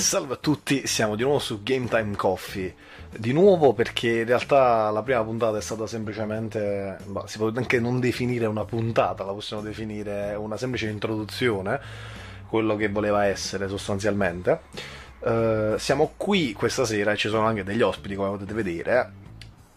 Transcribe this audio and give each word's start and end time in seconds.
salve 0.00 0.32
a 0.32 0.36
tutti, 0.36 0.86
siamo 0.86 1.14
di 1.14 1.22
nuovo 1.22 1.38
su 1.38 1.62
Game 1.62 1.86
Time 1.86 2.16
Coffee. 2.16 2.74
Di 3.10 3.32
nuovo 3.32 3.74
perché 3.74 4.20
in 4.20 4.24
realtà 4.24 4.88
la 4.90 5.02
prima 5.02 5.22
puntata 5.22 5.58
è 5.58 5.60
stata 5.60 5.86
semplicemente, 5.86 6.96
bah, 7.04 7.26
si 7.26 7.36
può 7.36 7.52
anche 7.54 7.78
non 7.78 8.00
definire 8.00 8.46
una 8.46 8.64
puntata, 8.64 9.24
la 9.24 9.32
possiamo 9.32 9.62
definire 9.62 10.34
una 10.34 10.56
semplice 10.56 10.88
introduzione, 10.88 11.78
quello 12.48 12.76
che 12.76 12.88
voleva 12.88 13.26
essere 13.26 13.68
sostanzialmente. 13.68 14.60
Uh, 15.20 15.76
siamo 15.76 16.14
qui 16.16 16.54
questa 16.54 16.86
sera 16.86 17.12
e 17.12 17.16
ci 17.16 17.28
sono 17.28 17.44
anche 17.44 17.62
degli 17.62 17.82
ospiti 17.82 18.14
come 18.14 18.30
potete 18.30 18.54
vedere. 18.54 19.12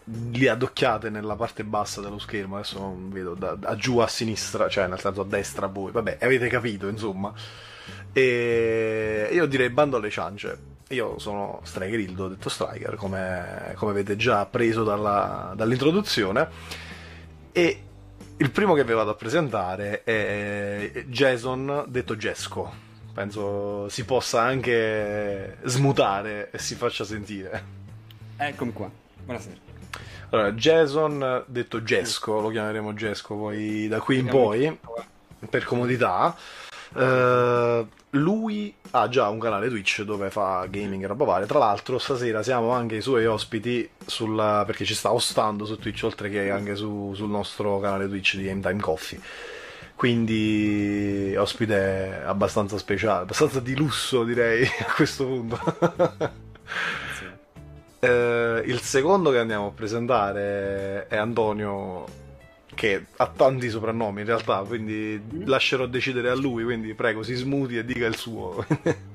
Li 0.04 0.48
addocchiate 0.48 1.10
nella 1.10 1.36
parte 1.36 1.64
bassa 1.64 2.00
dello 2.00 2.18
schermo, 2.18 2.56
adesso 2.56 2.78
non 2.78 3.10
vedo 3.10 3.34
da, 3.34 3.54
da 3.54 3.76
giù 3.76 3.98
a 3.98 4.08
sinistra, 4.08 4.68
cioè 4.68 4.86
nel 4.86 5.00
senso 5.00 5.20
a 5.20 5.24
destra 5.26 5.66
voi, 5.66 5.92
vabbè, 5.92 6.18
avete 6.22 6.48
capito 6.48 6.88
insomma. 6.88 7.32
E 8.14 9.28
io 9.32 9.46
direi 9.46 9.70
bando 9.70 9.96
alle 9.96 10.08
ciance. 10.08 10.72
Io 10.90 11.18
sono 11.18 11.60
Striker 11.64 12.28
detto 12.28 12.48
Striker, 12.48 12.94
come, 12.94 13.72
come 13.74 13.90
avete 13.90 14.14
già 14.14 14.40
appreso 14.40 14.84
dalla, 14.84 15.52
dall'introduzione. 15.56 16.48
E 17.50 17.82
il 18.36 18.50
primo 18.50 18.74
che 18.74 18.84
vi 18.84 18.92
vado 18.92 19.10
a 19.10 19.14
presentare 19.14 20.04
è 20.04 21.04
Jason, 21.08 21.84
detto 21.88 22.16
Jesco. 22.16 22.72
Penso 23.12 23.88
si 23.88 24.04
possa 24.04 24.42
anche 24.42 25.58
smutare 25.64 26.50
e 26.52 26.58
si 26.58 26.76
faccia 26.76 27.04
sentire. 27.04 27.64
Eccomi 28.36 28.72
qua, 28.72 28.90
buonasera. 29.24 29.56
Allora, 30.30 30.52
Jason, 30.52 31.44
detto 31.46 31.80
Jesco, 31.82 32.40
lo 32.40 32.50
chiameremo 32.50 32.92
Jesco 32.92 33.36
poi 33.36 33.88
da 33.88 34.00
qui 34.00 34.18
in 34.18 34.26
poi, 34.26 34.78
per 35.48 35.64
comodità. 35.64 36.36
Uh, 36.92 37.86
lui 38.14 38.74
ha 38.90 39.08
già 39.08 39.28
un 39.28 39.38
canale 39.38 39.68
Twitch 39.68 40.02
dove 40.02 40.30
fa 40.30 40.66
gaming 40.68 41.02
e 41.02 41.06
roba 41.06 41.24
varia. 41.24 41.46
Tra 41.46 41.58
l'altro, 41.58 41.98
stasera 41.98 42.42
siamo 42.42 42.70
anche 42.70 42.96
i 42.96 43.00
suoi 43.00 43.26
ospiti 43.26 43.88
sulla, 44.04 44.62
perché 44.66 44.84
ci 44.84 44.94
sta 44.94 45.12
ostando 45.12 45.64
su 45.64 45.78
Twitch, 45.78 46.02
oltre 46.04 46.28
che 46.28 46.50
anche 46.50 46.76
su, 46.76 47.12
sul 47.14 47.28
nostro 47.28 47.80
canale 47.80 48.08
Twitch 48.08 48.36
di 48.36 48.44
Game 48.44 48.60
Time 48.60 48.80
Coffee. 48.80 49.20
Quindi, 49.94 51.34
ospite 51.36 52.22
abbastanza 52.24 52.78
speciale, 52.78 53.22
abbastanza 53.22 53.60
di 53.60 53.76
lusso, 53.76 54.24
direi 54.24 54.64
a 54.86 54.92
questo 54.94 55.24
punto. 55.26 55.58
sì. 57.18 57.24
eh, 58.00 58.62
il 58.66 58.80
secondo 58.80 59.30
che 59.30 59.38
andiamo 59.38 59.68
a 59.68 59.70
presentare 59.70 61.06
è 61.08 61.16
Antonio 61.16 62.22
che 62.74 63.06
ha 63.16 63.26
tanti 63.26 63.68
soprannomi 63.70 64.20
in 64.20 64.26
realtà, 64.26 64.58
quindi 64.66 65.20
lascerò 65.44 65.86
decidere 65.86 66.30
a 66.30 66.34
lui, 66.34 66.64
quindi 66.64 66.94
prego 66.94 67.22
si 67.22 67.34
smuti 67.34 67.78
e 67.78 67.84
dica 67.84 68.06
il 68.06 68.16
suo. 68.16 68.64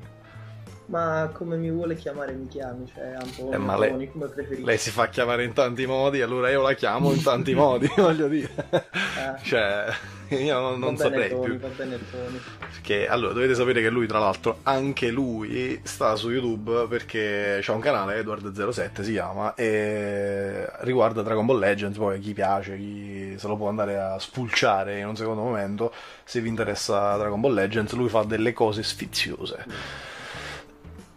ma 0.89 1.29
come 1.31 1.55
mi 1.55 1.69
vuole 1.69 1.95
chiamare 1.95 2.33
mi 2.33 2.47
chiami, 2.47 2.87
cioè 2.91 3.13
Antonio, 3.19 3.53
eh, 3.53 3.57
ma 3.57 3.77
lei, 3.77 4.09
come 4.11 4.27
preferisci. 4.27 4.63
Lei 4.65 4.77
si 4.79 4.89
fa 4.89 5.07
chiamare 5.07 5.43
in 5.43 5.53
tanti 5.53 5.85
modi, 5.85 6.21
allora 6.21 6.49
io 6.49 6.61
la 6.63 6.73
chiamo 6.73 7.11
in 7.13 7.21
tanti 7.21 7.53
modi, 7.53 7.87
voglio 7.95 8.27
dire. 8.27 8.49
Ah. 8.71 9.37
Cioè, 9.39 9.85
io 10.29 10.59
non, 10.59 10.79
non 10.79 10.97
saprei 10.97 11.29
Tony, 11.29 11.45
più. 11.45 11.59
Va 11.59 11.67
bene 11.67 11.99
Tony. 12.09 12.39
Perché, 12.71 13.07
allora, 13.07 13.33
dovete 13.33 13.53
sapere 13.53 13.81
che 13.81 13.89
lui, 13.89 14.07
tra 14.07 14.17
l'altro, 14.17 14.59
anche 14.63 15.11
lui 15.11 15.79
sta 15.83 16.15
su 16.15 16.31
YouTube 16.31 16.87
perché 16.89 17.59
c'ha 17.61 17.73
un 17.73 17.81
canale, 17.81 18.19
Edward07 18.23 19.01
si 19.01 19.11
chiama, 19.11 19.53
e 19.53 20.67
riguarda 20.79 21.21
Dragon 21.21 21.45
Ball 21.45 21.59
Legends, 21.59 21.99
poi 21.99 22.19
chi 22.19 22.33
piace, 22.33 22.75
chi 22.77 23.35
se 23.37 23.47
lo 23.47 23.55
può 23.57 23.69
andare 23.69 23.99
a 23.99 24.17
spulciare 24.17 24.97
in 24.97 25.07
un 25.07 25.15
secondo 25.15 25.43
momento, 25.43 25.93
se 26.23 26.41
vi 26.41 26.49
interessa 26.49 27.15
Dragon 27.15 27.39
Ball 27.39 27.53
Legends, 27.53 27.93
lui 27.93 28.09
fa 28.09 28.23
delle 28.23 28.53
cose 28.53 28.81
sfiziose. 28.81 29.65
Mm 29.67 30.07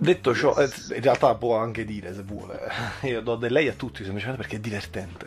Detto 0.02 0.34
ciò, 0.34 0.56
eh, 0.56 0.68
in 0.96 1.00
realtà 1.00 1.32
può 1.36 1.56
anche 1.56 1.84
dire 1.84 2.12
se 2.12 2.24
vuole. 2.24 2.58
Io 3.02 3.20
do 3.20 3.36
del 3.36 3.52
lei 3.52 3.68
a 3.68 3.72
tutti 3.74 4.02
semplicemente 4.02 4.42
perché 4.42 4.56
è 4.56 4.58
divertente. 4.58 5.26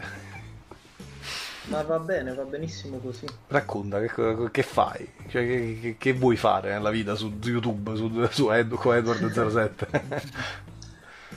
Ma 1.67 1.81
va 1.83 1.97
bene, 1.97 2.33
va 2.33 2.43
benissimo 2.43 2.97
così. 2.97 3.25
Racconta 3.47 4.01
che, 4.01 4.49
che 4.51 4.63
fai, 4.63 5.09
cioè, 5.29 5.45
che, 5.45 5.95
che, 5.97 6.13
vuoi 6.13 6.35
fare 6.35 6.73
nella 6.73 6.89
vita 6.89 7.15
su 7.15 7.31
YouTube, 7.41 7.95
su, 7.95 8.27
su 8.29 8.51
Ed, 8.51 8.73
con 8.73 8.97
Edward07. 8.97 10.19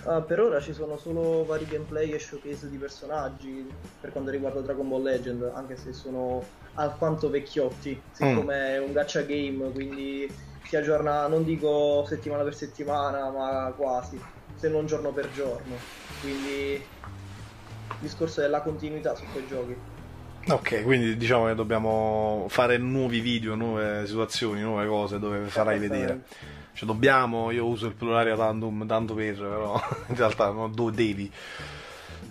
uh, 0.03 0.09
ah, 0.11 0.21
per 0.21 0.41
ora 0.41 0.61
ci 0.61 0.73
sono 0.73 0.99
solo 0.99 1.45
vari 1.45 1.65
gameplay 1.65 2.11
e 2.11 2.19
showcase 2.19 2.69
di 2.69 2.77
personaggi 2.77 3.71
per 4.01 4.11
quanto 4.11 4.33
riguarda 4.33 4.61
Dragon 4.61 4.89
Ball 4.89 5.05
Legend, 5.05 5.53
anche 5.55 5.77
se 5.77 5.93
sono 5.93 6.45
alquanto 6.75 7.31
vecchiotti, 7.31 8.03
siccome 8.11 8.57
mm. 8.57 8.75
è 8.75 8.79
un 8.81 8.93
gacha 8.93 9.23
game, 9.23 9.71
quindi 9.71 10.29
si 10.69 10.77
aggiorna, 10.77 11.27
non 11.29 11.45
dico 11.45 12.05
settimana 12.07 12.43
per 12.43 12.55
settimana, 12.55 13.31
ma 13.31 13.73
quasi, 13.75 14.21
se 14.55 14.69
non 14.69 14.85
giorno 14.85 15.13
per 15.13 15.31
giorno. 15.33 15.77
Quindi 16.21 16.75
il 16.75 16.85
discorso 18.01 18.43
della 18.43 18.61
continuità 18.61 19.15
su 19.15 19.25
quei 19.33 19.47
giochi. 19.47 19.75
Ok, 20.47 20.83
quindi 20.83 21.17
diciamo 21.17 21.47
che 21.47 21.55
dobbiamo 21.55 22.47
fare 22.51 22.77
nuovi 22.77 23.21
video, 23.21 23.55
nuove 23.55 24.07
situazioni, 24.07 24.61
nuove 24.61 24.87
cose 24.87 25.19
dove 25.19 25.47
farai 25.47 25.79
vedere. 25.79 26.25
Cioè 26.75 26.87
dobbiamo, 26.87 27.51
io 27.51 27.65
uso 27.65 27.87
il 27.87 27.95
plurale 27.95 28.37
tandem 28.37 28.87
tanto 28.87 29.15
per, 29.15 29.37
però 29.37 29.81
in 30.09 30.17
realtà 30.17 30.51
no, 30.51 30.69
do, 30.69 30.91
devi. 30.91 31.33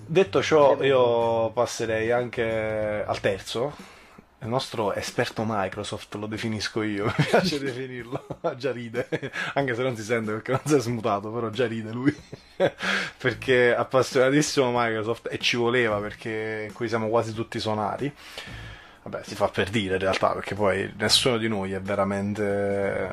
Detto 0.05 0.43
ciò, 0.43 0.81
io 0.83 1.49
passerei 1.51 2.11
anche 2.11 3.03
al 3.03 3.19
terzo, 3.19 3.75
il 4.39 4.47
nostro 4.49 4.93
esperto 4.93 5.43
Microsoft 5.45 6.13
lo 6.15 6.27
definisco 6.27 6.83
io, 6.83 7.05
mi 7.17 7.25
piace 7.25 7.59
definirlo, 7.59 8.25
già 8.55 8.71
ride, 8.71 9.07
anche 9.53 9.73
se 9.73 9.81
non 9.81 9.95
si 9.95 10.03
sente 10.03 10.31
perché 10.31 10.51
non 10.51 10.61
si 10.63 10.75
è 10.75 10.79
smutato, 10.79 11.31
però 11.31 11.49
già 11.49 11.65
ride 11.65 11.91
lui, 11.91 12.15
perché 13.17 13.73
è 13.73 13.77
appassionatissimo 13.77 14.71
Microsoft 14.73 15.27
e 15.31 15.39
ci 15.39 15.57
voleva 15.57 15.99
perché 15.99 16.69
qui 16.73 16.87
siamo 16.87 17.09
quasi 17.09 17.33
tutti 17.33 17.59
sonari. 17.59 18.13
Vabbè, 19.03 19.23
si 19.23 19.35
fa 19.35 19.47
per 19.47 19.69
dire 19.69 19.93
in 19.93 20.01
realtà, 20.01 20.33
perché 20.33 20.53
poi 20.53 20.93
nessuno 20.97 21.37
di 21.37 21.47
noi 21.47 21.71
è 21.71 21.79
veramente 21.79 23.09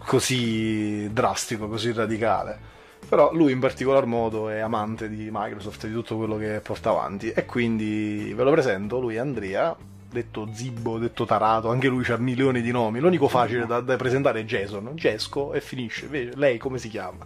così 0.00 1.10
drastico, 1.12 1.66
così 1.66 1.92
radicale. 1.92 2.76
Però 3.08 3.32
lui 3.32 3.52
in 3.52 3.60
particolar 3.60 4.04
modo 4.04 4.50
è 4.50 4.58
amante 4.58 5.08
di 5.08 5.30
Microsoft 5.32 5.84
e 5.84 5.88
di 5.88 5.94
tutto 5.94 6.16
quello 6.18 6.36
che 6.36 6.60
porta 6.60 6.90
avanti 6.90 7.30
e 7.30 7.46
quindi 7.46 8.34
ve 8.36 8.42
lo 8.42 8.50
presento, 8.50 9.00
lui 9.00 9.14
è 9.14 9.18
Andrea, 9.18 9.74
detto 10.10 10.48
Zibbo, 10.52 10.98
detto 10.98 11.24
Tarato, 11.24 11.68
anche 11.70 11.88
lui 11.88 12.04
ha 12.10 12.16
milioni 12.16 12.62
di 12.62 12.70
nomi. 12.70 13.00
L'unico 13.00 13.28
facile 13.28 13.66
da, 13.66 13.80
da 13.80 13.96
presentare 13.96 14.40
è 14.40 14.44
Jason, 14.44 14.92
Gesco 14.94 15.52
e 15.52 15.60
finisce. 15.60 16.06
Invece, 16.06 16.36
lei 16.36 16.58
come 16.58 16.78
si 16.78 16.88
chiama? 16.88 17.24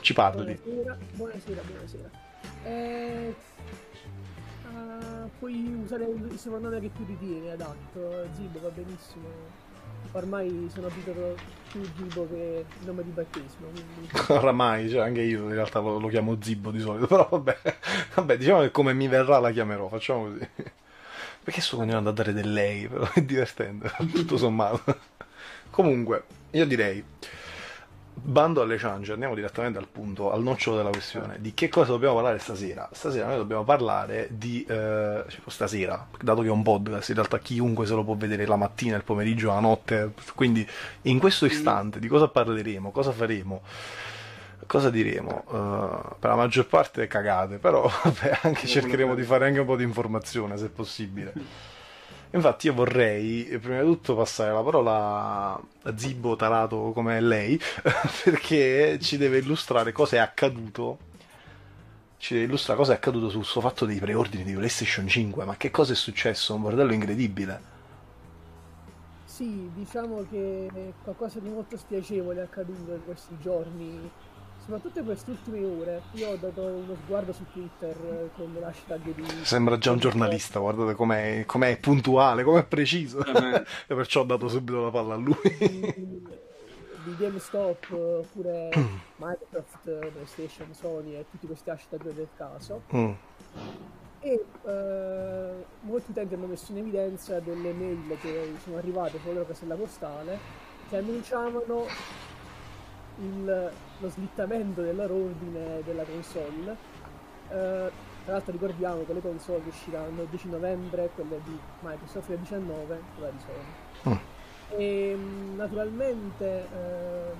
Ci 0.00 0.12
parli. 0.12 0.58
Buonasera, 0.62 0.96
buonasera, 1.14 1.60
buonasera. 1.62 2.10
Eh, 2.64 3.34
uh, 4.64 5.30
puoi 5.38 5.80
usare 5.82 6.04
il 6.04 6.38
soprannome 6.38 6.80
che 6.80 6.90
più 6.94 7.04
ritieni 7.06 7.50
adatto. 7.50 8.26
Zibbo 8.34 8.60
va 8.60 8.68
benissimo. 8.70 9.66
Ormai 10.12 10.70
sono 10.72 10.86
abituato 10.86 11.36
più 11.70 11.82
Zibbo 11.96 12.26
che 12.28 12.64
il 12.80 12.86
nome 12.86 13.04
di 13.04 13.10
battesimo. 13.10 13.68
Quindi... 13.70 14.08
Oramai, 14.28 14.88
cioè 14.88 15.02
anche 15.02 15.20
io 15.20 15.44
in 15.44 15.54
realtà 15.54 15.78
lo, 15.80 15.98
lo 15.98 16.08
chiamo 16.08 16.36
Zibbo 16.40 16.70
di 16.70 16.80
solito. 16.80 17.06
Però 17.08 17.28
vabbè, 17.30 17.56
vabbè, 18.14 18.36
diciamo 18.36 18.60
che 18.62 18.70
come 18.70 18.92
mi 18.92 19.06
verrà 19.06 19.38
la 19.38 19.50
chiamerò, 19.50 19.88
facciamo 19.88 20.24
così. 20.24 20.48
Perché 21.48 21.62
sto 21.62 21.76
continuando 21.76 22.10
a 22.10 22.12
dare 22.12 22.34
del 22.34 22.52
lei? 22.52 22.86
Però 22.86 23.08
è 23.14 23.22
divertente, 23.22 23.90
tutto 24.12 24.36
sommato. 24.36 24.82
Comunque, 25.70 26.24
io 26.50 26.66
direi, 26.66 27.02
bando 28.12 28.60
alle 28.60 28.76
ciance, 28.76 29.12
andiamo 29.12 29.34
direttamente 29.34 29.78
al 29.78 29.88
punto, 29.90 30.30
al 30.30 30.42
nocciolo 30.42 30.76
della 30.76 30.90
questione. 30.90 31.38
Di 31.40 31.54
che 31.54 31.70
cosa 31.70 31.92
dobbiamo 31.92 32.16
parlare 32.16 32.38
stasera? 32.38 32.90
Stasera 32.92 33.28
noi 33.28 33.38
dobbiamo 33.38 33.64
parlare 33.64 34.28
di... 34.30 34.62
Eh, 34.68 35.24
cioè, 35.26 35.40
stasera, 35.46 36.06
dato 36.20 36.42
che 36.42 36.48
è 36.48 36.50
un 36.50 36.62
podcast, 36.62 37.08
in 37.08 37.14
realtà 37.14 37.38
chiunque 37.38 37.86
se 37.86 37.94
lo 37.94 38.04
può 38.04 38.14
vedere 38.14 38.44
la 38.44 38.56
mattina, 38.56 38.96
il 38.96 39.04
pomeriggio, 39.04 39.48
la 39.48 39.60
notte. 39.60 40.12
Quindi, 40.34 40.68
in 41.02 41.18
questo 41.18 41.46
istante, 41.46 41.98
di 41.98 42.08
cosa 42.08 42.28
parleremo? 42.28 42.90
Cosa 42.90 43.10
faremo? 43.10 43.62
Cosa 44.66 44.90
diremo? 44.90 45.44
Uh, 45.46 46.16
per 46.18 46.30
la 46.30 46.36
maggior 46.36 46.66
parte 46.66 47.06
cagate, 47.06 47.58
però 47.58 47.88
vabbè, 48.04 48.40
anche 48.42 48.66
cercheremo 48.66 49.14
di 49.14 49.22
fare 49.22 49.46
anche 49.46 49.60
un 49.60 49.66
po' 49.66 49.76
di 49.76 49.84
informazione 49.84 50.56
se 50.56 50.68
possibile. 50.68 51.32
Infatti 52.30 52.66
io 52.66 52.74
vorrei 52.74 53.44
prima 53.58 53.80
di 53.80 53.86
tutto 53.86 54.14
passare 54.14 54.52
la 54.52 54.60
parola 54.60 55.54
a 55.54 55.96
Zibbo 55.96 56.36
Tarato 56.36 56.92
come 56.92 57.20
lei, 57.20 57.58
perché 58.24 58.98
ci 59.00 59.16
deve 59.16 59.38
illustrare 59.38 59.92
cosa 59.92 60.16
è 60.16 60.18
accaduto. 60.18 61.06
Ci 62.18 62.34
deve 62.34 62.46
illustrare 62.46 62.78
cosa 62.78 62.92
è 62.92 62.96
accaduto 62.96 63.30
sul 63.30 63.44
suo 63.44 63.60
fatto 63.60 63.86
dei 63.86 63.98
preordini 63.98 64.44
di 64.44 64.52
PlayStation 64.52 65.08
5. 65.08 65.44
Ma 65.44 65.56
che 65.56 65.70
cosa 65.70 65.92
è 65.92 65.96
successo? 65.96 66.54
Un 66.54 66.62
bordello 66.62 66.92
incredibile. 66.92 67.76
Sì, 69.24 69.70
diciamo 69.72 70.26
che 70.28 70.92
qualcosa 71.02 71.38
di 71.38 71.48
molto 71.48 71.76
spiacevole 71.76 72.40
è 72.40 72.44
accaduto 72.44 72.92
in 72.92 73.04
questi 73.04 73.36
giorni 73.40 74.10
soprattutto 74.68 74.98
in 74.98 75.04
queste 75.06 75.30
ultime 75.30 75.64
ore, 75.64 76.02
io 76.12 76.28
ho 76.28 76.36
dato 76.36 76.60
uno 76.60 76.94
sguardo 77.02 77.32
su 77.32 77.42
Twitter 77.50 77.96
eh, 77.96 78.30
con 78.36 78.54
l'hashtag 78.60 79.14
di... 79.14 79.24
Sembra 79.42 79.78
già 79.78 79.92
un 79.92 79.98
giornalista, 79.98 80.60
guardate 80.60 80.94
com'è, 80.94 81.44
com'è 81.46 81.78
puntuale, 81.78 82.42
com'è 82.44 82.64
preciso. 82.64 83.24
Eh 83.24 83.64
e 83.88 83.94
perciò 83.94 84.20
ho 84.20 84.24
dato 84.24 84.46
subito 84.48 84.82
la 84.82 84.90
palla 84.90 85.14
a 85.14 85.16
lui. 85.16 85.36
di 87.02 87.16
GameStop 87.16 87.90
oppure 87.92 88.68
Microsoft, 89.16 90.10
PlayStation, 90.10 90.74
Sony 90.74 91.14
e 91.14 91.24
tutti 91.30 91.46
questi 91.46 91.70
hashtag 91.70 92.12
del 92.12 92.28
caso. 92.36 92.82
Mm. 92.94 93.12
E 94.20 94.44
eh, 94.66 95.64
molti 95.80 96.10
utenti 96.10 96.34
hanno 96.34 96.46
messo 96.46 96.72
in 96.72 96.78
evidenza 96.78 97.40
delle 97.40 97.72
mail 97.72 98.18
che 98.20 98.52
sono 98.62 98.76
arrivate 98.76 99.18
sulla 99.20 99.32
loro 99.32 99.46
casella 99.46 99.76
postale 99.76 100.66
che 100.90 100.96
annunciavano 100.96 101.86
il, 103.20 103.70
lo 103.98 104.08
slittamento 104.08 104.82
del 104.82 104.96
loro 104.96 105.14
ordine 105.14 105.82
della 105.84 106.04
console. 106.04 106.76
Eh, 107.50 107.90
tra 108.24 108.32
l'altro 108.36 108.52
ricordiamo 108.52 109.04
che 109.06 109.12
le 109.14 109.20
console 109.22 109.62
usciranno 109.66 110.22
il 110.22 110.28
10 110.28 110.48
novembre, 110.50 111.10
quelle 111.14 111.40
di 111.44 111.58
Microsoft 111.80 112.28
il 112.30 112.38
19, 112.38 113.00
quella 113.14 113.30
di 113.30 113.38
Sony. 113.38 114.14
Mm. 114.14 114.36
E 114.70 115.14
mm, 115.16 115.56
naturalmente 115.56 116.66
ehm, 116.70 117.38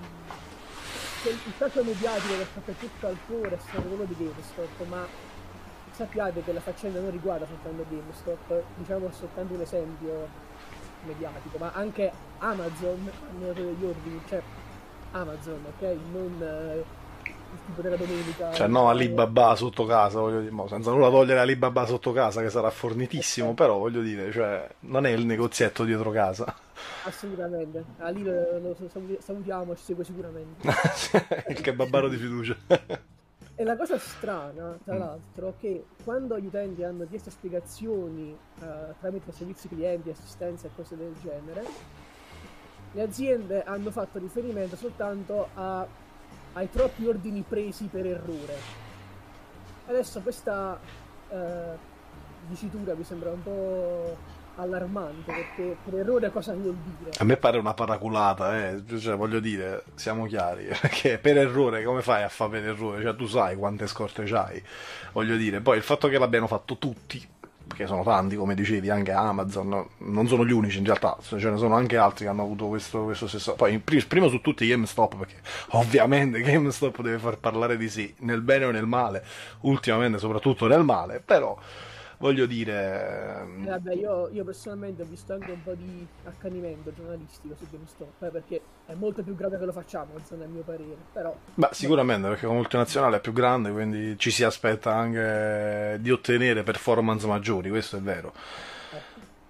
che 1.23 1.29
il 1.29 1.53
caso 1.59 1.85
mediatico 1.85 2.35
che 2.37 2.43
ha 2.43 2.47
fatto 2.47 2.73
tutto 2.73 3.07
al 3.07 3.17
cuore 3.27 3.57
è 3.57 3.59
stato 3.59 3.83
quello 3.83 4.05
di 4.05 4.15
GameStop, 4.17 4.87
ma 4.87 5.07
sappiate 5.91 6.43
che 6.43 6.53
la 6.53 6.61
faccenda 6.61 7.01
non 7.01 7.11
riguarda 7.11 7.45
soltanto 7.47 7.85
GameStop, 7.89 8.63
diciamo 8.77 9.11
soltanto 9.11 9.55
un 9.55 9.61
esempio 9.61 10.29
mediatico, 11.05 11.59
ma 11.59 11.71
anche 11.75 12.11
Amazon 12.39 13.11
hanno 13.29 13.47
dato 13.47 13.63
degli 13.63 13.85
ordini, 13.85 14.21
cioè 14.27 14.41
Amazon, 15.13 15.65
ok? 15.67 15.97
Non 16.13 16.39
eh, 16.43 16.85
il 17.25 17.59
tipo 17.67 17.81
della 17.83 17.97
domenica. 17.97 18.53
Cioè, 18.53 18.67
no, 18.67 18.89
Alibaba 18.89 19.55
sotto 19.55 19.85
casa, 19.87 20.21
voglio 20.21 20.41
dire, 20.41 20.51
mo, 20.53 20.69
senza 20.69 20.91
nulla 20.91 21.09
togliere 21.09 21.41
Alibaba 21.41 21.87
sotto 21.87 22.13
casa, 22.13 22.43
che 22.43 22.51
sarà 22.51 22.71
fornitissimo, 22.71 23.55
però 23.55 23.79
voglio 23.79 24.03
dire, 24.03 24.31
cioè, 24.33 24.69
non 24.81 25.07
è 25.07 25.11
il 25.11 25.25
negozietto 25.27 25.85
dietro 25.85 26.11
casa. 26.11 26.55
Assolutamente, 27.05 27.85
a 27.99 28.09
lì 28.11 28.23
lo, 28.23 28.59
lo 28.61 28.77
saluti- 28.89 29.19
salutiamo, 29.21 29.75
ci 29.77 29.85
segue 29.85 30.05
sicuramente. 30.05 30.69
il 31.49 31.61
kebabaro 31.61 32.09
di 32.09 32.17
fiducia. 32.17 32.57
E 33.61 33.65
la 33.65 33.77
cosa 33.77 33.99
strana, 33.99 34.79
tra 34.85 34.95
Mm. 34.95 34.99
l'altro, 34.99 35.55
che 35.59 35.87
quando 36.05 36.39
gli 36.39 36.47
utenti 36.47 36.85
hanno 36.85 37.07
chiesto 37.09 37.31
spiegazioni 37.31 38.31
eh, 38.61 38.67
tramite 39.01 39.33
servizi 39.33 39.67
clienti, 39.69 40.11
assistenza 40.11 40.69
e 40.69 40.71
cose 40.77 40.97
del 40.97 41.13
genere, 41.21 41.65
le 42.93 43.03
aziende 43.03 43.65
hanno 43.65 43.91
fatto 43.91 44.19
riferimento 44.19 44.77
soltanto 44.77 45.49
a- 45.55 45.87
ai 46.55 46.71
troppi 46.71 47.07
ordini 47.07 47.45
presi 47.47 47.85
per 47.87 48.07
errore. 48.07 48.57
Adesso 49.87 50.21
questa 50.21 50.79
eh, 51.31 51.37
dicitura 52.47 52.95
mi 52.95 53.05
sembra 53.05 53.31
un 53.31 53.43
po' 53.43 54.17
allarmante 54.57 55.33
perché 55.33 55.77
per 55.85 56.01
errore 56.01 56.31
cosa 56.31 56.53
vuol 56.53 56.75
dire? 56.75 57.11
A 57.19 57.25
me 57.25 57.37
pare 57.37 57.59
una 57.59 57.75
paraculata, 57.75 58.71
eh. 58.71 58.83
cioè, 58.99 59.17
voglio 59.17 59.41
dire, 59.41 59.85
siamo 59.95 60.27
chiari, 60.27 60.65
perché 60.81 61.19
per 61.19 61.39
errore 61.39 61.85
come 61.85 62.03
fai 62.03 62.23
a 62.23 62.29
fare 62.29 62.51
per 62.61 62.65
errore? 62.71 63.03
Cioè, 63.03 63.15
tu 63.15 63.27
sai 63.27 63.57
quante 63.57 63.87
scorte 63.87 64.25
c'hai, 64.25 64.63
voglio 65.13 65.37
dire. 65.37 65.61
Poi 65.61 65.77
il 65.77 65.83
fatto 65.83 66.09
che 66.09 66.19
l'abbiano 66.19 66.47
fatto 66.49 66.77
tutti, 66.77 67.27
perché 67.69 67.87
sono 67.87 68.03
tanti, 68.03 68.35
come 68.35 68.55
dicevi, 68.57 68.91
anche 68.91 69.13
Amazon, 69.13 69.87
non 69.99 70.27
sono 70.27 70.45
gli 70.45 70.51
unici 70.51 70.79
in 70.79 70.85
realtà, 70.85 71.17
ce 71.21 71.37
ne 71.37 71.57
sono 71.57 71.77
anche 71.77 71.97
altri 71.97 72.25
che 72.25 72.31
hanno 72.31 72.43
avuto 72.43 72.67
questo, 72.67 73.05
questo 73.05 73.29
stesso... 73.29 73.55
Poi, 73.55 73.79
pri- 73.79 74.05
prima 74.05 74.27
su 74.29 74.41
tutti 74.41 74.67
GameStop, 74.67 75.17
perché 75.17 75.37
ovviamente 75.71 76.41
GameStop 76.43 77.03
deve 77.03 77.19
far 77.19 77.39
parlare 77.39 77.77
di 77.77 77.89
sì, 77.89 78.13
nel 78.21 78.41
bene 78.41 78.65
o 78.65 78.71
nel 78.73 78.87
male, 78.87 79.25
ultimamente 79.61 80.19
soprattutto 80.19 80.67
nel 80.67 80.83
male, 80.83 81.23
però... 81.25 81.57
Voglio 82.19 82.47
dire, 82.47 83.47
Eh, 83.61 83.71
vabbè, 83.71 83.95
io, 83.95 84.29
io 84.31 84.45
personalmente 84.45 85.03
ho 85.03 85.05
visto 85.07 85.33
anche 85.33 85.51
un 85.53 85.63
po' 85.63 85.75
di 85.75 86.09
accanimento 86.25 86.93
giornalistico 86.93 87.55
su 87.57 87.69
GameStop, 87.69 88.23
eh, 88.23 88.31
perché 88.31 88.63
è 88.85 88.95
molto 88.95 89.23
più 89.23 89.35
grave 89.35 89.59
che 89.59 89.65
lo 89.65 89.73
facciamo, 89.73 90.17
insomma, 90.17 90.45
a 90.45 90.49
mio 90.49 90.63
parere. 90.63 91.09
Però, 91.13 91.41
Beh, 91.55 91.71
sicuramente 91.73 92.29
perché 92.29 92.47
come 92.47 92.59
multinazionale 92.59 93.17
è 93.17 93.21
più 93.21 93.33
grande, 93.33 93.73
quindi 93.73 94.17
ci 94.17 94.31
si 94.31 94.45
aspetta 94.45 94.95
anche 94.95 95.99
di 96.01 96.11
ottenere 96.13 96.63
performance 96.63 97.27
maggiori, 97.27 97.69
questo 97.69 97.97
è 97.97 98.01
vero. 98.01 98.33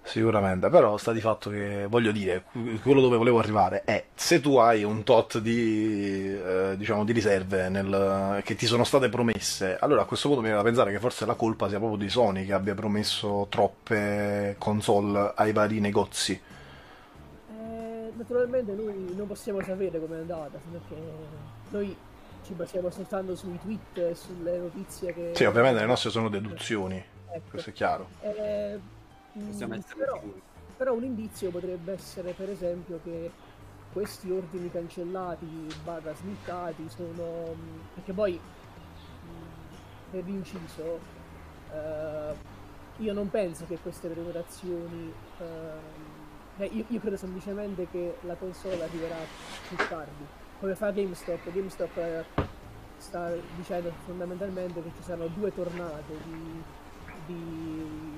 Sicuramente, 0.09 0.69
però 0.69 0.97
sta 0.97 1.11
di 1.11 1.21
fatto 1.21 1.51
che 1.51 1.85
voglio 1.87 2.11
dire, 2.11 2.45
quello 2.81 2.99
dove 2.99 3.15
volevo 3.15 3.37
arrivare 3.37 3.83
è 3.85 4.05
se 4.15 4.41
tu 4.41 4.57
hai 4.57 4.83
un 4.83 5.03
tot 5.03 5.37
di, 5.37 6.35
eh, 6.35 6.73
diciamo, 6.75 7.05
di 7.05 7.11
riserve 7.11 7.69
nel- 7.69 8.41
che 8.43 8.55
ti 8.55 8.65
sono 8.65 8.83
state 8.83 9.07
promesse, 9.07 9.77
allora 9.79 10.01
a 10.01 10.05
questo 10.05 10.27
punto 10.27 10.41
mi 10.41 10.47
viene 10.47 10.63
da 10.63 10.67
pensare 10.67 10.91
che 10.91 10.97
forse 10.99 11.27
la 11.27 11.35
colpa 11.35 11.69
sia 11.69 11.77
proprio 11.77 11.99
di 11.99 12.09
Sony 12.09 12.43
che 12.43 12.53
abbia 12.53 12.73
promesso 12.73 13.45
troppe 13.49 14.55
console 14.57 15.31
ai 15.35 15.51
vari 15.53 15.79
negozi. 15.79 16.31
Eh, 16.31 18.11
naturalmente 18.15 18.73
noi 18.73 19.13
non 19.15 19.27
possiamo 19.27 19.61
sapere 19.61 19.99
com'è 19.99 20.17
andata, 20.17 20.57
perché 20.71 20.95
noi 21.69 21.95
ci 22.47 22.53
basiamo 22.53 22.89
soltanto 22.89 23.35
sui 23.35 23.59
tweet 23.61 24.09
e 24.09 24.15
sulle 24.15 24.57
notizie 24.57 25.13
che... 25.13 25.31
Sì, 25.35 25.43
ovviamente 25.43 25.81
le 25.81 25.85
nostre 25.85 26.09
sono 26.09 26.29
deduzioni, 26.29 26.95
Ecco. 27.31 27.49
questo 27.51 27.69
è 27.69 27.73
chiaro. 27.73 28.07
Eh, 28.21 28.97
Possiamo 29.33 29.75
mm, 29.75 29.77
essere 29.77 29.95
però, 29.95 30.15
sicuri. 30.15 30.41
però 30.77 30.93
un 30.93 31.03
indizio 31.03 31.51
potrebbe 31.51 31.93
essere 31.93 32.33
per 32.33 32.49
esempio 32.49 32.99
che 33.03 33.31
questi 33.91 34.29
ordini 34.31 34.71
cancellati 34.71 35.67
barra 35.83 36.13
slittati 36.13 36.87
sono 36.89 37.55
mm, 37.55 37.77
perché 37.95 38.13
poi 38.13 38.39
mm, 38.39 40.11
per 40.11 40.23
l'inciso 40.25 40.99
eh, 41.71 42.33
io 42.97 43.13
non 43.13 43.29
penso 43.29 43.65
che 43.65 43.77
queste 43.77 44.09
prenotazioni 44.09 45.13
eh, 46.57 46.65
io, 46.65 46.85
io 46.87 46.99
credo 46.99 47.17
semplicemente 47.17 47.87
che 47.89 48.17
la 48.21 48.35
console 48.35 48.83
arriverà 48.83 49.15
più 49.67 49.77
tardi 49.87 50.25
come 50.59 50.75
fa 50.75 50.91
GameStop 50.91 51.51
GameStop 51.51 51.97
eh, 51.97 52.25
sta 52.99 53.31
dicendo 53.55 53.91
fondamentalmente 54.05 54.83
che 54.83 54.91
ci 54.95 55.03
saranno 55.03 55.27
due 55.27 55.53
tornate 55.53 56.17
di, 56.25 56.63
di, 57.25 58.08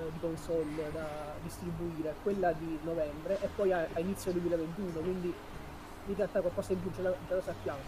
di- 0.00 0.06
eh, 0.06 0.12
di 0.12 0.18
console 0.20 0.92
da 0.92 1.34
distribuire, 1.42 2.14
quella 2.22 2.52
di 2.52 2.78
novembre 2.82 3.38
e 3.40 3.48
poi 3.54 3.72
a, 3.72 3.86
a 3.92 4.00
inizio 4.00 4.32
2021, 4.32 5.00
quindi 5.00 5.32
in 6.06 6.14
realtà 6.14 6.40
qualcosa 6.40 6.72
in 6.72 6.80
più 6.80 6.90
ce 6.94 7.02
la, 7.02 7.12
ce 7.26 7.34
la 7.34 7.42
sappiamo 7.42 7.80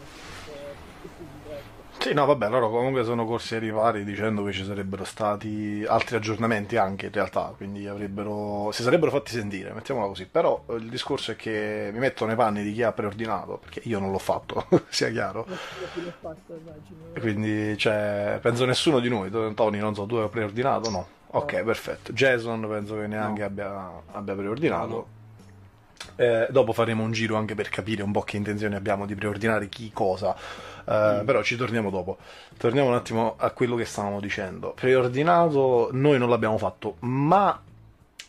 ecco. 1.48 1.78
Sì, 1.98 2.14
no, 2.14 2.24
vabbè, 2.24 2.48
loro 2.48 2.70
comunque 2.70 3.04
sono 3.04 3.26
corsi 3.26 3.54
ai 3.54 3.60
ripari 3.60 4.04
dicendo 4.04 4.42
che 4.44 4.52
ci 4.52 4.64
sarebbero 4.64 5.04
stati 5.04 5.84
altri 5.86 6.16
aggiornamenti 6.16 6.76
anche 6.76 7.06
in 7.06 7.12
realtà, 7.12 7.52
quindi 7.56 7.86
avrebbero, 7.86 8.70
si 8.72 8.82
sarebbero 8.82 9.10
fatti 9.10 9.32
sentire, 9.32 9.72
mettiamola 9.72 10.06
così. 10.06 10.26
Però 10.26 10.64
eh, 10.68 10.74
il 10.74 10.88
discorso 10.88 11.32
è 11.32 11.36
che 11.36 11.90
mi 11.92 11.98
metto 11.98 12.24
nei 12.26 12.36
panni 12.36 12.62
di 12.62 12.72
chi 12.72 12.82
ha 12.82 12.92
preordinato, 12.92 13.58
perché 13.58 13.82
io 13.84 13.98
non 13.98 14.10
l'ho 14.12 14.18
fatto, 14.18 14.66
sia 14.88 15.10
chiaro. 15.10 15.44
Fatto, 15.44 16.54
immagino. 16.54 17.18
Quindi, 17.18 17.76
cioè, 17.76 18.38
penso 18.40 18.64
nessuno 18.64 19.00
di 19.00 19.08
noi, 19.08 19.30
Tony, 19.54 19.78
non 19.78 19.94
so, 19.94 20.06
tu 20.06 20.14
hai 20.16 20.28
preordinato? 20.28 20.90
No. 20.90 21.06
Ok, 21.32 21.52
No. 21.52 21.64
perfetto. 21.64 22.12
Jason 22.12 22.66
penso 22.68 22.96
che 22.96 23.06
neanche 23.06 23.40
No. 23.40 23.46
abbia, 23.46 23.90
abbia 24.12 24.34
preordinato. 24.34 24.88
No. 24.88 25.06
Eh, 26.16 26.48
dopo 26.50 26.72
faremo 26.72 27.02
un 27.02 27.12
giro 27.12 27.36
anche 27.36 27.54
per 27.54 27.68
capire 27.68 28.02
un 28.02 28.10
po' 28.12 28.22
che 28.22 28.36
intenzioni 28.36 28.74
abbiamo 28.74 29.06
di 29.06 29.14
preordinare 29.14 29.68
chi 29.68 29.90
cosa. 29.92 30.34
Eh, 30.34 31.22
Però 31.24 31.42
ci 31.42 31.56
torniamo 31.56 31.90
dopo. 31.90 32.16
Torniamo 32.56 32.88
un 32.88 32.94
attimo 32.94 33.34
a 33.36 33.50
quello 33.50 33.76
che 33.76 33.84
stavamo 33.84 34.18
dicendo. 34.20 34.72
Preordinato 34.72 35.90
noi 35.92 36.18
non 36.18 36.28
l'abbiamo 36.30 36.56
fatto, 36.58 36.96
ma 37.00 37.60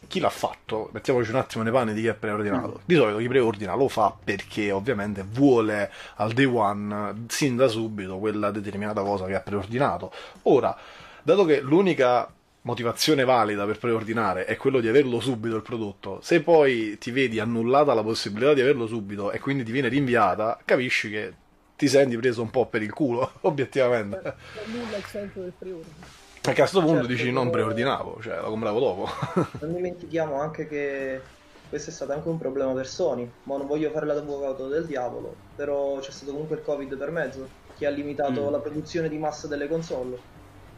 chi 0.07 0.19
l'ha 0.19 0.29
fatto? 0.29 0.89
Mettiamoci 0.91 1.29
un 1.31 1.37
attimo 1.37 1.63
nei 1.63 1.71
panni 1.71 1.93
di 1.93 2.01
chi 2.01 2.07
è 2.07 2.13
preordinato. 2.13 2.81
Di 2.85 2.95
solito 2.95 3.17
chi 3.17 3.27
preordina 3.29 3.73
lo 3.75 3.87
fa 3.87 4.13
perché 4.21 4.69
ovviamente 4.71 5.23
vuole 5.27 5.89
al 6.15 6.33
day 6.33 6.45
one, 6.45 7.25
sin 7.29 7.55
da 7.55 7.67
subito, 7.69 8.17
quella 8.19 8.51
determinata 8.51 9.01
cosa 9.01 9.25
che 9.25 9.35
ha 9.35 9.39
preordinato. 9.39 10.11
Ora, 10.43 10.75
dato 11.23 11.45
che 11.45 11.61
l'unica 11.61 12.29
motivazione 12.63 13.23
valida 13.25 13.65
per 13.65 13.77
preordinare 13.79 14.45
è 14.45 14.55
quello 14.57 14.79
di 14.79 14.87
averlo 14.87 15.19
subito 15.19 15.55
il 15.55 15.61
prodotto, 15.63 16.19
se 16.21 16.41
poi 16.43 16.97
ti 16.99 17.11
vedi 17.11 17.39
annullata 17.39 17.93
la 17.93 18.03
possibilità 18.03 18.53
di 18.53 18.61
averlo 18.61 18.87
subito 18.87 19.31
e 19.31 19.39
quindi 19.39 19.63
ti 19.63 19.71
viene 19.71 19.87
rinviata, 19.87 20.59
capisci 20.63 21.09
che 21.09 21.33
ti 21.75 21.87
senti 21.87 22.15
preso 22.17 22.41
un 22.41 22.49
po' 22.51 22.67
per 22.67 22.81
il 22.83 22.93
culo, 22.93 23.31
obiettivamente. 23.41 24.35
Non 24.53 24.71
nulla 24.71 24.97
il 24.97 25.05
centro 25.05 25.41
del 25.41 25.53
preordine. 25.57 26.19
Perché 26.41 26.61
a 26.61 26.63
questo 26.67 26.83
punto 26.83 27.07
Certo, 27.07 27.07
dici 27.07 27.31
non 27.31 27.49
preordinavo, 27.51 28.19
cioè 28.21 28.35
la 28.35 28.47
compravo 28.47 28.79
dopo. 28.79 29.07
Non 29.59 29.73
dimentichiamo 29.73 30.39
anche 30.39 30.67
che 30.67 31.29
questo 31.67 31.89
è 31.91 31.93
stato 31.93 32.11
anche 32.13 32.27
un 32.27 32.37
problema 32.37 32.73
per 32.73 32.87
Sony, 32.87 33.31
ma 33.43 33.57
non 33.57 33.67
voglio 33.67 33.91
fare 33.91 34.05
l'avvocato 34.05 34.67
del 34.67 34.85
diavolo, 34.85 35.43
però 35.55 35.99
c'è 35.99 36.11
stato 36.11 36.31
comunque 36.31 36.57
il 36.57 36.63
Covid 36.63 36.97
per 36.97 37.11
mezzo, 37.11 37.53
che 37.75 37.85
ha 37.85 37.89
limitato 37.89 38.49
Mm. 38.49 38.51
la 38.51 38.59
produzione 38.59 39.07
di 39.09 39.17
massa 39.19 39.47
delle 39.47 39.67
console. 39.67 40.19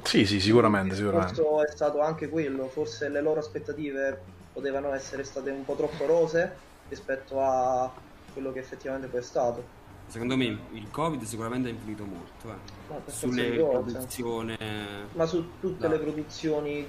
Sì, 0.04 0.26
sì, 0.26 0.40
sicuramente, 0.40 0.96
sicuramente. 0.96 1.34
discorso 1.34 1.66
è 1.66 1.72
stato 1.72 2.02
anche 2.02 2.30
quello, 2.30 2.68
forse 2.68 3.10
le 3.10 3.22
loro 3.22 3.40
aspettative 3.40 4.22
potevano 4.54 4.94
essere 4.94 5.24
state 5.24 5.50
un 5.50 5.66
po' 5.66 5.76
troppo 5.76 6.06
rose 6.06 6.56
rispetto 6.90 7.40
a 7.42 7.92
quello 8.34 8.52
che 8.52 8.60
effettivamente 8.60 9.08
poi 9.08 9.20
è 9.20 9.24
stato. 9.24 9.82
Secondo 10.08 10.36
me 10.36 10.46
il 10.46 10.88
Covid 10.92 11.24
sicuramente 11.24 11.70
ha 11.70 11.72
influito 11.72 12.04
molto 12.06 12.50
eh. 12.50 12.82
Forza 12.88 13.12
sulle 13.16 13.52
produzioni. 13.56 14.58
Ma 15.14 15.26
su 15.26 15.60
tutte 15.60 15.88
No. 15.88 15.94
le 15.94 16.00
produzioni 16.00 16.86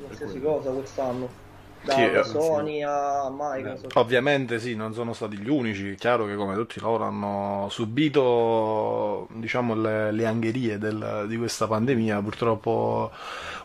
qualsiasi 0.00 0.40
cosa 0.40 0.70
quest'anno. 0.70 1.46
Da, 1.82 1.94
Sì, 1.94 2.00
eh, 2.02 2.24
Sony 2.24 2.82
a 2.82 3.28
Microsoft. 3.30 3.96
Ovviamente 3.96 4.58
sì, 4.58 4.74
non 4.74 4.92
sono 4.92 5.12
stati 5.12 5.36
gli 5.38 5.48
unici, 5.48 5.90
è 5.92 5.94
chiaro 5.96 6.26
che 6.26 6.34
come 6.34 6.54
tutti 6.54 6.80
loro 6.80 7.04
hanno 7.04 7.68
subito 7.70 9.26
diciamo, 9.32 9.74
le, 9.74 10.12
le 10.12 10.26
angherie 10.26 10.78
del- 10.78 11.24
di 11.26 11.36
questa 11.36 11.66
pandemia, 11.66 12.20
purtroppo 12.20 13.10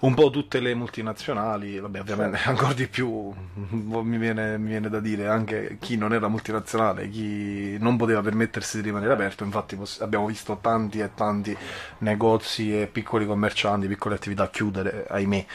un 0.02 0.14
po' 0.14 0.30
tutte 0.30 0.60
le 0.60 0.74
multinazionali, 0.74 1.80
vabbè 1.80 2.00
ovviamente 2.00 2.40
ancora 2.46 2.74
di 2.74 2.88
più 2.88 3.32
mi 3.54 4.18
viene, 4.18 4.58
mi 4.58 4.70
viene 4.70 4.90
da 4.90 5.00
dire 5.00 5.28
anche 5.28 5.78
chi 5.80 5.96
non 5.98 6.14
era 6.14 6.28
multinazionale, 6.28 7.10
chi 7.10 7.78
non 7.80 7.96
poteva 7.98 8.22
permettersi 8.22 8.78
di 8.78 8.84
rimanere 8.84 9.14
aperto, 9.14 9.44
infatti 9.44 9.76
poss- 9.76 10.02
abbiamo 10.02 10.26
visto 10.26 10.58
tanti 10.62 11.00
e 11.00 11.12
tanti 11.14 11.56
negozi 12.00 12.82
e 12.82 12.88
piccoli 12.88 13.26
commercianti, 13.26 13.88
piccole 13.88 14.16
attività 14.16 14.50
chiudere, 14.50 15.06
ahimè. 15.08 15.46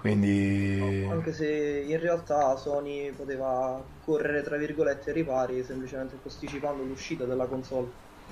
Quindi 0.00 1.06
Anche 1.10 1.32
se 1.34 1.84
in 1.86 2.00
realtà 2.00 2.56
Sony 2.56 3.10
poteva 3.10 3.82
correre 4.04 4.42
tra 4.42 4.56
virgolette 4.56 5.10
ai 5.10 5.16
ripari 5.16 5.62
semplicemente 5.62 6.16
posticipando 6.22 6.82
l'uscita 6.82 7.24
della 7.24 7.44
console, 7.44 7.88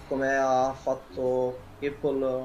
come 0.08 0.34
ha 0.34 0.72
fatto 0.72 1.58
Apple, 1.82 2.42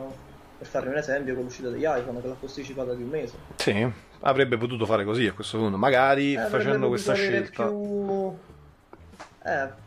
per 0.58 0.68
farne 0.68 0.90
un 0.90 0.98
esempio, 0.98 1.36
con 1.36 1.46
l'uscita 1.46 1.70
degli 1.70 1.84
iPhone, 1.86 2.20
che 2.20 2.28
l'ha 2.28 2.36
posticipata 2.38 2.94
di 2.94 3.04
un 3.04 3.10
mese. 3.10 3.36
Sì, 3.56 3.90
avrebbe 4.22 4.58
potuto 4.58 4.86
fare 4.86 5.06
così 5.06 5.26
a 5.26 5.32
questo 5.32 5.58
punto, 5.58 5.78
magari 5.78 6.34
Eh, 6.34 6.46
facendo 6.48 6.90
questa 6.90 7.14
scelta, 7.14 7.66
più... 7.66 8.36
Eh, 9.46 9.82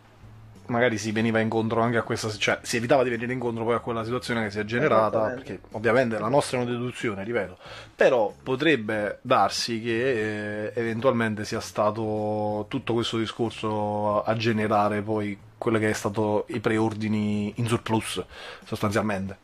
magari 0.68 0.98
si 0.98 1.12
veniva 1.12 1.40
incontro 1.40 1.80
anche 1.80 1.96
a 1.98 2.02
questa, 2.02 2.28
cioè 2.30 2.58
si 2.62 2.76
evitava 2.76 3.02
di 3.02 3.10
venire 3.10 3.32
incontro 3.32 3.64
poi 3.64 3.74
a 3.74 3.80
quella 3.80 4.04
situazione 4.04 4.44
che 4.44 4.50
si 4.50 4.58
è 4.58 4.64
generata, 4.64 5.28
perché 5.28 5.60
ovviamente 5.72 6.18
la 6.18 6.28
nostra 6.28 6.58
è 6.58 6.62
una 6.62 6.70
deduzione, 6.70 7.24
ripeto, 7.24 7.58
però 7.94 8.32
potrebbe 8.42 9.18
darsi 9.22 9.80
che 9.80 10.66
eh, 10.66 10.72
eventualmente 10.74 11.44
sia 11.44 11.60
stato 11.60 12.66
tutto 12.68 12.94
questo 12.94 13.18
discorso 13.18 14.22
a 14.22 14.34
generare 14.36 15.02
poi 15.02 15.38
quello 15.58 15.78
che 15.78 15.90
è 15.90 15.94
stato 15.94 16.44
i 16.48 16.60
preordini 16.60 17.52
in 17.56 17.66
surplus, 17.66 18.24
sostanzialmente. 18.64 19.36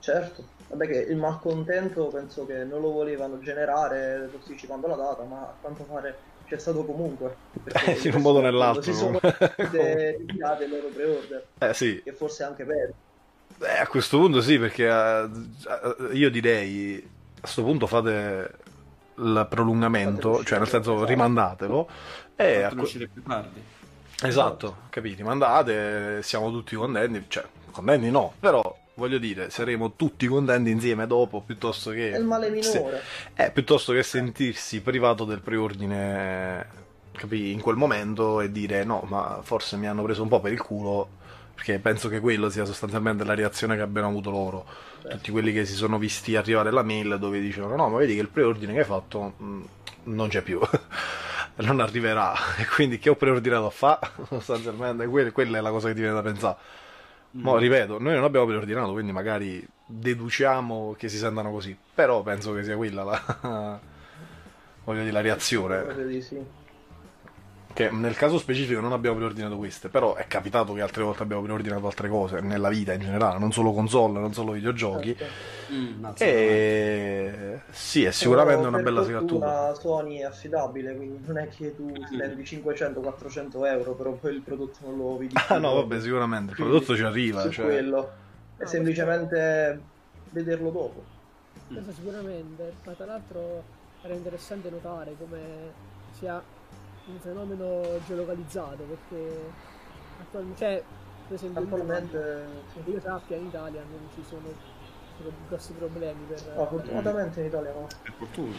certo. 0.00 0.54
Vabbè 0.68 0.86
che 0.88 0.98
il 0.98 1.16
malcontento 1.16 2.08
penso 2.08 2.44
che 2.44 2.64
non 2.64 2.80
lo 2.80 2.90
volevano 2.90 3.38
generare 3.38 4.28
posticipando 4.32 4.88
la 4.88 4.96
data, 4.96 5.22
ma 5.22 5.42
a 5.42 5.54
quanto 5.60 5.84
pare 5.84 6.18
c'è 6.46 6.58
stato 6.58 6.84
comunque. 6.84 7.36
Eh, 7.86 8.00
in 8.04 8.14
un 8.14 8.22
modo 8.22 8.38
o 8.38 8.42
nell'altro, 8.42 8.82
Si 8.82 8.94
sono 8.94 9.18
ritirate 9.20 10.66
le 10.66 10.68
loro 10.76 10.88
pre-order, 10.88 11.46
Eh 11.58 11.74
sì, 11.74 12.00
che 12.02 12.12
forse 12.12 12.44
anche 12.44 12.64
per... 12.64 12.92
Beh, 13.58 13.78
a 13.78 13.86
questo 13.86 14.18
punto 14.18 14.40
sì, 14.40 14.58
perché 14.58 14.86
eh, 14.86 15.28
io 16.12 16.30
direi 16.30 17.02
a 17.36 17.40
questo 17.40 17.62
punto 17.62 17.86
fate 17.86 18.50
il 19.18 19.46
prolungamento, 19.48 20.28
Fatelo 20.28 20.44
cioè 20.44 20.58
nel 20.58 20.68
senso 20.68 20.92
esatto. 20.92 21.08
rimandatelo 21.08 21.88
e 22.36 22.62
a 22.62 22.72
uscire 22.76 23.06
più 23.06 23.22
tardi. 23.22 23.62
esatto, 24.22 24.76
capito, 24.90 25.16
rimandate, 25.16 26.22
siamo 26.22 26.50
tutti 26.50 26.76
contenti, 26.76 27.24
cioè 27.28 27.44
contenti 27.70 28.10
no, 28.10 28.34
però 28.38 28.84
voglio 28.96 29.18
dire, 29.18 29.50
saremo 29.50 29.94
tutti 29.94 30.26
contenti 30.26 30.70
insieme 30.70 31.06
dopo 31.06 31.40
piuttosto 31.40 31.90
che 31.90 32.10
È 32.12 32.16
il 32.18 32.24
male 32.24 32.62
se- 32.62 32.78
minore. 32.78 33.02
eh, 33.34 33.50
piuttosto 33.50 33.92
che 33.92 34.02
sentirsi 34.02 34.80
privato 34.80 35.24
del 35.24 35.40
preordine 35.40 36.66
capì, 37.12 37.52
in 37.52 37.60
quel 37.60 37.76
momento 37.76 38.40
e 38.40 38.50
dire 38.50 38.84
no, 38.84 39.04
ma 39.06 39.40
forse 39.42 39.76
mi 39.76 39.86
hanno 39.86 40.02
preso 40.02 40.22
un 40.22 40.28
po' 40.28 40.40
per 40.40 40.52
il 40.52 40.60
culo, 40.60 41.08
perché 41.54 41.78
penso 41.78 42.08
che 42.08 42.20
quello 42.20 42.50
sia 42.50 42.64
sostanzialmente 42.64 43.24
la 43.24 43.34
reazione 43.34 43.76
che 43.76 43.82
abbiano 43.82 44.08
avuto 44.08 44.30
loro. 44.30 44.66
Tutti 45.08 45.30
quelli 45.30 45.52
che 45.52 45.64
si 45.64 45.74
sono 45.74 45.98
visti 45.98 46.34
arrivare 46.34 46.70
la 46.72 46.82
mail 46.82 47.16
dove 47.20 47.38
dicevano 47.40 47.76
no, 47.76 47.88
ma 47.88 47.98
vedi 47.98 48.14
che 48.14 48.20
il 48.20 48.28
preordine 48.28 48.72
che 48.72 48.80
hai 48.80 48.84
fatto 48.84 49.34
mh, 49.36 49.60
non 50.04 50.28
c'è 50.28 50.42
più. 50.42 50.58
Non 51.58 51.80
arriverà, 51.80 52.34
e 52.58 52.66
quindi 52.66 52.98
che 52.98 53.08
ho 53.08 53.16
preordinato 53.16 53.64
a 53.64 53.70
fa? 53.70 53.98
Sostanzialmente, 54.28 55.06
que- 55.06 55.32
quella 55.32 55.56
è 55.56 55.60
la 55.62 55.70
cosa 55.70 55.88
che 55.88 55.94
ti 55.94 56.00
viene 56.00 56.14
da 56.14 56.20
pensare. 56.20 56.56
Mo, 57.42 57.56
ripeto, 57.56 57.98
noi 58.00 58.14
non 58.14 58.24
abbiamo 58.24 58.46
preordinato, 58.46 58.92
quindi 58.92 59.12
magari 59.12 59.66
deduciamo 59.86 60.94
che 60.96 61.08
si 61.08 61.16
sentano 61.16 61.50
così. 61.50 61.76
Però 61.94 62.22
penso 62.22 62.52
che 62.54 62.64
sia 62.64 62.76
quella 62.76 63.04
la, 63.04 63.80
voglio 64.84 65.00
dire, 65.00 65.12
la 65.12 65.20
reazione. 65.20 66.20
Sì. 66.20 66.64
Che 67.76 67.90
nel 67.90 68.16
caso 68.16 68.38
specifico 68.38 68.80
non 68.80 68.92
abbiamo 68.92 69.16
preordinato 69.16 69.58
queste, 69.58 69.90
però 69.90 70.14
è 70.14 70.26
capitato 70.26 70.72
che 70.72 70.80
altre 70.80 71.02
volte 71.02 71.22
abbiamo 71.22 71.42
preordinato 71.42 71.84
altre 71.84 72.08
cose 72.08 72.40
nella 72.40 72.70
vita 72.70 72.94
in 72.94 73.00
generale, 73.00 73.38
non 73.38 73.52
solo 73.52 73.74
console, 73.74 74.18
non 74.18 74.32
solo 74.32 74.52
videogiochi. 74.52 75.14
Certo. 75.14 75.74
Mm, 75.74 76.06
E 76.16 77.60
sì, 77.68 78.04
è 78.04 78.12
sicuramente 78.12 78.62
Però 78.62 78.68
una 78.74 78.82
bella 78.82 79.04
segatura. 79.04 79.74
Sony 79.74 80.20
è 80.20 80.24
affidabile, 80.24 80.96
quindi 80.96 81.26
non 81.26 81.36
è 81.36 81.48
che 81.50 81.76
tu 81.76 81.92
spendi 82.06 82.44
500-400 82.44 83.66
euro, 83.66 83.92
però 83.92 84.12
poi 84.12 84.34
il 84.36 84.40
prodotto 84.40 84.78
non 84.80 84.96
lo 84.96 85.18
vedi. 85.18 85.34
Ah 85.48 85.58
no, 85.58 85.74
vabbè, 85.74 86.00
sicuramente 86.00 86.52
il 86.52 86.56
Quindi, 86.56 86.72
prodotto 86.72 86.96
ci 86.96 87.02
arriva. 87.02 87.50
Cioè... 87.50 87.64
quello. 87.66 88.10
È 88.56 88.62
No, 88.62 88.68
semplicemente 88.68 89.80
vederlo 90.30 90.70
dopo. 90.70 91.04
Questo 91.68 91.92
sicuramente, 91.92 92.72
ma 92.84 92.92
tra 92.92 93.04
l'altro 93.04 93.62
era 94.00 94.14
interessante 94.14 94.70
notare 94.70 95.14
come 95.18 95.38
sia 96.18 96.42
un 97.06 97.20
fenomeno 97.20 98.00
geolocalizzato 98.02 98.86
perché 98.86 99.58
attualmente, 100.16 100.58
cioè, 100.60 100.84
per 101.26 101.36
esempio 101.36 101.64
in 101.64 101.70
Attualmente 101.70 102.16
Italia, 102.16 102.66
sì. 102.72 102.78
che 102.82 102.90
io 102.90 103.00
sappia 103.00 103.36
in 103.36 103.46
Italia 103.46 103.84
non 103.84 104.08
ci 104.10 104.22
sono 104.22 104.54
pro- 105.14 105.32
grossi 105.44 105.74
problemi 105.74 106.26
per 106.26 106.42
No, 106.54 106.66
fortunatamente 106.68 107.40
in 107.40 107.46
Italia 107.46 107.72
no. 107.72 107.86
Per 108.02 108.14
fortuna. 108.16 108.56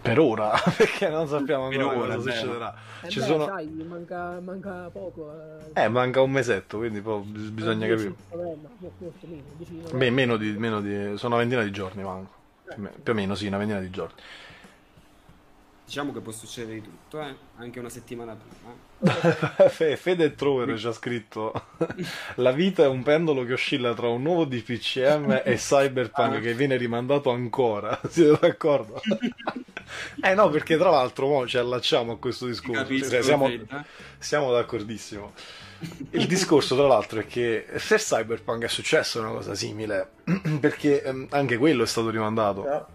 Per 0.00 0.18
ora, 0.18 0.52
perché 0.76 1.08
non 1.08 1.26
sappiamo 1.28 1.66
Per 1.66 1.80
ancora 1.80 1.96
ora, 1.96 2.16
cosa 2.16 2.20
beh. 2.20 2.32
succederà. 2.32 2.74
Eh 3.00 3.10
Ci 3.10 3.20
beh, 3.20 3.26
sono... 3.26 3.44
sai, 3.44 3.84
manca, 3.84 4.40
manca 4.40 4.90
poco 4.90 5.32
eh, 5.32 5.74
Eh, 5.74 5.88
manca 5.88 6.20
un 6.22 6.30
mesetto, 6.32 6.78
quindi 6.78 7.00
poi 7.00 7.22
bis- 7.22 7.50
bisogna 7.50 7.86
eh, 7.86 7.88
10 7.88 8.08
capire. 8.08 8.16
novembre, 8.30 8.74
mo- 8.78 8.94
molto 8.98 9.26
meno, 9.26 9.54
10 9.54 9.76
novembre. 9.80 9.98
Beh, 9.98 10.10
meno 10.10 10.36
di, 10.36 10.52
meno 10.58 10.80
di... 10.80 11.16
sono 11.16 11.34
una 11.34 11.42
ventina 11.44 11.62
di 11.62 11.70
giorni 11.70 12.02
manco. 12.02 12.36
Più 12.72 12.82
o 12.82 12.84
meno- 12.84 12.96
più 13.02 13.12
o 13.12 13.14
meno 13.16 13.34
sì, 13.34 13.46
una 13.46 13.56
ventina 13.58 13.80
di 13.80 13.90
giorni. 13.90 14.20
Diciamo 15.88 16.12
che 16.12 16.20
può 16.20 16.32
succedere 16.32 16.74
di 16.74 16.82
tutto, 16.82 17.18
eh? 17.22 17.34
anche 17.56 17.78
una 17.78 17.88
settimana 17.88 18.36
prima. 18.36 18.76
Fe- 19.70 19.96
Fede 19.96 20.34
Trover 20.34 20.78
ci 20.78 20.86
ha 20.86 20.92
scritto 20.92 21.54
La 22.36 22.52
vita 22.52 22.82
è 22.82 22.86
un 22.88 23.02
pendolo 23.02 23.42
che 23.44 23.54
oscilla 23.54 23.94
tra 23.94 24.08
un 24.08 24.20
nuovo 24.20 24.44
DPCM 24.44 25.40
e 25.42 25.54
Cyberpunk 25.56 26.42
che 26.42 26.52
viene 26.52 26.76
rimandato 26.76 27.30
ancora. 27.30 27.98
Siete 28.06 28.38
d'accordo? 28.38 29.00
eh 30.20 30.34
no, 30.34 30.50
perché 30.50 30.76
tra 30.76 30.90
l'altro 30.90 31.26
mo 31.26 31.46
ci 31.46 31.56
allacciamo 31.56 32.12
a 32.12 32.18
questo 32.18 32.44
discorso. 32.44 32.82
Capisco, 32.82 33.08
Cioè, 33.08 33.22
siamo, 33.22 33.50
siamo 34.18 34.52
d'accordissimo. 34.52 35.32
Il 36.10 36.26
discorso, 36.26 36.76
tra 36.76 36.86
l'altro, 36.86 37.20
è 37.20 37.26
che 37.26 37.64
se 37.76 37.96
Cyberpunk 37.96 38.64
è 38.64 38.68
successo 38.68 39.20
una 39.20 39.30
cosa 39.30 39.54
simile, 39.54 40.10
perché 40.60 41.02
ehm, 41.02 41.28
anche 41.30 41.56
quello 41.56 41.84
è 41.84 41.86
stato 41.86 42.10
rimandato. 42.10 42.60
Però, 42.60 42.86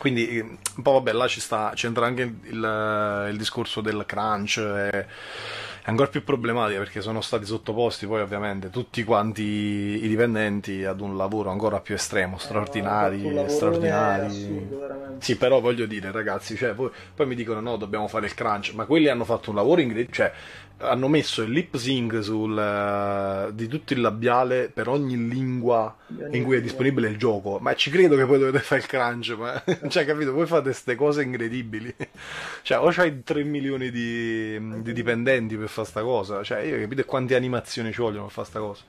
Quindi, 0.00 0.38
eh, 0.38 0.40
un 0.40 0.82
po' 0.82 0.92
vabbè, 0.92 1.12
là 1.12 1.26
ci 1.26 1.40
sta, 1.40 1.72
c'entra 1.74 2.06
anche 2.06 2.22
il, 2.22 3.28
il 3.30 3.36
discorso 3.36 3.82
del 3.82 4.04
crunch, 4.06 4.58
è, 4.58 4.88
è 4.88 5.88
ancora 5.90 6.08
più 6.08 6.24
problematica 6.24 6.78
perché 6.78 7.02
sono 7.02 7.20
stati 7.20 7.44
sottoposti 7.44 8.06
poi 8.06 8.22
ovviamente 8.22 8.70
tutti 8.70 9.04
quanti 9.04 9.42
i 9.42 10.08
dipendenti 10.08 10.84
ad 10.84 11.02
un 11.02 11.18
lavoro 11.18 11.50
ancora 11.50 11.80
più 11.80 11.94
estremo, 11.94 12.38
straordinari, 12.38 13.22
lavorone 13.22 13.48
straordinari. 13.50 14.26
assurdo. 14.26 15.16
Sì, 15.18 15.36
però 15.36 15.60
voglio 15.60 15.84
dire, 15.84 16.10
ragazzi, 16.10 16.56
cioè, 16.56 16.72
poi, 16.72 16.88
poi 17.14 17.26
mi 17.26 17.34
dicono 17.34 17.60
no, 17.60 17.76
dobbiamo 17.76 18.08
fare 18.08 18.24
il 18.24 18.34
crunch, 18.34 18.72
ma 18.72 18.86
quelli 18.86 19.08
hanno 19.08 19.24
fatto 19.24 19.50
un 19.50 19.56
lavoro 19.56 19.82
incredibile, 19.82 20.14
cioè 20.14 20.32
hanno 20.80 21.08
messo 21.08 21.42
il 21.42 21.50
lip 21.50 21.76
sync 21.76 22.22
sul, 22.22 22.58
eh, 22.58 23.54
di 23.54 23.68
tutto 23.68 23.92
il 23.92 24.00
labiale 24.00 24.68
per 24.68 24.88
ogni 24.88 25.28
lingua 25.28 25.96
ogni 26.06 26.38
in 26.38 26.44
cui 26.44 26.56
è 26.56 26.60
disponibile 26.60 27.08
il 27.08 27.16
gioco, 27.16 27.58
ma 27.60 27.74
ci 27.74 27.90
credo 27.90 28.16
che 28.16 28.26
poi 28.26 28.38
dovete 28.38 28.60
fare 28.60 28.80
il 28.80 28.86
crunch, 28.86 29.36
ma 29.36 29.62
cioè, 29.88 30.04
capito, 30.04 30.32
voi 30.32 30.46
fate 30.46 30.64
queste 30.64 30.94
cose 30.94 31.22
incredibili, 31.22 31.94
cioè 32.62 32.78
o 32.78 32.90
c'hai 32.90 33.22
3 33.22 33.44
milioni 33.44 33.90
di, 33.90 34.82
di 34.82 34.92
dipendenti 34.92 35.56
per 35.56 35.68
fare 35.68 35.86
sta 35.86 36.02
cosa, 36.02 36.42
cioè 36.42 36.60
io 36.60 36.78
capite 36.80 37.04
quante 37.04 37.34
animazioni 37.34 37.92
ci 37.92 38.00
vogliono 38.00 38.24
per 38.24 38.32
fare 38.32 38.46
sta 38.46 38.58
cosa. 38.58 38.82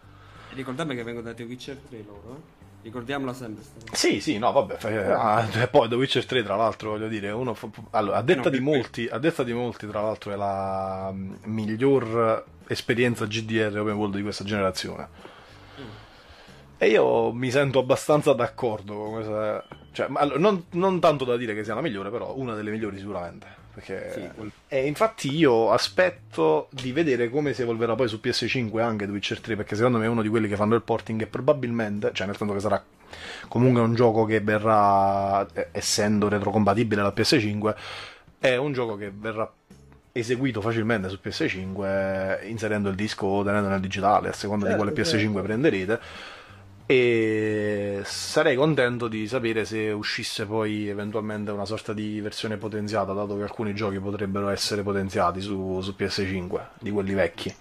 E 0.51 0.55
Ricordate 0.55 0.95
che 0.95 1.03
vengono 1.03 1.25
da 1.25 1.33
The 1.33 1.43
Witcher 1.43 1.77
3 1.89 2.03
loro, 2.05 2.35
eh? 2.35 2.60
Ricordiamola 2.83 3.33
sempre. 3.33 3.63
Sì, 3.91 4.19
sì, 4.21 4.37
no, 4.39 4.51
vabbè, 4.51 4.75
fa- 4.77 5.35
ah, 5.35 5.61
e 5.61 5.67
poi 5.67 5.87
The 5.87 5.95
Witcher 5.95 6.25
3, 6.25 6.43
tra 6.43 6.55
l'altro, 6.55 6.91
voglio 6.91 7.07
dire, 7.07 7.29
uno 7.29 7.53
fa- 7.53 7.69
allora, 7.91 8.17
a 8.17 8.21
detta 8.23 8.49
No, 8.49 8.49
di 8.49 8.59
molti, 8.59 9.07
a 9.07 9.19
detta 9.19 9.43
di 9.43 9.53
molti, 9.53 9.87
tra 9.87 10.01
l'altro, 10.01 10.31
è 10.31 10.35
la 10.35 11.11
mm, 11.13 11.33
miglior 11.43 12.43
esperienza 12.67 13.25
GDR 13.25 13.77
open 13.79 13.93
world 13.93 14.15
di 14.15 14.23
questa 14.23 14.43
generazione. 14.43 15.07
E 16.77 16.87
io 16.89 17.31
mi 17.31 17.51
sento 17.51 17.77
abbastanza 17.77 18.33
d'accordo 18.33 18.95
con 18.95 19.11
questa, 19.13 19.63
cioè, 19.91 20.07
ma 20.07 20.21
allora, 20.21 20.39
non, 20.39 20.65
non 20.71 20.99
tanto 20.99 21.25
da 21.25 21.37
dire 21.37 21.53
che 21.53 21.63
sia 21.63 21.75
la 21.75 21.81
migliore, 21.81 22.09
però 22.09 22.35
una 22.35 22.55
delle 22.55 22.71
migliori 22.71 22.97
sicuramente. 22.97 23.60
Perché... 23.73 24.11
Sì, 24.13 24.51
E 24.67 24.85
infatti 24.85 25.33
io 25.35 25.71
aspetto 25.71 26.67
di 26.71 26.91
vedere 26.91 27.29
come 27.29 27.53
si 27.53 27.61
evolverà 27.61 27.95
poi 27.95 28.07
su 28.07 28.19
PS5 28.21 28.79
anche 28.79 29.05
The 29.05 29.11
Witcher 29.11 29.39
3, 29.39 29.55
perché 29.55 29.75
secondo 29.75 29.97
me 29.97 30.05
è 30.05 30.09
uno 30.09 30.21
di 30.21 30.29
quelli 30.29 30.47
che 30.47 30.55
fanno 30.55 30.75
il 30.75 30.81
porting 30.81 31.21
e 31.21 31.27
probabilmente, 31.27 32.11
cioè 32.13 32.27
nel 32.27 32.35
senso 32.35 32.53
che 32.53 32.59
sarà 32.59 32.83
comunque 33.47 33.81
un 33.81 33.93
gioco 33.93 34.25
che 34.25 34.39
verrà, 34.41 35.45
essendo 35.71 36.27
retrocompatibile 36.27 37.01
alla 37.01 37.13
PS5, 37.15 37.75
è 38.39 38.55
un 38.55 38.73
gioco 38.73 38.95
che 38.97 39.11
verrà 39.15 39.51
eseguito 40.13 40.59
facilmente 40.59 41.07
su 41.07 41.19
PS5 41.23 42.47
inserendo 42.47 42.89
il 42.89 42.95
disco 42.95 43.27
o 43.27 43.43
tenendo 43.43 43.69
nel 43.69 43.79
digitale 43.79 44.29
a 44.29 44.33
seconda 44.33 44.65
Certo, 44.65 44.83
di 44.83 44.91
quale 44.91 45.01
PS5 45.01 45.19
certo. 45.19 45.41
prenderete 45.41 45.99
e 46.93 48.01
sarei 48.03 48.55
contento 48.55 49.07
di 49.07 49.27
sapere 49.27 49.63
se 49.65 49.89
uscisse 49.91 50.45
poi 50.45 50.87
eventualmente 50.89 51.51
una 51.51 51.65
sorta 51.65 51.93
di 51.93 52.19
versione 52.21 52.57
potenziata 52.57 53.13
dato 53.13 53.37
che 53.37 53.43
alcuni 53.43 53.73
giochi 53.73 53.99
potrebbero 53.99 54.49
essere 54.49 54.83
potenziati 54.83 55.41
su, 55.41 55.79
su 55.81 55.93
PS5 55.97 56.67
di 56.79 56.91
quelli 56.91 57.13
vecchi 57.13 57.55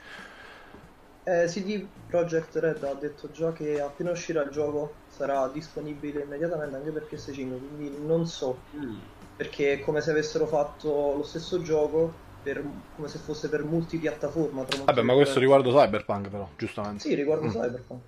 Eh, 1.25 1.44
CD 1.46 1.87
Projekt 2.08 2.56
Red 2.56 2.82
ha 2.82 2.94
detto 2.94 3.30
già 3.30 3.52
che 3.52 3.80
appena 3.80 4.10
uscirà 4.10 4.42
il 4.42 4.50
gioco 4.50 4.94
sarà 5.08 5.49
disponibile 5.49 6.22
immediatamente 6.22 6.76
anche 6.76 6.90
per 6.90 7.06
PS5, 7.10 7.58
quindi 7.58 7.94
non 8.04 8.26
so, 8.26 8.56
Mm. 8.75 8.96
perché 9.37 9.75
è 9.75 9.80
come 9.80 10.00
se 10.00 10.10
avessero 10.10 10.46
fatto 10.46 11.14
lo 11.16 11.22
stesso 11.22 11.60
gioco 11.62 12.12
per- 12.42 12.64
come 12.96 13.08
se 13.08 13.18
fosse 13.18 13.49
per 13.50 13.64
multipiattaforma. 13.64 14.64
vabbè 14.87 15.02
ma 15.02 15.12
questo 15.14 15.38
riguardo 15.38 15.70
Cyberpunk 15.72 16.28
però 16.30 16.49
giustamente 16.56 17.06
Sì, 17.06 17.14
riguardo 17.14 17.46
Mm. 17.46 17.50
Cyberpunk. 17.50 18.00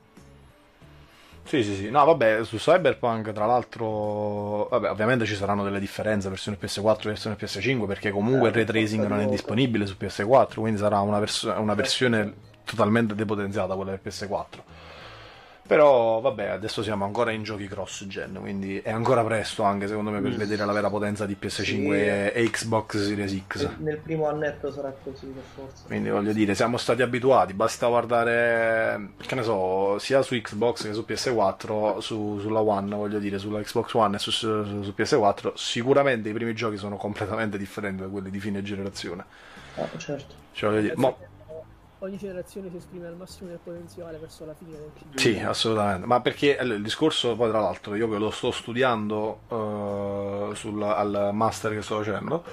Sì, 1.44 1.62
sì, 1.62 1.74
sì. 1.74 1.90
No, 1.90 2.04
vabbè, 2.04 2.44
su 2.44 2.56
Cyberpunk, 2.56 3.32
tra 3.32 3.46
l'altro, 3.46 4.68
vabbè, 4.70 4.90
ovviamente 4.90 5.24
ci 5.26 5.34
saranno 5.34 5.64
delle 5.64 5.80
differenze 5.80 6.28
versione 6.28 6.56
PS4 6.60 7.00
e 7.02 7.08
versione 7.08 7.36
PS5, 7.38 7.86
perché 7.86 8.10
comunque 8.10 8.48
il 8.48 8.54
Eh, 8.54 8.58
ray 8.58 8.64
tracing 8.64 9.06
non 9.06 9.20
è 9.20 9.26
disponibile 9.26 9.86
su 9.86 9.96
PS4, 10.00 10.54
quindi 10.54 10.78
sarà 10.78 11.00
una, 11.00 11.18
vers- 11.18 11.42
una 11.42 11.54
Certo. 11.56 11.74
versione 11.74 12.32
totalmente 12.64 13.14
depotenziata 13.14 13.74
quella 13.74 13.90
del 13.90 14.00
PS4. 14.02 14.44
Però, 15.64 16.20
vabbè, 16.20 16.48
adesso 16.48 16.82
siamo 16.82 17.04
ancora 17.04 17.30
in 17.30 17.44
giochi 17.44 17.68
cross-gen, 17.68 18.36
quindi 18.40 18.78
è 18.80 18.90
ancora 18.90 19.24
presto 19.24 19.62
anche 19.62 19.86
secondo 19.86 20.10
me 20.10 20.20
per 20.20 20.32
Mm. 20.32 20.36
vedere 20.36 20.64
la 20.66 20.72
vera 20.72 20.90
potenza 20.90 21.24
di 21.24 21.36
PS5 21.40 21.62
Sì. 21.62 21.72
e 21.78 22.48
Xbox 22.50 22.96
Series 23.06 23.42
X. 23.46 23.60
Nel, 23.66 23.74
nel 23.78 23.96
primo 23.98 24.28
annetto 24.28 24.70
sarà 24.72 24.92
così 25.02 25.26
per 25.26 25.42
forza. 25.54 25.84
Quindi 25.86 26.10
voglio 26.10 26.32
dire, 26.32 26.54
siamo 26.56 26.76
stati 26.76 27.00
abituati, 27.00 27.54
basta 27.54 27.86
guardare, 27.86 29.10
che 29.24 29.34
ne 29.36 29.42
so, 29.44 29.98
sia 29.98 30.20
su 30.22 30.34
Xbox 30.38 30.82
che 30.82 30.92
su 30.92 31.04
PS4, 31.06 32.00
su- 32.00 32.38
sulla 32.40 32.60
One, 32.60 32.94
voglio 32.94 33.18
dire, 33.20 33.38
sulla 33.38 33.60
Xbox 33.62 33.92
One 33.94 34.16
e 34.16 34.18
su, 34.18 34.30
su- 34.32 34.82
su 34.82 34.92
PS4, 34.94 35.52
sicuramente 35.54 36.28
i 36.28 36.32
primi 36.32 36.54
giochi 36.54 36.76
sono 36.76 36.96
completamente 36.96 37.56
differenti 37.56 38.02
da 38.02 38.08
quelli 38.08 38.30
di 38.30 38.40
fine 38.40 38.62
generazione. 38.62 39.24
Ah, 39.76 39.88
certo. 39.96 40.34
Cioè, 40.52 40.68
voglio 40.68 40.82
dire, 40.82 40.94
mo- 40.96 41.16
ogni 42.02 42.16
generazione 42.16 42.68
si 42.70 42.76
esprime 42.76 43.06
al 43.06 43.16
massimo 43.16 43.48
del 43.48 43.60
potenziale 43.62 44.18
verso 44.18 44.44
la 44.44 44.54
fine 44.54 44.72
del 44.72 44.90
ciclo. 44.96 45.18
Sì, 45.18 45.38
assolutamente. 45.38 46.06
Ma 46.06 46.20
perché 46.20 46.58
allora, 46.58 46.76
il 46.76 46.82
discorso, 46.82 47.36
poi 47.36 47.48
tra 47.50 47.60
l'altro, 47.60 47.94
io 47.94 48.08
che 48.08 48.18
lo 48.18 48.30
sto 48.30 48.50
studiando 48.50 49.40
eh, 49.48 50.54
sul- 50.56 50.82
al 50.82 51.30
master 51.32 51.72
che 51.72 51.82
sto 51.82 51.98
facendo, 51.98 52.44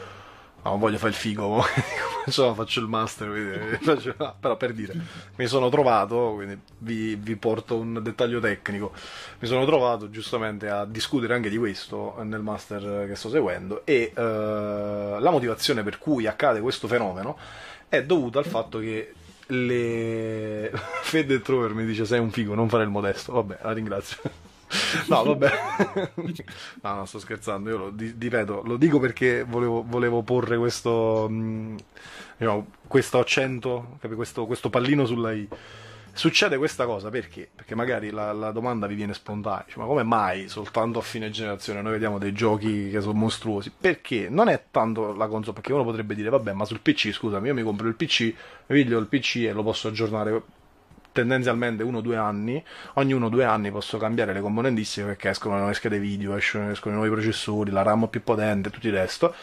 ma 0.61 0.69
non 0.69 0.79
voglio 0.79 0.97
fare 0.97 1.09
il 1.09 1.15
figo, 1.15 1.63
insomma 2.25 2.53
faccio 2.53 2.79
il 2.79 2.87
master, 2.87 3.29
quindi 3.29 3.77
faccio- 3.81 4.13
no, 4.19 4.35
però 4.39 4.55
per 4.55 4.73
dire, 4.73 4.93
mi 5.37 5.47
sono 5.47 5.69
trovato, 5.69 6.33
quindi 6.35 6.59
vi, 6.79 7.15
vi 7.15 7.35
porto 7.35 7.75
un 7.77 7.99
dettaglio 8.03 8.39
tecnico, 8.39 8.91
mi 9.39 9.47
sono 9.47 9.65
trovato 9.65 10.11
giustamente 10.11 10.69
a 10.69 10.85
discutere 10.85 11.33
anche 11.33 11.49
di 11.49 11.57
questo 11.57 12.21
nel 12.21 12.41
master 12.41 13.07
che 13.07 13.15
sto 13.15 13.29
seguendo 13.29 13.83
e 13.83 14.13
eh, 14.15 14.21
la 14.21 15.29
motivazione 15.31 15.81
per 15.81 15.97
cui 15.97 16.27
accade 16.27 16.61
questo 16.61 16.87
fenomeno 16.87 17.35
è 17.87 18.03
dovuta 18.03 18.37
al 18.37 18.45
fatto 18.45 18.77
che 18.77 19.13
le 19.49 20.71
Fede 21.03 21.41
Trover 21.41 21.73
mi 21.73 21.85
dice 21.85 22.05
sei 22.05 22.19
un 22.19 22.31
figo, 22.31 22.55
non 22.55 22.69
fare 22.69 22.83
il 22.83 22.89
modesto. 22.89 23.33
Vabbè, 23.33 23.59
la 23.63 23.71
ringrazio. 23.73 24.17
No, 25.09 25.23
vabbè. 25.23 25.49
No, 26.83 26.93
no, 26.95 27.05
sto 27.05 27.19
scherzando. 27.19 27.69
Io 27.69 27.77
lo 27.77 27.89
di- 27.89 28.13
ripeto, 28.17 28.61
lo 28.63 28.77
dico 28.77 28.99
perché 28.99 29.43
volevo, 29.43 29.83
volevo 29.85 30.21
porre 30.21 30.57
questo, 30.57 31.27
mh, 31.29 31.75
diciamo, 32.37 32.67
questo 32.87 33.19
accento, 33.19 33.97
capi? 33.99 34.15
Questo, 34.15 34.45
questo 34.45 34.69
pallino 34.69 35.05
sulla 35.05 35.31
I. 35.31 35.47
Succede 36.13 36.57
questa 36.57 36.85
cosa 36.85 37.09
perché? 37.09 37.49
Perché 37.53 37.75
magari 37.75 38.09
la, 38.09 38.33
la 38.33 38.51
domanda 38.51 38.87
vi 38.87 38.95
viene 38.95 39.13
spontanea, 39.13 39.63
dice, 39.65 39.79
ma 39.79 39.85
come 39.85 40.03
mai 40.03 40.49
soltanto 40.49 40.99
a 40.99 41.01
fine 41.01 41.29
generazione 41.29 41.81
noi 41.81 41.93
vediamo 41.93 42.17
dei 42.17 42.33
giochi 42.33 42.89
che 42.89 42.99
sono 42.99 43.17
mostruosi? 43.17 43.71
Perché 43.71 44.27
non 44.29 44.49
è 44.49 44.65
tanto 44.69 45.13
la 45.13 45.27
console, 45.27 45.53
perché 45.53 45.71
uno 45.71 45.83
potrebbe 45.83 46.15
dire, 46.15 46.29
vabbè, 46.29 46.51
ma 46.51 46.65
sul 46.65 46.81
PC, 46.81 47.11
scusami, 47.11 47.47
io 47.47 47.53
mi 47.53 47.63
compro 47.63 47.87
il 47.87 47.95
PC, 47.95 48.33
piglio 48.65 48.99
il 48.99 49.07
PC 49.07 49.37
e 49.47 49.53
lo 49.53 49.63
posso 49.63 49.87
aggiornare 49.87 50.41
tendenzialmente 51.11 51.83
uno 51.83 51.97
o 51.99 52.01
due 52.01 52.17
anni, 52.17 52.63
ogni 52.95 53.13
uno 53.13 53.27
o 53.27 53.29
due 53.29 53.43
anni 53.43 53.71
posso 53.71 53.97
cambiare 53.97 54.33
le 54.33 54.41
componentistiche 54.41 55.07
perché 55.07 55.29
escono 55.29 55.53
le 55.55 55.59
nuove 55.61 55.75
schede 55.75 55.99
video, 55.99 56.35
escono 56.35 56.69
i 56.69 56.91
nuovi 56.91 57.09
processori, 57.09 57.71
la 57.71 57.81
RAM 57.81 58.07
più 58.07 58.23
potente, 58.23 58.69
tutto 58.69 58.87
il 58.87 58.93
resto. 58.93 59.33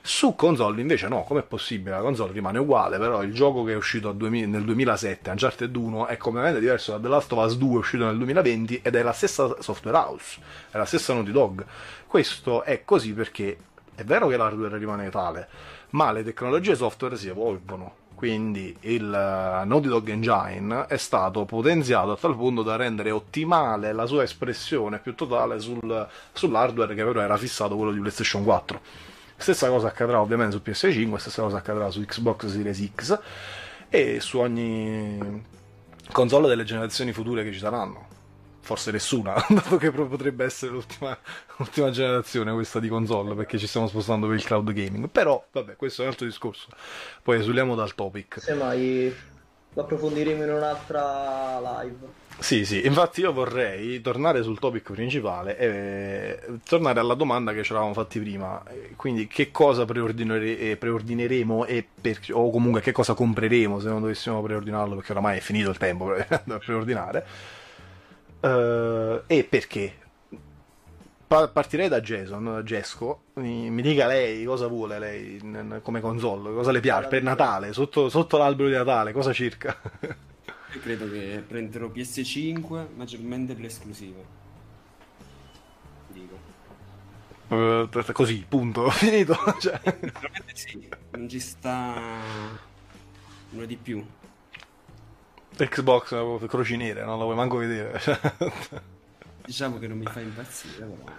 Su 0.00 0.34
console 0.34 0.80
invece 0.80 1.08
no, 1.08 1.22
com'è 1.22 1.42
possibile? 1.42 1.90
La 1.96 2.02
console 2.02 2.32
rimane 2.32 2.58
uguale, 2.58 2.98
però 2.98 3.22
il 3.22 3.32
gioco 3.32 3.64
che 3.64 3.72
è 3.72 3.76
uscito 3.76 4.08
a 4.08 4.12
2000 4.12 4.46
nel 4.46 4.64
2007, 4.64 5.30
Uncharted 5.30 5.74
1, 5.74 6.06
è 6.06 6.16
completamente 6.16 6.60
diverso 6.60 6.92
da 6.92 6.98
The 6.98 7.08
Last 7.08 7.32
of 7.32 7.44
Us 7.44 7.56
2 7.56 7.78
uscito 7.78 8.04
nel 8.04 8.16
2020 8.16 8.80
ed 8.82 8.94
è 8.94 9.02
la 9.02 9.12
stessa 9.12 9.56
software 9.60 9.96
house, 9.96 10.40
è 10.70 10.78
la 10.78 10.84
stessa 10.84 11.12
Naughty 11.12 11.32
Dog. 11.32 11.64
Questo 12.06 12.62
è 12.62 12.84
così 12.84 13.12
perché 13.12 13.56
è 13.94 14.04
vero 14.04 14.28
che 14.28 14.36
l'hardware 14.36 14.78
rimane 14.78 15.10
tale, 15.10 15.48
ma 15.90 16.10
le 16.12 16.24
tecnologie 16.24 16.74
software 16.74 17.16
si 17.16 17.28
evolvono. 17.28 17.98
Quindi 18.20 18.76
il 18.80 19.04
eh, 19.04 19.64
Naughty 19.64 19.88
Dog 19.88 20.06
Engine 20.10 20.84
è 20.88 20.98
stato 20.98 21.46
potenziato 21.46 22.12
a 22.12 22.16
tal 22.18 22.36
punto 22.36 22.62
da 22.62 22.76
rendere 22.76 23.10
ottimale 23.10 23.94
la 23.94 24.04
sua 24.04 24.24
espressione 24.24 24.98
più 24.98 25.14
totale 25.14 25.58
sul- 25.58 26.06
sull'hardware 26.32 26.94
che 26.94 27.02
però 27.02 27.20
era 27.20 27.38
fissato 27.38 27.76
quello 27.76 27.92
di 27.92 27.98
PlayStation 27.98 28.44
4. 28.44 28.80
Stessa 29.40 29.68
cosa 29.68 29.88
accadrà 29.88 30.20
ovviamente 30.20 30.54
su 30.54 30.62
PS5, 30.62 31.16
stessa 31.16 31.40
cosa 31.40 31.56
accadrà 31.56 31.90
su 31.90 32.04
Xbox 32.04 32.46
Series 32.46 32.90
X 32.94 33.18
e 33.88 34.20
su 34.20 34.38
ogni 34.38 35.42
console 36.12 36.46
delle 36.46 36.64
generazioni 36.64 37.14
future 37.14 37.42
che 37.42 37.50
ci 37.50 37.58
saranno. 37.58 38.06
Forse 38.60 38.90
nessuna, 38.90 39.42
dato 39.48 39.78
che 39.78 39.90
potrebbe 39.90 40.44
essere 40.44 40.72
l'ultima, 40.72 41.16
l'ultima 41.56 41.90
generazione 41.90 42.52
questa 42.52 42.80
di 42.80 42.88
console, 42.88 43.34
perché 43.34 43.56
ci 43.56 43.66
stiamo 43.66 43.88
spostando 43.88 44.26
per 44.26 44.36
il 44.36 44.44
cloud 44.44 44.70
gaming. 44.72 45.08
Però, 45.08 45.42
vabbè, 45.50 45.74
questo 45.74 46.02
è 46.02 46.04
un 46.04 46.10
altro 46.10 46.26
discorso. 46.26 46.68
Poi 47.22 47.38
esuliamo 47.38 47.74
dal 47.74 47.94
topic. 47.94 48.42
Semmai 48.42 49.12
lo 49.72 49.82
approfondiremo 49.82 50.44
in 50.44 50.50
un'altra 50.50 51.80
live. 51.80 52.19
Sì, 52.40 52.64
sì, 52.64 52.86
infatti 52.86 53.20
io 53.20 53.32
vorrei 53.34 54.00
tornare 54.00 54.42
sul 54.42 54.58
topic 54.58 54.92
principale 54.92 55.58
e 55.58 56.38
tornare 56.64 56.98
alla 56.98 57.12
domanda 57.14 57.52
che 57.52 57.62
ci 57.62 57.72
eravamo 57.72 57.92
fatti 57.92 58.18
prima. 58.18 58.62
Quindi, 58.96 59.26
che 59.26 59.50
cosa 59.50 59.84
preordinere- 59.84 60.58
eh, 60.58 60.76
preordineremo 60.76 61.66
per- 62.00 62.18
o 62.32 62.50
comunque 62.50 62.80
che 62.80 62.92
cosa 62.92 63.12
compreremo 63.12 63.78
se 63.78 63.88
non 63.88 64.00
dovessimo 64.00 64.40
preordinarlo, 64.42 64.94
perché 64.96 65.12
oramai 65.12 65.36
è 65.36 65.40
finito 65.40 65.68
il 65.70 65.76
tempo 65.76 66.06
per 66.26 66.58
preordinare. 66.64 67.26
Eh, 68.40 69.22
e 69.26 69.44
perché? 69.44 69.94
Pa- 71.26 71.48
partirei 71.48 71.88
da 71.88 72.00
Jason, 72.00 72.44
da 72.44 72.62
Jesco. 72.64 73.22
Mi, 73.34 73.70
mi 73.70 73.82
dica 73.82 74.06
lei 74.06 74.44
cosa 74.44 74.66
vuole 74.66 74.98
lei 74.98 75.38
n- 75.42 75.80
come 75.82 76.00
console, 76.00 76.52
cosa 76.52 76.72
le 76.72 76.80
piace 76.80 77.06
per 77.08 77.22
Natale, 77.22 77.72
sotto, 77.72 78.08
sotto 78.08 78.36
l'albero 78.36 78.68
di 78.68 78.74
Natale, 78.74 79.12
cosa 79.12 79.32
cerca? 79.32 79.76
Io 80.72 80.80
credo 80.80 81.10
che 81.10 81.42
prenderò 81.46 81.88
PS5 81.88 82.86
maggiormente 82.94 83.54
per 83.54 83.62
le 83.62 83.66
esclusive. 83.66 84.24
Dico. 86.08 86.38
Eh, 87.48 88.12
così, 88.12 88.44
punto, 88.48 88.88
finito. 88.90 89.36
Cioè, 89.58 89.80
sì, 90.52 90.88
non 91.10 91.28
ci 91.28 91.40
sta 91.40 92.00
nulla 93.50 93.66
di 93.66 93.76
più. 93.76 94.04
Xbox 95.56 96.12
eh, 96.12 96.46
croci 96.46 96.76
nere, 96.76 97.04
non 97.04 97.18
la 97.18 97.24
vuoi 97.24 97.36
manco 97.36 97.56
vedere. 97.56 98.00
Diciamo 99.44 99.78
che 99.78 99.88
non 99.88 99.98
mi 99.98 100.06
fa 100.06 100.20
impazzire, 100.20 100.84
però. 100.84 101.12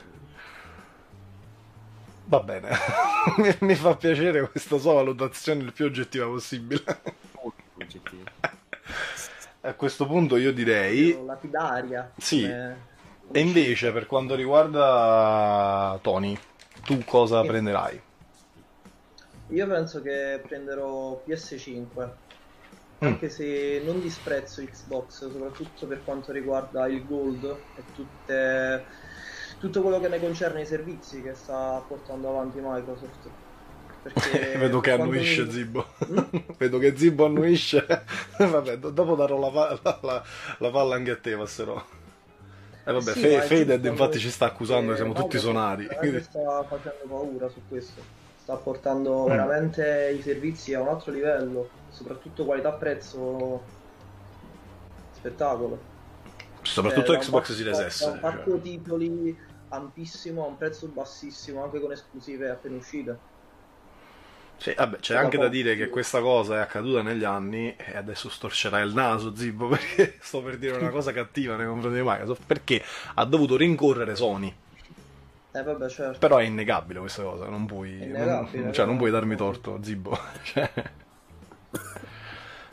Va 2.25 2.39
bene, 2.39 2.69
mi, 3.37 3.53
mi 3.59 3.75
fa 3.75 3.97
piacere 3.97 4.49
questa 4.49 4.77
sua 4.77 4.93
valutazione 4.93 5.63
il 5.63 5.73
più 5.73 5.85
oggettiva 5.85 6.25
possibile. 6.27 6.81
Molto 7.33 7.63
oggettivo. 7.73 8.23
A 9.63 9.73
questo 9.75 10.07
punto 10.07 10.37
io 10.37 10.51
direi... 10.51 11.15
Lapidaria. 11.23 12.11
Sì. 12.17 12.41
come- 12.41 12.89
E 13.31 13.39
invece 13.39 13.91
per 13.91 14.07
quanto 14.07 14.33
riguarda 14.35 15.99
Tony, 16.01 16.35
tu 16.83 17.03
cosa 17.05 17.41
Sì. 17.41 17.47
prenderai? 17.47 18.01
Io 19.49 19.67
penso 19.67 20.01
che 20.01 20.41
prenderò 20.45 21.21
PS5, 21.23 22.05
Mm. 23.03 23.07
anche 23.07 23.29
se 23.29 23.81
non 23.83 23.99
disprezzo 23.99 24.63
Xbox, 24.63 25.29
soprattutto 25.31 25.87
per 25.87 26.03
quanto 26.03 26.31
riguarda 26.31 26.87
il 26.87 27.05
Gold 27.05 27.63
e 27.75 27.83
tutte- 27.91 28.85
tutto 29.59 29.81
quello 29.81 29.99
che 29.99 30.07
ne 30.07 30.19
concerne 30.19 30.61
i 30.61 30.65
servizi 30.67 31.21
che 31.21 31.33
sta 31.33 31.83
portando 31.87 32.29
avanti 32.29 32.59
Microsoft. 32.61 33.29
Perché 34.03 34.57
Vedo 34.57 34.79
che 34.79 34.91
annuisce 34.91 35.45
mi- 35.45 35.51
Zibbo. 35.51 35.85
Vedo 36.57 36.77
che 36.79 36.95
Zibbo 36.97 37.25
annuisce. 37.25 37.85
Vabbè, 38.37 38.77
do- 38.77 38.89
dopo 38.89 39.15
darò 39.15 39.37
la, 39.39 39.49
pa- 39.49 39.79
la- 39.81 39.99
la- 40.01 40.23
la 40.57 40.69
palla 40.69 40.95
anche 40.95 41.11
a 41.11 41.17
te, 41.17 41.35
passerò. 41.37 41.83
E 42.83 42.91
vabbè, 42.91 43.13
Sì, 43.13 43.19
Fe- 43.19 43.65
giusto 43.65 43.87
infatti 43.87 44.19
ci 44.19 44.31
sta 44.31 44.45
accusando 44.45 44.89
che 44.91 44.95
siamo 44.97 45.13
tutti 45.13 45.35
Microsoft 45.35 45.53
sonari. 45.53 45.85
veramente 45.85 46.21
sta 46.23 46.63
facendo 46.63 47.03
paura 47.07 47.47
su 47.49 47.61
questo. 47.67 48.01
Sta 48.41 48.55
portando 48.55 49.25
mm. 49.25 49.29
veramente 49.29 50.15
i 50.17 50.21
servizi 50.23 50.73
a 50.73 50.81
un 50.81 50.87
altro 50.87 51.11
livello, 51.11 51.69
soprattutto 51.91 52.43
qualità-prezzo 52.43 53.61
spettacolo. 55.13 55.79
Soprattutto 56.63 57.13
eh, 57.13 57.17
Xbox 57.17 57.53
Series 57.53 57.85
S. 57.87 58.01
Un 58.01 58.19
pacco 58.19 58.51
cioè. 58.51 58.61
titoli 58.61 59.37
ampissimo 59.69 60.43
a 60.43 60.47
un 60.47 60.57
prezzo 60.57 60.87
bassissimo, 60.87 61.63
anche 61.63 61.79
con 61.79 61.91
esclusive 61.91 62.49
appena 62.49 62.77
uscite. 62.77 63.29
Sì, 64.61 64.75
vabbè, 64.77 64.97
c'è 64.97 65.15
anche 65.15 65.39
da 65.39 65.47
dire 65.47 65.75
che 65.75 65.89
questa 65.89 66.21
cosa 66.21 66.57
è 66.57 66.59
accaduta 66.59 67.01
negli 67.01 67.23
anni 67.23 67.75
e 67.75 67.97
adesso 67.97 68.29
storcerai 68.29 68.85
il 68.85 68.93
naso, 68.93 69.35
Zibbo, 69.35 69.65
perché 69.67 70.17
sto 70.19 70.43
per 70.43 70.59
dire 70.59 70.77
una 70.77 70.91
cosa 70.91 71.11
cattiva 71.11 71.55
nei 71.55 71.65
confronti 71.65 71.97
di 71.97 72.03
Microsoft, 72.05 72.43
perché 72.45 72.83
ha 73.15 73.25
dovuto 73.25 73.57
rincorrere 73.57 74.15
Sony. 74.15 74.55
Eh, 75.53 75.63
vabbè, 75.63 75.89
certo. 75.89 76.19
Però 76.19 76.37
è 76.37 76.43
innegabile 76.43 76.99
questa 76.99 77.23
cosa, 77.23 77.47
non 77.47 77.65
puoi, 77.65 78.07
non, 78.07 78.71
cioè, 78.71 78.85
non 78.85 78.97
puoi 78.97 79.09
darmi 79.09 79.35
torto, 79.35 79.79
Zibbo. 79.81 80.13
Cioè, 80.43 80.71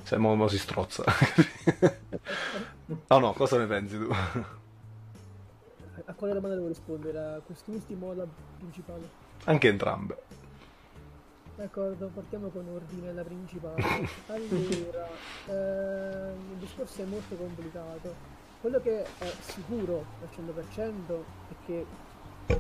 se 0.03 0.17
mo, 0.19 0.35
mo 0.35 0.47
si 0.49 0.59
strozza. 0.59 1.05
oh 3.09 3.19
no, 3.19 3.33
cosa 3.33 3.57
ne 3.57 3.67
pensi 3.67 3.97
tu? 3.97 4.15
A 6.05 6.13
quale 6.13 6.35
domanda 6.35 6.55
devo 6.55 6.69
rispondere? 6.69 7.19
A 7.19 7.41
quest'ultimo 7.43 8.09
o 8.09 8.11
alla 8.11 8.27
principale? 8.59 9.09
Anche 9.45 9.69
entrambe. 9.69 10.27
D'accordo, 11.59 12.09
partiamo 12.15 12.51
con 12.51 12.69
ordine 12.69 13.09
alla 13.09 13.25
principale. 13.25 13.83
Allora, 14.29 15.09
eh, 15.49 16.33
il 16.53 16.57
discorso 16.61 17.03
è 17.03 17.05
molto 17.05 17.35
complicato. 17.35 18.15
Quello 18.61 18.81
che 18.81 19.03
è 19.03 19.33
sicuro 19.41 20.05
al 20.21 20.29
100% 20.33 21.25
è 21.49 21.55
che 21.67 21.85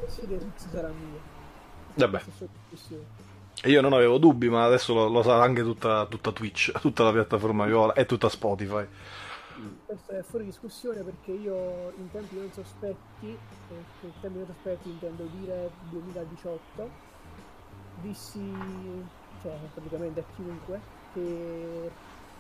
Series 0.09 0.45
X 0.57 0.69
sarà 0.71 0.89
mia. 0.89 1.21
Vabbè. 1.95 2.23
Io 3.67 3.81
non 3.81 3.93
avevo 3.93 4.19
dubbi, 4.19 4.49
ma 4.49 4.65
adesso 4.65 4.93
lo, 4.93 5.07
lo 5.07 5.23
sa 5.23 5.41
anche 5.41 5.63
tutta, 5.63 6.05
tutta, 6.07 6.33
Twitch, 6.33 6.73
tutta 6.81 7.05
la 7.05 7.13
piattaforma 7.13 7.67
viola 7.67 7.93
e 7.93 8.05
tutta 8.05 8.29
Spotify. 8.29 8.85
Questo 9.87 10.11
è 10.11 10.23
fuori 10.23 10.45
discussione 10.45 11.03
perché 11.03 11.31
io 11.31 11.93
in 11.99 12.11
tempi 12.11 12.37
non 12.37 12.51
sospetti, 12.53 13.29
eh, 13.29 13.75
in 14.01 14.13
tempi 14.21 14.39
non 14.39 14.47
sospetti 14.47 14.89
intendo 14.89 15.23
dire 15.39 15.71
2018, 15.91 17.07
dissi, 18.01 18.53
cioè 19.43 19.53
praticamente 19.75 20.21
a 20.21 20.25
chiunque, 20.35 20.81
che 21.13 21.91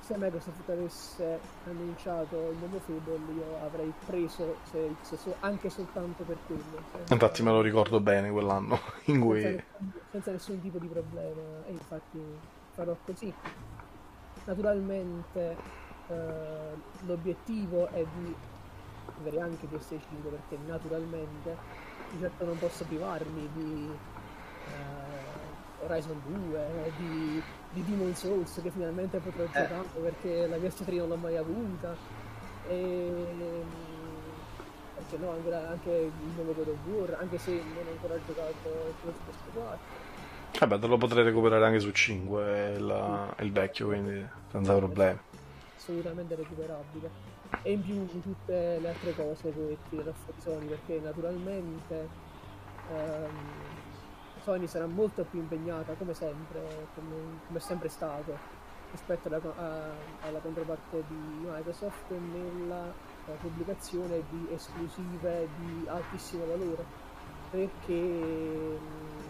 se 0.01 0.17
Microsoft 0.17 0.69
avesse 0.71 1.39
annunciato 1.67 2.51
il 2.51 2.57
nuovo 2.57 2.79
Fable 2.79 3.33
io 3.35 3.63
avrei 3.63 3.93
preso 4.07 4.57
X 4.71 5.35
anche 5.41 5.69
soltanto 5.69 6.23
per 6.23 6.39
quello. 6.47 6.63
Infatti 7.11 7.43
me 7.43 7.51
lo 7.51 7.61
ricordo 7.61 8.01
bene 8.01 8.31
quell'anno 8.31 8.79
in 9.07 9.21
cui... 9.21 9.43
Senza, 9.43 9.65
senza 10.11 10.31
nessun 10.33 10.63
tipo 10.63 10.79
di 10.79 10.87
problema 10.87 11.67
e 11.67 11.73
infatti 11.73 12.21
farò 12.73 12.97
così. 13.05 13.33
Naturalmente 14.45 15.57
eh, 16.09 16.15
l'obiettivo 17.05 17.89
è 17.89 18.03
di 18.17 18.35
avere 19.21 19.41
anche 19.41 19.67
PS5 19.67 20.23
perché 20.23 20.57
naturalmente 20.67 21.57
di 22.13 22.21
certo 22.21 22.45
non 22.47 22.59
posso 22.59 22.85
privarmi 22.85 23.49
di... 23.53 23.91
Eh, 24.69 25.08
Horizon 25.81 26.21
2, 26.27 26.59
eh, 26.59 26.93
di, 26.97 27.43
di 27.73 27.85
Demon 27.85 28.15
Souls 28.15 28.61
che 28.63 28.71
finalmente 28.71 29.19
potrò 29.19 29.45
eh. 29.45 29.47
giocare 29.47 29.87
perché 30.03 30.47
la 30.47 30.57
PS3 30.57 30.97
non 30.97 31.09
l'ho 31.09 31.17
mai 31.17 31.37
avuta. 31.37 31.95
E 32.69 33.65
perché 35.09 35.25
no, 35.25 35.31
anche, 35.31 35.55
anche 35.55 35.91
il 35.91 36.31
nuovo 36.35 36.53
God 36.53 36.69
of 36.69 36.87
War, 36.87 37.17
anche 37.21 37.39
se 37.39 37.53
non 37.53 37.87
ho 37.87 37.91
ancora 37.91 38.15
giocato 38.27 38.95
con 39.03 39.13
PS4. 39.13 40.59
Vabbè, 40.59 40.79
te 40.79 40.87
lo 40.87 40.97
potrei 40.97 41.25
recuperare 41.25 41.65
anche 41.65 41.81
su 41.81 41.91
5 41.91 42.79
la, 42.79 43.35
il 43.39 43.53
vecchio, 43.53 43.87
quindi 43.87 44.27
senza 44.51 44.75
problemi. 44.75 45.19
Assolutamente 45.77 46.35
recuperabile. 46.35 47.11
E 47.63 47.73
in 47.73 47.83
più 47.83 48.07
tutte 48.21 48.79
le 48.81 48.89
altre 48.89 49.15
cose 49.15 49.53
che 49.53 49.77
tirerò 49.89 50.13
fuori 50.13 50.41
Sony, 50.41 50.67
perché 50.67 51.01
naturalmente 51.03 52.09
ehm, 52.93 53.31
Sony 54.43 54.67
sarà 54.67 54.87
molto 54.87 55.25
più 55.25 55.41
impegnata, 55.41 55.95
come 55.95 56.15
sempre, 56.15 56.89
come, 56.95 57.15
come 57.47 57.59
è 57.59 57.61
sempre 57.61 57.89
stato, 57.89 58.37
rispetto 58.91 59.29
alla, 59.29 59.41
a, 59.57 60.27
alla 60.27 60.39
controparte 60.39 61.05
di 61.09 61.47
Microsoft 61.47 62.11
nella 62.11 62.93
uh, 63.27 63.37
pubblicazione 63.41 64.23
di 64.31 64.49
esclusive 64.53 65.49
di 65.59 65.87
altissimo 65.87 66.47
valore. 66.47 67.07
Perché 67.51 68.79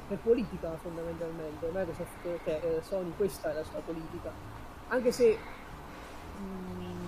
per 0.09 0.19
politica 0.19 0.77
fondamentalmente, 0.79 1.71
Microsoft, 1.73 2.23
cioè, 2.23 2.61
eh, 2.63 2.83
Sony 2.83 3.13
questa 3.17 3.51
è 3.51 3.55
la 3.55 3.63
sua 3.63 3.81
politica. 3.81 4.33
Anche 4.89 5.13
se 5.13 5.39
mh, 6.37 6.43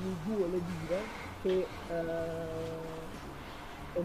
mi 0.03 0.17
duole 0.25 0.61
dire 0.61 0.99
che 1.43 1.67
uh, 3.95 4.03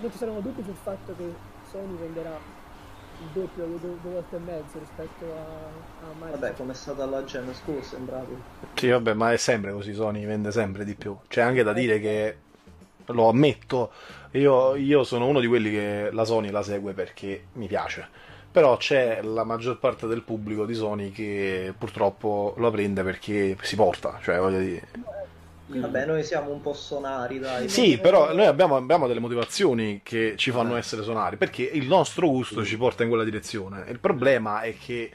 non 0.00 0.10
ci 0.10 0.18
saranno 0.18 0.40
dubbi 0.40 0.62
sul 0.62 0.74
fatto 0.74 1.14
che 1.16 1.34
Sony 1.70 1.96
venderà 1.96 2.60
il 3.20 3.26
doppio, 3.32 3.64
due, 3.66 3.78
due 3.78 4.12
volte 4.12 4.36
e 4.36 4.38
mezzo 4.38 4.78
rispetto 4.78 5.24
a, 5.24 6.06
a 6.06 6.12
Microsoft. 6.14 6.40
Vabbè, 6.40 6.54
come 6.54 6.72
è 6.72 6.74
stata 6.74 7.06
la 7.06 7.24
gen 7.24 7.54
scorsa, 7.54 7.96
sembrato. 7.96 8.36
Sì, 8.74 8.88
vabbè, 8.88 9.14
ma 9.14 9.32
è 9.32 9.36
sempre 9.36 9.72
così, 9.72 9.92
Sony 9.94 10.24
vende 10.26 10.50
sempre 10.50 10.84
di 10.84 10.94
più. 10.94 11.16
C'è 11.28 11.40
anche 11.40 11.62
da 11.62 11.72
dire 11.72 12.00
che, 12.00 12.36
lo 13.06 13.28
ammetto, 13.28 13.92
io, 14.32 14.74
io 14.74 15.04
sono 15.04 15.26
uno 15.26 15.40
di 15.40 15.46
quelli 15.46 15.70
che 15.70 16.08
la 16.12 16.24
Sony 16.24 16.50
la 16.50 16.62
segue 16.62 16.92
perché 16.92 17.46
mi 17.54 17.66
piace. 17.66 18.08
Però 18.50 18.76
c'è 18.76 19.22
la 19.22 19.44
maggior 19.44 19.78
parte 19.78 20.06
del 20.06 20.22
pubblico 20.22 20.66
di 20.66 20.74
Sony 20.74 21.10
che 21.10 21.72
purtroppo 21.76 22.54
lo 22.58 22.70
prende 22.70 23.02
perché 23.02 23.56
si 23.62 23.76
porta, 23.76 24.18
cioè 24.20 24.38
voglio 24.38 24.58
dire 24.58 24.88
Vabbè, 25.66 26.06
noi 26.06 26.24
siamo 26.24 26.50
un 26.50 26.60
po' 26.60 26.74
sonari, 26.74 27.38
dai. 27.38 27.68
Sì, 27.68 27.98
però 27.98 28.34
noi 28.34 28.46
abbiamo, 28.46 28.76
abbiamo, 28.76 29.06
delle 29.06 29.20
motivazioni 29.20 30.00
che 30.02 30.34
ci 30.36 30.50
fanno 30.50 30.76
eh. 30.76 30.78
essere 30.78 31.02
sonari, 31.02 31.36
perché 31.36 31.62
il 31.62 31.86
nostro 31.86 32.28
gusto 32.28 32.64
ci 32.64 32.76
porta 32.76 33.02
in 33.02 33.08
quella 33.08 33.24
direzione. 33.24 33.84
Il 33.88 33.98
problema 33.98 34.60
è 34.60 34.76
che 34.76 35.10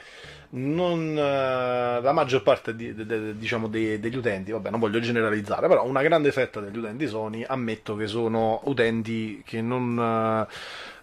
non, 0.49 1.09
uh, 1.11 2.01
la 2.01 2.11
maggior 2.13 2.41
parte 2.41 2.75
di, 2.75 2.95
de, 2.95 3.05
de, 3.05 3.37
diciamo 3.37 3.67
de, 3.67 3.99
degli 3.99 4.15
utenti, 4.15 4.51
vabbè, 4.51 4.69
non 4.69 4.79
voglio 4.79 4.99
generalizzare, 4.99 5.67
però 5.67 5.85
una 5.85 6.01
grande 6.01 6.31
fetta 6.31 6.59
degli 6.59 6.77
utenti 6.77 7.07
Sony 7.07 7.43
ammetto 7.45 7.95
che 7.95 8.07
sono 8.07 8.61
utenti 8.65 9.43
che 9.45 9.61
non. 9.61 9.97
Uh, 10.47 10.53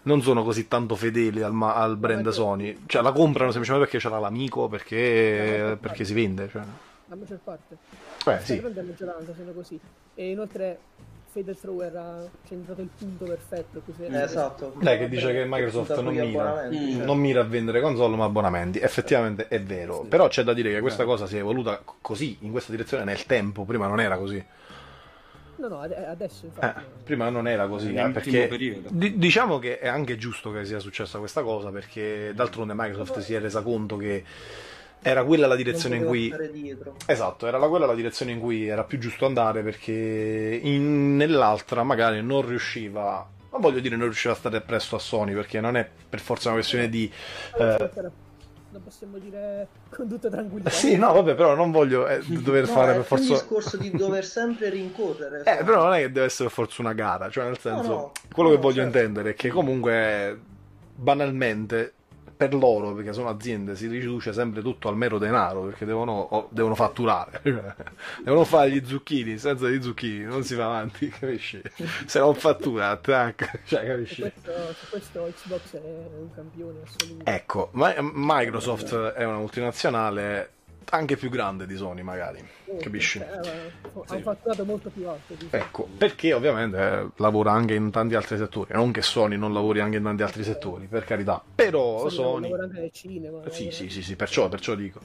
non 0.05 0.21
sono 0.21 0.43
così 0.43 0.67
tanto 0.67 0.95
fedeli 0.95 1.41
al, 1.41 1.59
al 1.59 1.97
brand 1.97 2.29
Sony, 2.29 2.81
cioè 2.85 3.01
la 3.01 3.11
comprano 3.11 3.49
semplicemente 3.49 3.89
perché 3.89 4.07
c'era 4.07 4.19
l'amico, 4.19 4.67
perché, 4.67 5.75
perché 5.81 6.05
si 6.05 6.13
vende. 6.13 6.47
Cioè. 6.47 6.61
La 7.07 7.15
maggior 7.15 7.39
parte. 7.43 7.77
Beh, 8.25 8.39
sì. 8.41 8.59
La 8.59 8.81
maggioranza 8.81 9.33
sono 9.35 9.51
così. 9.51 9.79
E 10.15 10.29
inoltre 10.31 10.79
Faded 11.31 11.59
Thrower 11.59 11.95
ha 11.95 12.29
centrato 12.47 12.81
il 12.81 12.89
punto 12.97 13.25
perfetto. 13.25 13.81
Così 13.85 14.03
eh, 14.03 14.21
esatto. 14.21 14.73
Lei 14.79 14.97
che 14.97 15.09
dice 15.09 15.31
che 15.31 15.45
Microsoft 15.45 15.99
non 15.99 16.13
mira, 16.13 16.67
mm. 16.67 17.01
non 17.01 17.19
mira, 17.19 17.41
a 17.41 17.43
vendere 17.43 17.81
console 17.81 18.15
ma 18.15 18.25
abbonamenti. 18.25 18.79
Effettivamente 18.79 19.47
è 19.47 19.61
vero. 19.61 20.01
Sì. 20.03 20.07
Però 20.07 20.27
c'è 20.27 20.43
da 20.43 20.53
dire 20.53 20.71
che 20.71 20.79
questa 20.81 21.03
eh. 21.03 21.05
cosa 21.05 21.27
si 21.27 21.35
è 21.35 21.39
evoluta 21.39 21.81
così, 22.01 22.37
in 22.41 22.51
questa 22.51 22.71
direzione, 22.71 23.03
nel 23.03 23.25
tempo. 23.25 23.63
Prima 23.63 23.87
non 23.87 23.99
era 23.99 24.17
così. 24.17 24.43
No, 25.57 25.67
no, 25.67 25.79
adesso 25.79 26.45
infatti. 26.45 26.79
Eh, 26.79 26.83
prima 27.03 27.29
non 27.29 27.47
era 27.47 27.67
così, 27.67 27.93
eh, 27.93 28.09
perché 28.09 28.49
d- 28.89 29.13
diciamo 29.13 29.57
che 29.57 29.79
è 29.79 29.87
anche 29.87 30.17
giusto 30.17 30.51
che 30.51 30.65
sia 30.65 30.79
successa 30.79 31.17
questa 31.17 31.43
cosa, 31.43 31.69
perché 31.69 32.33
d'altronde 32.35 32.73
Microsoft 32.75 33.19
si 33.19 33.33
è 33.33 33.39
resa 33.39 33.61
conto 33.61 33.95
che 33.95 34.23
era 35.07 35.23
quella 35.23 35.45
la 35.45 35.55
direzione 35.55 35.97
in 35.97 36.05
cui 36.05 36.33
esatto 37.05 37.45
era 37.45 37.59
la, 37.59 37.67
quella 37.67 37.85
la 37.85 37.93
direzione 37.93 38.31
in 38.31 38.39
cui 38.39 38.67
era 38.67 38.83
più 38.83 38.97
giusto 38.97 39.27
andare 39.27 39.61
perché 39.61 40.59
in... 40.63 41.15
nell'altra 41.15 41.83
magari 41.83 42.23
non 42.23 42.43
riusciva 42.43 43.29
non 43.51 43.61
voglio 43.61 43.81
dire 43.81 43.97
non 43.97 44.05
riusciva 44.05 44.33
a 44.33 44.37
stare 44.37 44.61
presto 44.61 44.95
a 44.95 44.99
Sony 44.99 45.35
perché 45.35 45.61
non 45.61 45.77
è 45.77 45.87
per 46.09 46.19
forza 46.19 46.47
una 46.47 46.57
questione 46.57 46.89
di 46.89 47.11
eh... 47.55 47.89
non 48.71 48.83
possiamo 48.83 49.19
dire 49.19 49.67
con 49.91 50.07
tutta 50.07 50.27
tranquillità 50.27 50.71
sì 50.71 50.95
no 50.95 51.13
vabbè 51.13 51.35
però 51.35 51.53
non 51.53 51.69
voglio 51.69 52.07
eh, 52.07 52.21
dover 52.25 52.65
no, 52.65 52.73
fare 52.73 52.93
per 52.93 53.03
forza 53.03 53.25
il 53.25 53.39
discorso 53.39 53.77
di 53.77 53.91
dover 53.91 54.25
sempre 54.25 54.71
rincorrere 54.71 55.43
eh 55.43 55.63
però 55.63 55.83
non 55.83 55.93
è 55.93 55.99
che 55.99 56.11
deve 56.11 56.25
essere 56.25 56.45
per 56.45 56.57
forza 56.57 56.81
una 56.81 56.93
gara 56.93 57.29
cioè 57.29 57.43
nel 57.43 57.59
senso 57.59 57.87
no, 57.87 57.95
no. 57.95 58.11
quello 58.33 58.49
che 58.49 58.57
voglio 58.57 58.81
certo. 58.81 58.97
intendere 58.97 59.29
è 59.29 59.33
che 59.35 59.49
comunque 59.49 60.39
banalmente 60.95 61.93
per 62.35 62.53
loro, 62.53 62.93
perché 62.93 63.13
sono 63.13 63.29
aziende, 63.29 63.75
si 63.75 63.87
riduce 63.87 64.33
sempre 64.33 64.61
tutto 64.61 64.89
al 64.89 64.97
mero 64.97 65.17
denaro, 65.17 65.61
perché 65.61 65.85
devono, 65.85 66.47
devono 66.51 66.75
fatturare, 66.75 67.41
devono 68.23 68.43
fare 68.43 68.71
gli 68.71 68.85
zucchini, 68.85 69.37
senza 69.37 69.67
gli 69.67 69.81
zucchini 69.81 70.23
non 70.23 70.43
si 70.43 70.55
va 70.55 70.65
avanti, 70.65 71.07
capisci? 71.19 71.61
Se 72.05 72.19
non 72.19 72.35
fattura, 72.35 72.89
attack, 72.89 73.61
cioè, 73.65 73.85
capisci? 73.85 74.15
Su 74.15 74.21
questo, 74.21 74.73
su 74.73 74.89
questo 74.89 75.33
Xbox 75.33 75.75
è 75.75 76.17
un 76.19 76.33
campione 76.33 76.79
assoluto. 76.83 77.25
Ecco, 77.25 77.69
Microsoft 77.73 78.95
è 79.13 79.23
una 79.23 79.37
multinazionale 79.37 80.49
anche 80.89 81.17
più 81.17 81.29
grande 81.29 81.65
di 81.65 81.75
Sony 81.75 82.01
magari, 82.01 82.43
capisci? 82.79 83.19
Eh, 83.19 83.23
eh. 83.23 83.71
Ha 84.07 84.15
un 84.15 84.21
fatturato 84.21 84.65
molto 84.65 84.89
più 84.89 85.07
alto. 85.07 85.33
di- 85.33 85.47
Ecco, 85.49 85.87
perché 85.97 86.33
ovviamente 86.33 86.77
eh, 86.77 87.07
lavora 87.17 87.51
anche 87.51 87.73
in 87.73 87.91
tanti 87.91 88.15
altri 88.15 88.37
settori, 88.37 88.73
non 88.73 88.91
che 88.91 89.01
Sony 89.01 89.37
non 89.37 89.53
lavori 89.53 89.79
anche 89.79 89.97
in 89.97 90.03
tanti 90.03 90.23
altri 90.23 90.43
settori, 90.43 90.85
per 90.87 91.03
carità, 91.03 91.41
però 91.55 92.07
Sony 92.09 92.11
Sony... 92.11 92.41
lavora 92.49 92.63
anche 92.63 92.79
nel 92.79 92.91
cinema. 92.91 93.39
Sì, 93.49 93.63
lavora- 93.63 93.75
sì, 93.75 93.89
sì, 93.89 94.03
sì, 94.03 94.15
perciò, 94.15 94.47
perciò 94.49 94.75
dico. 94.75 94.99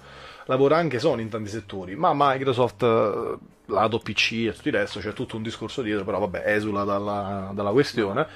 Lavora 0.47 0.77
anche 0.77 0.99
Sony 0.99 1.23
in 1.23 1.29
tanti 1.29 1.51
settori, 1.51 1.95
ma 1.97 2.13
Microsoft, 2.15 2.83
eh, 2.83 3.39
lato 3.67 3.99
PC 3.99 4.33
e 4.49 4.53
tutto 4.53 4.69
il 4.69 4.75
resto, 4.75 5.01
c'è 5.01 5.13
tutto 5.13 5.37
un 5.37 5.43
discorso 5.43 5.83
dietro, 5.83 6.05
però 6.05 6.19
vabbè, 6.19 6.43
esula 6.47 6.85
dalla, 6.85 7.51
dalla 7.55 7.71
questione. 7.71 8.27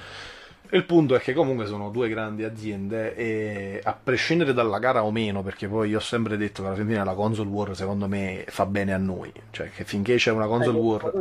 Il 0.71 0.83
punto 0.85 1.15
è 1.15 1.19
che 1.19 1.33
comunque 1.33 1.67
sono 1.67 1.89
due 1.89 2.09
grandi 2.09 2.43
aziende 2.43 3.15
e 3.15 3.79
a 3.83 3.93
prescindere 3.93 4.51
dalla 4.53 4.79
gara 4.79 5.03
o 5.03 5.11
meno, 5.11 5.43
perché 5.43 5.67
poi 5.67 5.89
io 5.89 5.97
ho 5.97 6.01
sempre 6.01 6.37
detto 6.37 6.61
che 6.63 6.67
alla 6.69 6.77
fine 6.77 7.03
la 7.03 7.13
console 7.13 7.49
war 7.49 7.75
secondo 7.75 8.07
me 8.07 8.45
fa 8.47 8.65
bene 8.65 8.93
a 8.93 8.97
noi, 8.97 9.31
cioè 9.51 9.69
che 9.71 9.83
finché 9.85 10.15
c'è 10.15 10.31
una 10.31 10.47
console 10.47 10.77
Eh, 10.77 10.81
war... 10.81 11.13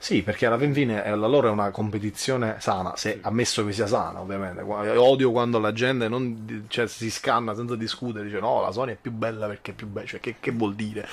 Sì, 0.00 0.22
perché 0.22 0.46
alla 0.46 0.58
fin 0.58 0.72
fine 0.72 1.04
eh, 1.04 1.16
la 1.16 1.26
loro 1.26 1.48
è 1.48 1.50
una 1.50 1.70
competizione 1.72 2.56
sana, 2.60 2.94
se 2.96 3.18
ammesso 3.22 3.64
che 3.66 3.72
sia 3.72 3.86
sana, 3.88 4.20
ovviamente. 4.20 4.62
Qua- 4.62 5.00
Odio 5.00 5.32
quando 5.32 5.58
la 5.58 5.72
gente 5.72 6.08
non, 6.08 6.66
cioè, 6.68 6.86
si 6.86 7.10
scanna 7.10 7.54
senza 7.54 7.74
discutere, 7.74 8.24
dice 8.24 8.38
no, 8.38 8.60
la 8.60 8.70
Sony 8.70 8.92
è 8.92 8.96
più 9.00 9.10
bella 9.10 9.48
perché 9.48 9.72
è 9.72 9.74
più 9.74 9.88
bella, 9.88 10.06
cioè 10.06 10.20
che, 10.20 10.36
che 10.38 10.52
vuol 10.52 10.74
dire? 10.76 11.06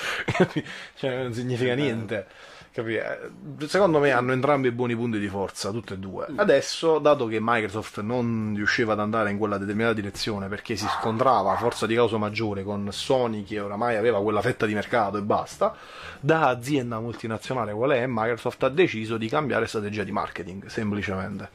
cioè, 0.96 1.24
non 1.24 1.34
significa 1.34 1.74
niente. 1.74 2.28
Capi? 2.76 2.96
Eh, 2.96 3.68
Secondo 3.68 4.00
me 4.00 4.12
hanno 4.12 4.34
entrambi 4.34 4.70
buoni 4.72 4.96
punti 4.96 5.18
di 5.18 5.28
forza, 5.28 5.72
tutte 5.72 5.94
e 5.94 5.98
due. 5.98 6.28
Adesso, 6.36 7.00
dato 7.00 7.26
che 7.26 7.38
Microsoft 7.40 8.02
non 8.02 8.54
riusciva 8.56 8.94
ad 8.94 9.00
andare 9.00 9.32
in 9.32 9.38
quella 9.38 9.58
determinata 9.58 9.94
direzione 9.94 10.50
perché 10.50 10.76
si 10.76 10.86
scontrava 10.88 11.54
a 11.54 11.56
forza 11.56 11.86
di 11.86 11.96
causa 11.96 12.18
maggiore 12.18 12.64
con 12.64 12.90
Sony 12.92 13.44
che 13.44 13.60
oramai 13.60 13.96
aveva 13.96 14.22
quella 14.22 14.42
fetta 14.42 14.66
di 14.66 14.74
mercato 14.74 15.18
e 15.18 15.22
basta, 15.22 15.76
da 16.20 16.50
azienda 16.50 17.00
multinazionale 17.00 17.74
qual 17.74 17.92
è, 17.92 18.06
Microsoft 18.08 18.64
ha 18.64 18.70
deciso 18.70 19.18
di 19.18 19.30
cambiare 19.30 19.68
strategia 19.68 20.04
di 20.04 20.12
marketing, 20.12 20.66
semplicemente. 20.66 21.50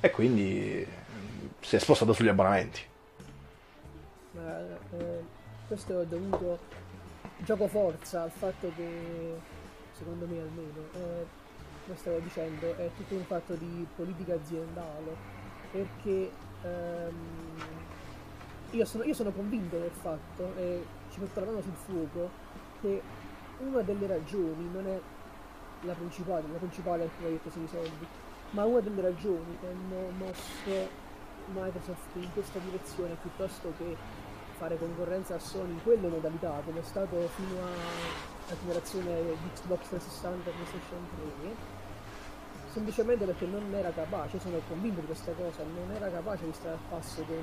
E 0.00 0.10
quindi 0.10 0.86
mm, 0.86 1.46
si 1.60 1.76
è 1.76 1.78
spostato 1.78 2.12
sugli 2.12 2.28
abbonamenti. 2.28 2.80
Ma, 4.32 4.58
eh, 4.98 5.34
questo 5.66 6.02
è 6.02 6.04
dovuto 6.04 6.58
gioco 7.38 7.66
forza 7.66 8.22
al 8.22 8.30
fatto 8.30 8.70
che 8.76 9.54
secondo 9.96 10.26
me 10.26 10.40
almeno 10.40 10.80
eh, 10.92 11.94
stavo 11.94 12.18
dicendo 12.18 12.76
è 12.76 12.90
tutto 12.96 13.14
un 13.14 13.24
fatto 13.24 13.54
di 13.54 13.86
politica 13.94 14.34
aziendale 14.34 15.16
perché 15.70 16.30
ehm, 16.62 17.14
io, 18.70 18.84
sono, 18.84 19.04
io 19.04 19.14
sono 19.14 19.30
convinto 19.30 19.78
del 19.78 19.90
fatto 19.90 20.54
e 20.56 20.84
ci 21.10 21.20
metto 21.20 21.40
la 21.40 21.46
mano 21.46 21.62
sul 21.62 21.72
fuoco 21.72 22.30
che 22.80 23.00
una 23.58 23.80
delle 23.82 24.06
ragioni 24.06 24.68
non 24.70 24.86
è 24.86 25.00
la 25.82 25.92
principale, 25.92 26.44
la 26.52 26.58
principale 26.58 27.04
è 27.04 27.08
come 27.16 27.28
hai 27.28 27.32
detto 27.34 27.50
sono 27.50 27.64
i 27.64 27.68
soldi 27.68 28.06
ma 28.50 28.64
una 28.64 28.80
delle 28.80 29.00
ragioni 29.00 29.56
che 29.60 29.66
hanno 29.66 30.10
mosso 30.16 31.04
Microsoft 31.52 32.14
in 32.14 32.32
questa 32.32 32.58
direzione 32.58 33.16
piuttosto 33.20 33.72
che 33.78 33.96
fare 34.58 34.76
concorrenza 34.76 35.36
a 35.36 35.38
Sony 35.38 35.72
in 35.72 35.82
quelle 35.82 36.08
modalità 36.08 36.60
come 36.64 36.80
è 36.80 36.82
stato 36.82 37.16
fino 37.34 38.35
alla 38.46 38.56
generazione 38.60 39.22
di 39.22 39.50
Xbox 39.54 39.88
360 39.88 40.50
e 40.50 40.52
PlayStation 40.52 41.08
3 41.40 41.84
semplicemente 42.76 43.24
perché 43.24 43.46
non 43.46 43.72
era 43.72 43.90
capace, 43.90 44.38
sono 44.38 44.60
convinto 44.68 45.00
di 45.00 45.06
questa 45.06 45.32
cosa, 45.32 45.62
non 45.62 45.90
era 45.96 46.10
capace 46.10 46.44
di 46.44 46.52
stare 46.52 46.74
al 46.74 46.80
passo 46.90 47.22
con, 47.22 47.42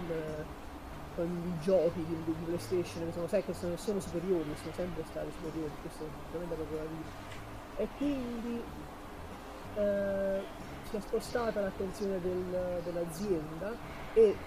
con 1.16 1.26
i 1.26 1.60
giochi 1.60 2.06
di, 2.06 2.16
di 2.24 2.36
PlayStation 2.46 3.06
che 3.06 3.12
sono, 3.14 3.28
sai 3.28 3.44
che 3.44 3.54
sono, 3.54 3.76
sono 3.76 4.00
superiori, 4.00 4.54
sono 4.62 4.74
sempre 4.76 5.04
stati 5.10 5.32
superiori, 5.36 5.72
questo 5.82 6.04
è 6.04 6.08
veramente 6.30 6.54
proprio 6.54 6.78
da 6.78 6.84
dire. 6.84 7.10
E 7.78 7.88
quindi 7.98 8.62
eh, 9.76 10.44
si 10.90 10.96
è 10.98 11.00
spostata 11.00 11.62
l'attenzione 11.62 12.22
del- 12.22 12.82
dell'azienda 12.84 13.76
e 14.14 14.38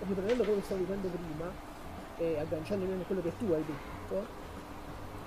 riprendendo 0.00 0.42
quello 0.42 0.58
che 0.58 0.64
stavo 0.64 0.80
dicendo 0.80 1.06
prima 1.06 1.50
e 2.16 2.38
agganciandomi 2.40 3.00
a 3.00 3.04
quello 3.04 3.22
che 3.22 3.36
tu 3.36 3.52
hai 3.52 3.64
detto 3.64 4.45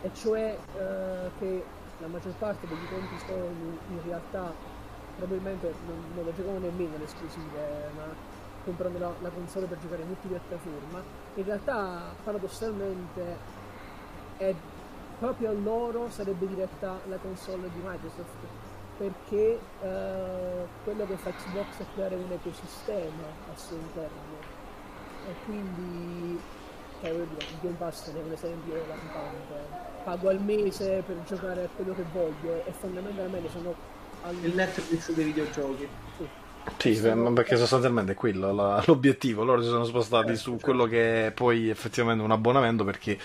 e 0.02 0.10
cioè 0.14 0.58
eh, 0.78 1.30
che 1.40 1.64
la 2.00 2.08
maggior 2.08 2.34
parte 2.34 2.68
degli 2.68 2.84
utenti 2.84 3.20
Sony 3.26 3.78
in 3.90 4.02
realtà 4.06 4.54
probabilmente 5.18 5.74
non, 5.86 6.04
non 6.16 6.26
lo 6.26 6.34
giocano 6.34 6.60
nemmeno 6.60 6.98
le 6.98 7.04
esclusive 7.04 7.90
ma 7.96 8.04
comprano 8.64 8.98
la, 8.98 9.12
la 9.22 9.30
console 9.30 9.66
per 9.66 9.80
giocare 9.80 10.02
in 10.02 10.08
multipiattaforma 10.08 11.04
in 11.36 11.44
realtà 11.44 12.14
paradossalmente 12.24 13.36
è 14.38 14.54
proprio 15.20 15.50
a 15.50 15.54
loro 15.54 16.10
sarebbe 16.10 16.48
diretta 16.48 17.00
la 17.08 17.18
console 17.18 17.70
di 17.74 17.82
Microsoft 17.84 18.68
perché 19.00 19.58
eh, 19.82 20.68
quello 20.84 21.06
che 21.06 21.16
fa 21.16 21.32
Xbox 21.32 21.78
è 21.78 21.86
creare 21.94 22.16
un 22.16 22.30
ecosistema 22.30 23.24
al 23.50 23.58
suo 23.58 23.78
interno. 23.78 24.58
E 25.26 25.34
quindi 25.46 26.38
cioè, 27.00 27.12
voglio 27.12 27.26
dire, 27.26 27.46
il 27.50 27.60
Game 27.60 27.76
Pass 27.78 28.12
è 28.14 28.22
un 28.22 28.32
esempio 28.32 28.86
lampante 28.86 29.78
pago 30.04 30.30
al 30.30 30.42
mese 30.42 31.04
per 31.04 31.22
giocare 31.24 31.64
a 31.66 31.70
quello 31.70 31.94
che 31.94 32.04
voglio 32.04 32.64
e 32.66 32.74
fondamentalmente 32.74 33.50
sono 33.50 33.76
al 34.22 34.44
Il 34.44 34.54
Netflix 34.56 35.12
dei 35.12 35.26
videogiochi. 35.26 35.88
Sì, 36.78 37.00
per- 37.00 37.16
ma 37.16 37.32
perché 37.34 37.58
sostanzialmente 37.58 38.12
è 38.14 38.16
quello 38.16 38.54
la- 38.54 38.84
l'obiettivo. 38.88 39.44
Loro 39.44 39.62
si 39.62 39.70
sono 39.70 39.84
spostati 39.86 40.36
su 40.36 40.60
quello 40.60 40.86
che 40.86 41.28
è 41.28 41.32
poi 41.32 41.70
effettivamente 41.70 42.24
un 42.24 42.32
abbonamento 42.32 42.84
perché 42.84 43.18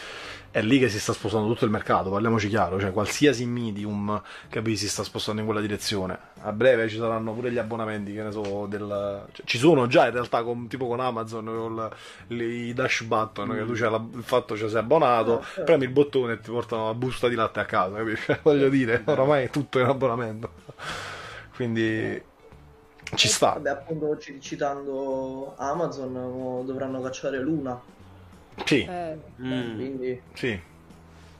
è 0.55 0.63
lì 0.63 0.79
che 0.79 0.89
si 0.89 1.01
sta 1.01 1.13
spostando 1.13 1.49
tutto 1.49 1.65
il 1.65 1.73
mercato, 1.73 2.11
parliamoci 2.11 2.49
chiaro, 2.49 2.79
cioè 2.79 2.93
qualsiasi 2.93 3.45
medium 3.45 4.23
capisci 4.49 4.85
si 4.85 4.89
sta 4.89 5.03
spostando 5.03 5.41
in 5.41 5.47
quella 5.49 5.61
direzione. 5.61 6.17
A 6.43 6.53
breve 6.53 6.89
ci 6.89 6.97
saranno 6.97 7.33
pure 7.33 7.51
gli 7.51 7.59
abbonamenti, 7.59 8.13
che 8.13 8.23
ne 8.23 8.31
so, 8.31 8.67
del... 8.67 9.25
cioè, 9.33 9.45
ci 9.45 9.59
sono 9.59 9.89
già 9.89 10.07
in 10.07 10.13
realtà 10.13 10.45
con- 10.45 10.69
tipo 10.69 10.87
con 10.87 11.01
Amazon 11.01 11.45
con 11.47 11.91
le- 12.29 12.45
i 12.45 12.73
dash 12.73 13.03
button, 13.03 13.49
che 13.51 13.67
tu 13.67 13.73
c'hai 13.73 13.91
la- 13.91 14.05
il 14.15 14.23
fatto 14.23 14.55
che 14.55 14.69
sei 14.69 14.79
abbonato, 14.79 15.45
premi 15.65 15.85
il 15.87 15.91
bottone 15.91 16.35
e 16.35 16.41
ti 16.41 16.53
portano 16.53 16.87
la 16.87 16.95
busta 16.95 17.27
di 17.27 17.35
latte 17.35 17.59
a 17.59 17.65
casa, 17.65 17.97
capisci? 17.97 18.37
Voglio 18.45 18.69
dire, 18.69 19.03
oramai 19.07 19.47
è 19.47 19.51
tutto 19.51 19.81
in 19.81 19.87
abbonamento. 19.87 20.51
Quindi 21.57 22.23
ci 23.17 23.27
sta. 23.27 23.55
Vabbè, 23.55 23.71
appunto 23.71 24.19
ci- 24.19 24.41
citando 24.41 25.55
Amazon, 25.57 26.63
dovranno 26.65 27.01
cacciare 27.01 27.41
Luna. 27.41 27.91
Sì, 28.65 28.89
eh, 28.89 29.19
Mm, 29.43 29.77
Quindi 29.77 30.23
sì. 30.35 30.59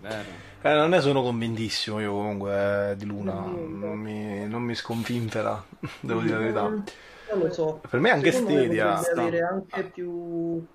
vero. 0.01 0.45
Eh, 0.63 0.73
non 0.75 0.91
ne 0.91 1.01
sono 1.01 1.23
convintissimo 1.23 2.01
io 2.01 2.13
comunque 2.13 2.91
eh, 2.93 2.97
di 2.97 3.05
Luna, 3.05 3.33
non 3.35 3.99
mi, 3.99 4.49
non 4.49 4.63
mi 4.63 4.75
sconfinfera, 4.75 5.63
devo 6.01 6.21
dire 6.23 6.33
la 6.35 6.39
verità. 6.41 6.83
non 7.29 7.39
lo 7.39 7.51
so. 7.53 7.81
Per 7.91 8.01
me 8.01 8.11
anche 8.11 8.31
Secondo 8.31 8.51
me 8.51 8.65
Stadia, 8.65 8.97
potrebbe 8.97 9.11
avere 9.21 9.43
anche 9.43 9.91
più, 9.91 10.67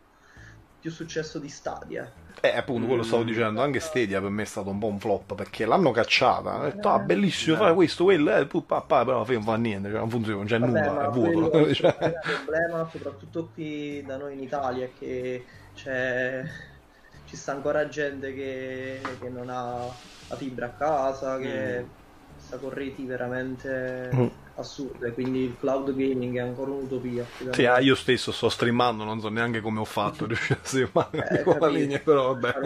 più 0.78 0.92
successo 0.92 1.40
di 1.40 1.50
Stadia. 1.50 2.14
eh, 2.42 2.56
appunto 2.56 2.88
quello 2.88 3.04
stavo 3.04 3.24
dicendo, 3.24 3.62
anche 3.62 3.80
Stadia 3.82 4.22
per 4.22 4.30
me 4.30 4.44
è 4.44 4.46
stato 4.46 4.70
un 4.70 4.80
po' 4.80 4.88
un 4.88 5.00
flop 5.00 5.36
perché 5.36 5.66
l'hanno 5.66 5.92
cacciata, 5.92 6.54
hanno 6.54 6.64
detto 6.66 6.88
ah 6.90 7.00
bellissimo, 7.00 7.58
fai 7.58 7.74
questo, 7.74 8.06
quello, 8.06 8.34
eh, 8.36 8.46
pu- 8.48 8.66
pa- 8.66 8.82
pa- 8.82 9.04
però 9.04 9.18
alla 9.18 9.26
fine 9.26 9.38
non 9.38 9.46
fa 9.46 9.56
niente, 9.58 9.90
cioè, 9.90 9.98
non 10.00 10.10
funziona, 10.10 10.38
non 10.38 10.46
c'è 10.46 10.58
Vabbè, 10.58 10.80
nulla, 10.82 11.06
è 11.06 11.10
vuoto. 11.10 11.50
quello- 11.50 11.74
Cioè, 11.74 11.98
il 12.00 12.20
problema, 12.22 12.88
soprattutto 12.90 13.50
qui 13.52 14.04
da 14.04 14.18
noi 14.18 14.34
in 14.34 14.42
Italia, 14.42 14.86
è 14.86 14.92
che 14.94 15.46
c'è, 15.82 16.44
ci 17.24 17.38
sta 17.38 17.54
ancora 17.54 17.88
gente 17.88 18.34
che, 18.34 19.18
che 19.20 19.30
non 19.30 19.50
ha 19.50 19.86
la 20.28 20.36
fibra 20.38 20.68
a 20.68 20.76
casa, 20.76 21.38
che 21.40 21.94
sta 22.36 22.60
con 22.60 22.70
reti 22.72 23.06
veramente 23.06 24.14
Mm. 24.14 24.30
assurde, 24.54 25.14
quindi 25.14 25.44
il 25.46 25.58
cloud 25.58 25.94
gaming 25.96 26.36
è 26.38 26.40
ancora 26.42 26.72
un'utopia. 26.72 27.32
Sì, 27.52 27.66
ah, 27.66 27.80
io 27.80 27.96
stesso 27.96 28.32
sto 28.32 28.50
streamando, 28.50 29.04
non 29.04 29.20
so 29.20 29.30
neanche 29.30 29.60
come 29.62 29.80
ho 29.80 29.86
fatto 29.86 30.26
riuscire 30.28 30.60
a 30.62 30.66
streamare 30.66 31.28
Eh, 31.32 31.40
con 31.44 31.58
la 31.60 31.68
linea, 31.70 32.00
però 32.00 32.34
Per 32.38 32.38
vabbè. 32.38 32.60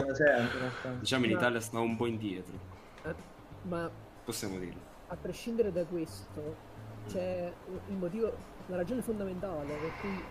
Diciamo 1.00 1.26
in 1.26 1.32
Italia 1.32 1.60
sta 1.60 1.80
un 1.80 1.96
po' 1.98 2.06
indietro, 2.08 2.62
eh, 3.04 3.16
ma 3.64 3.92
possiamo 4.24 4.60
dirlo. 4.60 4.86
a 5.08 5.18
prescindere 5.18 5.72
da 5.72 5.86
questo, 5.86 6.62
c'è 7.06 7.56
il 7.86 7.98
motivo, 7.98 8.36
la 8.66 8.76
ragione 8.78 9.02
fondamentale 9.02 9.78
per 9.78 9.96
cui 9.96 10.28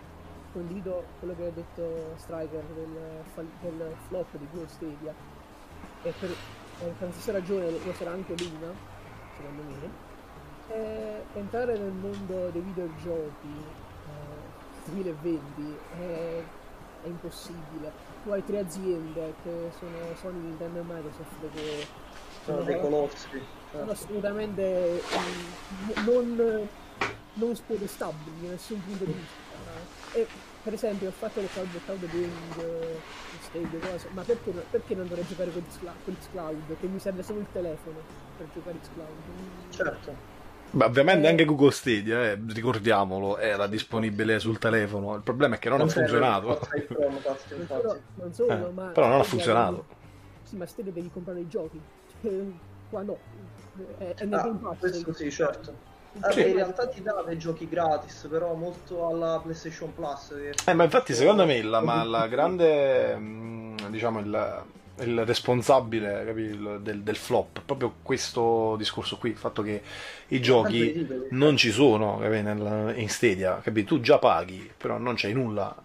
condivido 0.53 1.03
quello 1.19 1.35
che 1.35 1.47
ha 1.47 1.51
detto 1.51 2.13
Striker 2.17 2.63
del, 2.75 3.23
del 3.61 3.95
flop 4.07 4.37
di 4.37 4.47
Google 4.51 4.69
Stadia 4.69 5.13
e 6.03 6.13
per, 6.17 6.29
per 6.77 6.93
la 6.99 7.11
stessa 7.11 7.31
ragione 7.31 7.69
lo 7.71 7.93
sarà 7.93 8.11
anche 8.11 8.35
Luna, 8.37 8.71
secondo 9.35 9.63
me, 9.63 10.11
è 10.67 11.21
entrare 11.33 11.77
nel 11.77 11.91
mondo 11.91 12.49
dei 12.49 12.61
videogiochi 12.61 13.47
eh, 13.47 14.91
2020 14.91 15.77
è, 15.99 16.41
è 17.03 17.07
impossibile. 17.07 17.91
Tu 18.23 18.29
hai 18.29 18.43
tre 18.45 18.59
aziende 18.59 19.33
che 19.43 19.71
sono 19.77 19.97
Sony, 20.19 20.39
Nintendo 20.39 20.79
e 20.79 20.83
Microsoft 20.83 21.51
che 21.53 21.87
Sono 22.45 22.61
dei 22.63 22.79
colossi. 22.79 23.41
sono 23.71 23.91
assolutamente 23.91 25.01
mm, 25.17 26.05
non, 26.05 26.67
non 27.33 27.55
spodestabili 27.55 28.45
da 28.45 28.51
nessun 28.51 28.81
punto 28.85 29.03
di 29.05 29.11
vista. 29.13 29.42
E 30.13 30.27
per 30.63 30.73
esempio 30.73 31.07
il 31.07 31.13
fatto 31.13 31.39
del 31.39 31.49
cloud, 31.51 31.69
cloud 31.85 32.05
gaming, 32.07 32.99
stage, 33.41 33.79
cose, 33.79 34.07
ma 34.13 34.21
perché, 34.21 34.51
perché 34.51 34.95
non 34.95 35.07
dovrei 35.07 35.25
giocare 35.27 35.51
con 35.51 35.63
Xcloud? 36.19 36.77
Che 36.79 36.87
mi 36.87 36.99
serve 36.99 37.23
solo 37.23 37.39
il 37.39 37.47
telefono 37.51 37.97
per 38.37 38.47
giocare 38.53 38.77
Xcloud. 38.79 39.09
Certo. 39.69 40.31
Beh, 40.71 40.85
ovviamente 40.85 41.27
Eh. 41.27 41.29
anche 41.29 41.45
Google 41.45 41.71
Stadia, 41.71 42.31
eh, 42.31 42.39
ricordiamolo, 42.47 43.37
era 43.37 43.67
disponibile 43.67 44.39
sul 44.39 44.57
telefono. 44.57 45.15
Il 45.15 45.21
problema 45.21 45.55
è 45.55 45.59
che 45.59 45.69
non, 45.69 45.81
ha 45.81 45.87
serve 45.87 46.07
funzionato. 46.07 46.59
Chromecast, 46.87 47.55
Non 48.15 48.33
solo, 48.33 48.51
non 48.55 48.69
Eh, 48.69 48.71
ma 48.71 48.83
però 48.87 49.07
non 49.07 49.19
ha 49.19 49.23
funzionato. 49.23 49.71
devi- 49.73 50.01
Sì, 50.43 50.55
ma 50.55 50.65
Stadia 50.65 50.91
devi 50.91 51.09
comprare 51.11 51.39
i 51.41 51.47
giochi. 51.47 51.79
Cioè, 52.21 52.31
qua 52.89 53.01
no. 53.01 53.17
È, 53.97 54.13
è 54.15 54.25
nel 54.25 54.39
Ah, 54.39 54.75
questo 54.79 55.13
sì, 55.13 55.29
certo. 55.31 55.92
Vabbè, 56.15 56.33
Sì. 56.33 56.47
in 56.49 56.55
realtà 56.55 56.87
ti 56.87 57.01
dà 57.01 57.23
dei 57.25 57.37
giochi 57.37 57.67
gratis, 57.67 58.27
però 58.29 58.53
molto 58.53 59.07
alla 59.07 59.39
PlayStation 59.41 59.93
Plus. 59.93 60.27
che- 60.29 60.71
Eh, 60.71 60.73
ma 60.73 60.83
infatti, 60.83 61.13
secondo 61.13 61.45
me, 61.45 61.61
la, 61.63 61.81
ma 61.81 62.03
la 62.03 62.27
grande, 62.29 63.15
mh, 63.15 63.89
diciamo, 63.89 64.19
il, 64.19 64.63
il 64.99 65.25
responsabile 65.25 66.23
capi, 66.25 66.41
il- 66.41 66.79
del, 66.83 67.01
del 67.01 67.15
flop, 67.15 67.61
proprio 67.65 67.95
questo 68.03 68.75
discorso 68.77 69.17
qui, 69.17 69.31
il 69.31 69.37
fatto 69.37 69.63
che 69.63 69.81
i 70.27 70.39
giochi 70.39 71.07
non 71.31 71.57
ci 71.57 71.71
sono 71.71 72.19
capi, 72.19 72.41
nel- 72.41 72.93
in 72.97 73.09
Stadia, 73.09 73.59
capi? 73.63 73.83
tu 73.83 73.99
già 73.99 74.19
paghi, 74.19 74.71
però 74.77 74.97
non 74.99 75.15
c'hai 75.15 75.33
nulla. 75.33 75.75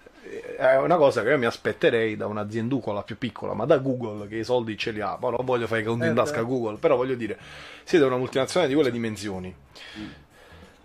È 0.59 0.77
una 0.77 0.97
cosa 0.97 1.23
che 1.23 1.29
io 1.29 1.39
mi 1.39 1.45
aspetterei 1.45 2.17
da 2.17 2.27
un'azienducola 2.27 3.05
più 3.05 3.17
piccola, 3.17 3.55
ma 3.55 3.65
da 3.65 3.79
Google 3.79 4.27
che 4.27 4.39
i 4.39 4.45
soldi 4.45 4.77
ce 4.77 4.91
li 4.91 5.01
ha. 5.01 5.17
Ma 5.21 5.31
non 5.31 5.45
voglio 5.45 5.69
fare 5.69 5.83
i 5.83 5.85
conti 5.85 6.07
in 6.07 6.11
Eh, 6.13 6.15
tasca 6.17 6.41
a. 6.41 6.43
Google, 6.43 6.79
però 6.79 6.97
voglio 6.97 7.15
dire, 7.15 7.39
siete 7.85 8.05
una 8.05 8.17
multinazionale 8.17 8.69
di 8.69 8.75
quelle 8.75 8.91
dimensioni. 8.91 9.55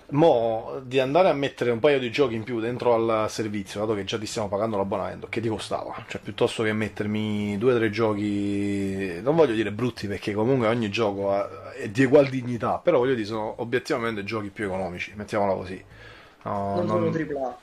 Mo 0.09 0.79
di 0.83 0.99
andare 0.99 1.29
a 1.29 1.33
mettere 1.33 1.71
un 1.71 1.79
paio 1.79 1.97
di 1.97 2.11
giochi 2.11 2.35
in 2.35 2.43
più 2.43 2.59
dentro 2.59 2.93
al 2.93 3.31
servizio, 3.31 3.79
dato 3.79 3.95
che 3.95 4.03
già 4.03 4.19
ti 4.19 4.27
stiamo 4.27 4.47
pagando 4.47 4.77
l'abbonamento, 4.77 5.25
che 5.27 5.41
ti 5.41 5.47
costava? 5.47 6.05
Cioè, 6.07 6.21
piuttosto 6.21 6.61
che 6.61 6.71
mettermi 6.71 7.57
due 7.57 7.73
o 7.73 7.77
tre 7.77 7.89
giochi, 7.89 9.19
non 9.23 9.35
voglio 9.35 9.53
dire 9.55 9.71
brutti 9.71 10.05
perché 10.07 10.33
comunque 10.33 10.67
ogni 10.67 10.89
gioco 10.91 11.31
ha- 11.31 11.71
è 11.71 11.89
di 11.89 12.03
ugual 12.03 12.27
dignità, 12.27 12.77
però 12.77 12.99
voglio 12.99 13.15
dire, 13.15 13.25
sono 13.25 13.55
obiettivamente 13.57 14.23
giochi 14.23 14.49
più 14.49 14.65
economici, 14.65 15.13
mettiamola 15.15 15.53
così. 15.55 15.83
No, 16.43 16.75
non 16.75 16.87
sono 16.87 16.99
non- 17.05 17.11
AAA. 17.11 17.57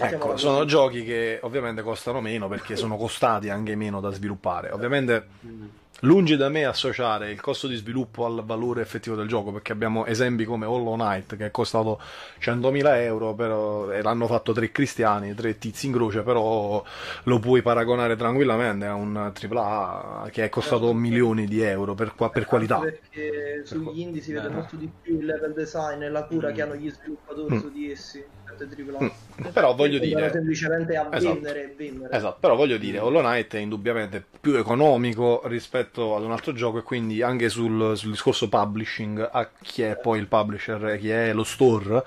Ecco, 0.00 0.36
sono 0.36 0.64
giochi 0.64 1.04
che 1.04 1.38
ovviamente 1.42 1.82
costano 1.82 2.20
meno 2.20 2.48
perché 2.48 2.76
sono 2.76 2.96
costati 2.96 3.48
anche 3.50 3.74
meno 3.76 4.00
da 4.00 4.10
sviluppare. 4.10 4.70
Ovviamente 4.70 5.26
Mm. 5.46 5.64
Lungi 6.04 6.36
da 6.36 6.48
me 6.48 6.64
associare 6.64 7.30
il 7.30 7.40
costo 7.42 7.66
di 7.66 7.76
sviluppo 7.76 8.24
al 8.24 8.42
valore 8.44 8.80
effettivo 8.80 9.16
del 9.16 9.28
gioco 9.28 9.52
perché 9.52 9.72
abbiamo 9.72 10.06
esempi 10.06 10.46
come 10.46 10.64
Hollow 10.64 10.94
Knight 10.94 11.36
che 11.36 11.44
è 11.46 11.50
costato 11.50 12.00
100.000 12.40 12.96
euro 13.02 13.34
però, 13.34 13.90
e 13.90 14.00
l'hanno 14.00 14.26
fatto 14.26 14.52
tre 14.52 14.72
cristiani, 14.72 15.34
tre 15.34 15.58
tizi 15.58 15.86
in 15.86 15.92
croce, 15.92 16.22
però 16.22 16.82
lo 17.24 17.38
puoi 17.38 17.60
paragonare 17.60 18.16
tranquillamente 18.16 18.86
a 18.86 18.94
un 18.94 19.14
AAA 19.16 20.28
che 20.30 20.44
è 20.44 20.48
costato 20.48 20.92
milioni 20.94 21.46
di 21.46 21.60
euro 21.60 21.94
per, 21.94 22.14
qua- 22.14 22.30
per 22.30 22.46
qualità. 22.46 22.78
Perché 22.78 23.62
sugli 23.64 24.00
indie 24.00 24.22
si 24.22 24.32
vede 24.32 24.46
Eh. 24.46 24.50
molto 24.52 24.76
di 24.76 24.90
più 25.02 25.18
il 25.18 25.26
level 25.26 25.52
design 25.52 26.00
e 26.02 26.08
la 26.08 26.24
cura 26.24 26.50
Mm. 26.50 26.54
che 26.54 26.62
hanno 26.62 26.76
gli 26.76 26.90
sviluppatori 26.90 27.54
Mm. 27.56 27.58
su 27.58 27.70
di 27.70 27.90
essi. 27.90 28.24
AAA. 28.60 29.04
Mm. 29.04 29.52
Però 29.52 29.74
voglio 29.74 29.98
dire... 29.98 30.30
semplicemente 30.30 30.94
a 30.96 31.08
Esatto. 31.12 31.32
vendere 31.34 31.62
e 31.70 31.74
vendere. 31.76 32.14
Esatto, 32.14 32.36
però 32.40 32.56
voglio 32.56 32.76
dire, 32.76 32.98
Hollow 32.98 33.22
Knight 33.22 33.54
è 33.54 33.58
indubbiamente 33.58 34.22
più 34.40 34.54
economico 34.56 35.40
rispetto 35.44 35.79
ad 36.16 36.22
un 36.22 36.32
altro 36.32 36.52
gioco 36.52 36.78
e 36.78 36.82
quindi 36.82 37.22
anche 37.22 37.48
sul, 37.48 37.96
sul 37.96 38.10
discorso 38.10 38.48
publishing 38.48 39.28
a 39.32 39.48
chi 39.60 39.82
è 39.82 39.96
poi 39.96 40.18
il 40.18 40.26
publisher 40.26 40.84
e 40.86 40.98
chi 40.98 41.10
è 41.10 41.32
lo 41.32 41.44
store, 41.44 42.04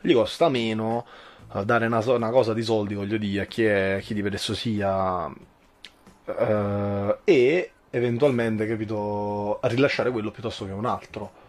gli 0.00 0.12
costa 0.12 0.48
meno 0.48 1.06
eh, 1.54 1.64
dare 1.64 1.86
una, 1.86 2.02
una 2.06 2.30
cosa 2.30 2.54
di 2.54 2.62
soldi, 2.62 2.94
voglio 2.94 3.18
dire, 3.18 3.42
a 3.42 3.46
chi, 3.46 3.64
è, 3.64 4.00
chi 4.02 4.14
di 4.14 4.22
per 4.22 4.34
esso 4.34 4.54
sia 4.54 5.30
eh, 6.24 7.18
e 7.24 7.70
eventualmente, 7.90 8.66
capito, 8.66 9.60
rilasciare 9.62 10.10
quello 10.10 10.30
piuttosto 10.30 10.64
che 10.64 10.72
un 10.72 10.86
altro. 10.86 11.41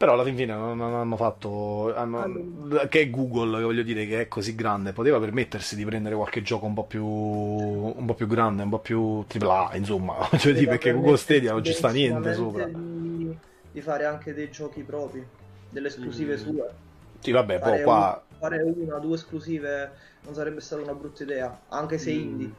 Però 0.00 0.14
alla 0.14 0.24
fin 0.24 0.34
fine 0.34 0.54
non, 0.54 0.78
non 0.78 0.94
hanno 0.94 1.14
fatto. 1.16 1.94
hanno- 1.94 2.86
che 2.88 3.00
è 3.02 3.10
Google, 3.10 3.60
voglio 3.60 3.82
dire, 3.82 4.06
che 4.06 4.22
è 4.22 4.28
così 4.28 4.54
grande, 4.54 4.94
poteva 4.94 5.20
permettersi 5.20 5.76
di 5.76 5.84
prendere 5.84 6.14
qualche 6.14 6.40
gioco 6.40 6.64
un 6.64 6.72
po' 6.72 6.86
più. 6.86 7.04
un 7.04 8.04
po' 8.06 8.14
più 8.14 8.26
grande, 8.26 8.62
un 8.62 8.70
po' 8.70 8.78
più 8.80 9.26
AAA, 9.28 9.76
insomma. 9.76 10.14
Voglio 10.32 10.52
dire, 10.52 10.68
perché 10.68 10.92
Google 10.92 11.18
Stadia 11.18 11.52
non 11.52 11.62
ci 11.62 11.74
sta 11.74 11.90
niente 11.90 12.32
sopra. 12.32 12.64
Di, 12.64 13.38
di 13.70 13.80
fare 13.82 14.06
anche 14.06 14.32
dei 14.32 14.50
giochi 14.50 14.82
propri, 14.84 15.26
delle 15.68 15.88
esclusive 15.88 16.34
Mm. 16.34 16.36
sue. 16.38 16.74
Sì, 17.20 17.30
vabbè, 17.32 17.58
poi 17.60 17.70
Fare, 17.70 17.82
qua. 17.82 18.24
un- 18.30 18.38
fare 18.38 18.62
una, 18.62 18.98
due 19.00 19.14
esclusive 19.16 19.92
non 20.22 20.32
sarebbe 20.34 20.60
stata 20.60 20.80
una 20.82 20.94
brutta 20.94 21.24
idea, 21.24 21.64
anche 21.68 21.98
se 21.98 22.10
Mm. 22.10 22.14
indie. 22.14 22.56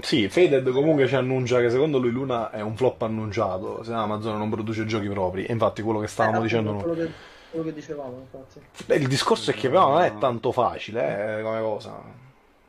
Sì, 0.00 0.28
Faded 0.28 0.70
comunque 0.70 1.08
ci 1.08 1.16
annuncia 1.16 1.58
che 1.60 1.70
secondo 1.70 1.98
lui 1.98 2.10
Luna 2.10 2.50
è 2.50 2.60
un 2.60 2.76
flop 2.76 3.02
annunciato. 3.02 3.82
Se 3.82 3.92
Amazon 3.92 4.38
non 4.38 4.48
produce 4.50 4.84
giochi 4.86 5.08
propri. 5.08 5.44
E 5.44 5.52
infatti 5.52 5.82
quello 5.82 5.98
che 5.98 6.06
stavamo 6.06 6.38
Eh, 6.38 6.42
dicendo 6.42 6.72
noi. 6.72 6.82
quello 6.82 6.94
che, 6.94 7.12
quello 7.50 7.64
che 7.64 7.72
dicevamo, 7.74 8.18
infatti. 8.20 8.60
Beh, 8.86 8.96
il 8.96 9.08
discorso 9.08 9.50
è 9.50 9.54
che 9.54 9.68
però 9.68 9.88
non 9.90 10.00
è 10.02 10.16
tanto 10.18 10.52
facile, 10.52 11.38
eh, 11.38 11.42
come 11.42 11.60
cosa. 11.60 12.00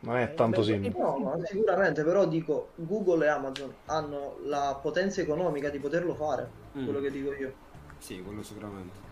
Non 0.02 0.16
è 0.18 0.24
Eh, 0.24 0.34
tanto 0.34 0.62
beh, 0.62 0.66
semplice. 0.66 0.98
No, 0.98 1.18
ma 1.18 1.34
sicuramente, 1.46 2.04
però 2.04 2.26
dico, 2.26 2.72
Google 2.76 3.26
e 3.26 3.30
Amazon 3.30 3.76
hanno 3.86 4.38
la 4.46 4.80
potenza 4.82 5.22
economica 5.22 5.70
di 5.70 5.80
poterlo 5.80 6.16
fare, 6.16 6.50
Mm. 6.78 6.84
quello 6.86 7.00
che 7.00 7.12
dico 7.12 7.34
io. 7.34 7.54
Sì, 7.98 8.22
quello 8.22 8.42
sicuramente. 8.44 9.08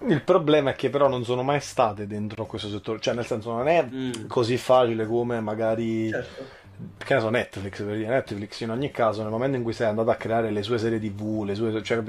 Il 0.00 0.22
problema 0.22 0.70
è 0.70 0.74
che 0.76 0.90
però 0.90 1.08
non 1.08 1.24
sono 1.24 1.42
mai 1.42 1.60
state 1.60 2.06
dentro 2.06 2.46
questo 2.46 2.68
settore, 2.68 3.00
cioè 3.00 3.14
nel 3.14 3.26
senso 3.26 3.52
non 3.52 3.68
è 3.68 3.84
Mm. 3.84 4.26
così 4.26 4.56
facile 4.56 5.06
come 5.06 5.40
magari 5.40 6.08
Certo. 6.10 6.57
Che 6.96 7.14
ne 7.14 7.20
so 7.20 7.30
Netflix, 7.30 7.82
per 7.82 7.96
dire 7.96 8.08
Netflix 8.08 8.60
in 8.60 8.70
ogni 8.70 8.90
caso 8.90 9.22
nel 9.22 9.30
momento 9.30 9.56
in 9.56 9.62
cui 9.62 9.72
sei 9.72 9.88
andata 9.88 10.12
a 10.12 10.16
creare 10.16 10.50
le 10.50 10.62
sue 10.62 10.78
serie 10.78 11.00
TV, 11.00 11.42
le 11.44 11.54
sue, 11.54 11.82
cioè, 11.82 12.02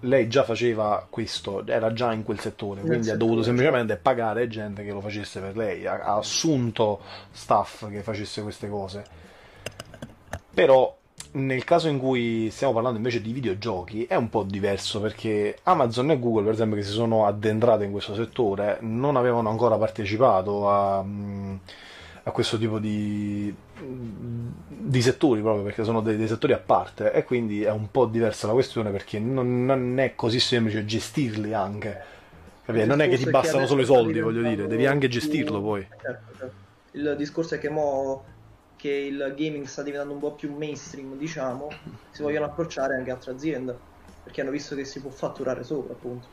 lei 0.00 0.28
già 0.28 0.44
faceva 0.44 1.06
questo, 1.08 1.66
era 1.66 1.92
già 1.92 2.12
in 2.12 2.22
quel 2.22 2.40
settore, 2.40 2.80
Nel 2.80 2.86
quindi 2.86 3.08
ha 3.08 3.12
settore, 3.12 3.24
dovuto 3.24 3.42
semplicemente 3.44 3.96
pagare 3.96 4.48
gente 4.48 4.84
che 4.84 4.92
lo 4.92 5.00
facesse 5.00 5.40
per 5.40 5.56
lei, 5.56 5.86
ha, 5.86 6.00
ha 6.00 6.16
assunto 6.16 7.00
staff 7.30 7.88
che 7.88 8.02
facesse 8.02 8.42
queste 8.42 8.68
cose. 8.68 9.04
Però 10.54 10.96
nel 11.32 11.64
caso 11.64 11.88
in 11.88 11.98
cui 11.98 12.50
stiamo 12.50 12.72
parlando 12.72 12.98
invece 12.98 13.22
di 13.22 13.32
videogiochi 13.32 14.04
è 14.04 14.16
un 14.16 14.28
po' 14.28 14.42
diverso 14.42 15.00
perché 15.00 15.58
Amazon 15.62 16.10
e 16.10 16.18
Google, 16.18 16.44
per 16.44 16.52
esempio, 16.52 16.76
che 16.76 16.82
si 16.82 16.92
sono 16.92 17.26
addentrate 17.26 17.84
in 17.84 17.90
questo 17.90 18.14
settore, 18.14 18.78
non 18.80 19.16
avevano 19.16 19.48
ancora 19.48 19.76
partecipato 19.78 20.68
a, 20.68 21.02
mm, 21.02 21.54
a 22.24 22.30
questo 22.30 22.56
tipo 22.56 22.78
di, 22.78 23.52
di 23.78 25.02
settori 25.02 25.40
proprio 25.40 25.64
perché 25.64 25.82
sono 25.82 26.00
dei, 26.00 26.16
dei 26.16 26.28
settori 26.28 26.52
a 26.52 26.58
parte 26.58 27.12
e 27.12 27.24
quindi 27.24 27.62
è 27.62 27.70
un 27.70 27.90
po' 27.90 28.06
diversa 28.06 28.46
la 28.46 28.52
questione 28.52 28.90
perché 28.90 29.18
non, 29.18 29.64
non 29.64 29.98
è 29.98 30.14
così 30.14 30.38
semplice 30.38 30.84
gestirli 30.84 31.52
anche. 31.52 32.10
Capito? 32.64 32.86
Non 32.86 33.00
è 33.00 33.08
che 33.08 33.16
ti 33.16 33.24
che 33.24 33.30
bastano 33.30 33.66
solo 33.66 33.82
i 33.82 33.84
soldi, 33.84 34.20
voglio 34.20 34.42
dire, 34.42 34.66
devi 34.68 34.86
anche 34.86 35.08
più- 35.08 35.18
gestirlo 35.18 35.60
poi. 35.60 35.86
Certo, 36.00 36.36
certo. 36.36 36.54
Il 36.92 37.14
discorso 37.16 37.54
è 37.54 37.58
che 37.58 37.68
mo 37.68 38.24
che 38.76 38.90
il 38.90 39.34
gaming 39.36 39.64
sta 39.66 39.82
diventando 39.82 40.12
un 40.12 40.18
po' 40.18 40.32
più 40.32 40.52
mainstream, 40.56 41.16
diciamo, 41.16 41.68
si 42.10 42.22
vogliono 42.22 42.46
approcciare 42.46 42.96
anche 42.96 43.12
altre 43.12 43.30
aziende, 43.30 43.76
perché 44.24 44.40
hanno 44.40 44.50
visto 44.50 44.74
che 44.74 44.84
si 44.84 45.00
può 45.00 45.10
fatturare 45.10 45.62
sopra, 45.62 45.92
appunto. 45.92 46.26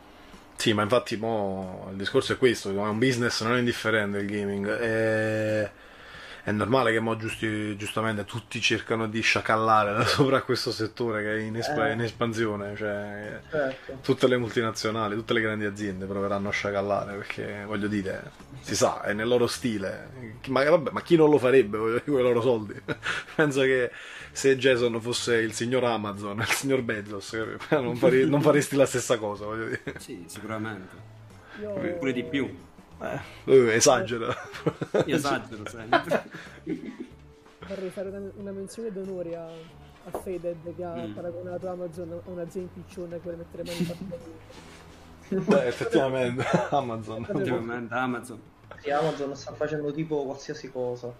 Sì, 0.59 0.73
ma 0.73 0.83
infatti 0.83 1.15
mo, 1.15 1.87
il 1.91 1.95
discorso 1.95 2.33
è 2.33 2.37
questo, 2.37 2.69
è 2.69 2.73
un 2.77 2.99
business 2.99 3.41
non 3.43 3.55
è 3.55 3.59
indifferente 3.59 4.17
il 4.17 4.27
gaming. 4.27 4.67
È, 4.69 5.71
è 6.49 6.51
normale 6.51 6.91
che 6.91 6.99
mo 6.99 7.15
giusti- 7.15 7.75
giustamente 7.77 8.25
tutti 8.25 8.59
cercano 8.59 9.07
di 9.07 9.21
sciacallare 9.21 9.93
da 9.93 10.03
sopra 10.07 10.41
questo 10.41 10.71
settore 10.71 11.21
che 11.21 11.35
è 11.35 11.39
in, 11.41 11.55
espa- 11.55 11.89
Eh. 11.89 11.93
in 11.93 12.01
espansione, 12.01 12.75
cioè 12.75 13.39
Certo. 13.49 13.99
tutte 14.01 14.27
le 14.27 14.37
multinazionali, 14.37 15.13
tutte 15.15 15.33
le 15.33 15.41
grandi 15.41 15.65
aziende 15.65 16.05
proveranno 16.05 16.49
a 16.49 16.51
sciacallare 16.51 17.15
perché 17.17 17.63
voglio 17.67 17.87
dire, 17.87 18.31
si 18.61 18.75
sa, 18.75 19.01
è 19.01 19.13
nel 19.13 19.27
loro 19.27 19.45
stile. 19.45 20.09
Ma, 20.47 20.67
vabbè, 20.67 20.89
ma 20.91 21.01
chi 21.01 21.15
non 21.15 21.29
lo 21.29 21.37
farebbe 21.37 21.77
con 21.77 22.17
i 22.19 22.21
loro 22.21 22.41
soldi? 22.41 22.73
Penso 23.35 23.61
che 23.61 23.91
se 24.31 24.57
Jason 24.57 24.99
fosse 25.01 25.35
il 25.35 25.53
signor 25.53 25.83
Amazon, 25.83 26.39
il 26.39 26.47
signor 26.47 26.81
Bezos, 26.81 27.33
non, 27.69 27.95
fare- 27.95 28.25
non 28.25 28.41
faresti 28.41 28.75
la 28.75 28.85
stessa 28.87 29.17
cosa, 29.17 29.45
voglio 29.45 29.65
dire. 29.65 29.81
Sì, 29.99 30.23
sicuramente. 30.27 30.95
Io, 31.61 31.73
Pure 31.99 32.11
di 32.13 32.23
più. 32.23 32.67
Eh, 33.01 33.75
esagera. 33.75 34.35
Io 35.05 35.15
esagero 35.15 35.67
sempre. 35.69 36.23
vorrei 37.67 37.89
fare 37.89 38.09
una, 38.09 38.29
una 38.35 38.51
menzione 38.51 38.91
d'onore 38.91 39.35
a, 39.35 39.45
a 39.45 40.11
Faded 40.17 40.75
che 40.75 40.83
ha 40.83 40.95
Mm. 40.95 41.13
paragonato 41.13 41.69
Amazon 41.69 42.11
a 42.25 42.29
un'azienda 42.29 42.71
impicciona 42.75 43.15
che 43.15 43.21
vuole 43.21 43.37
mettere 43.37 43.63
mani 43.63 43.97
in. 45.29 45.43
Beh, 45.45 45.67
effettivamente, 45.67 46.43
Amazon. 46.71 47.25
Ovviamente 47.29 47.93
Amazon. 47.93 48.41
Sì, 48.79 48.89
Amazon 48.89 49.35
sta 49.35 49.53
facendo 49.53 49.91
tipo 49.93 50.25
qualsiasi 50.25 50.71
cosa. 50.71 51.13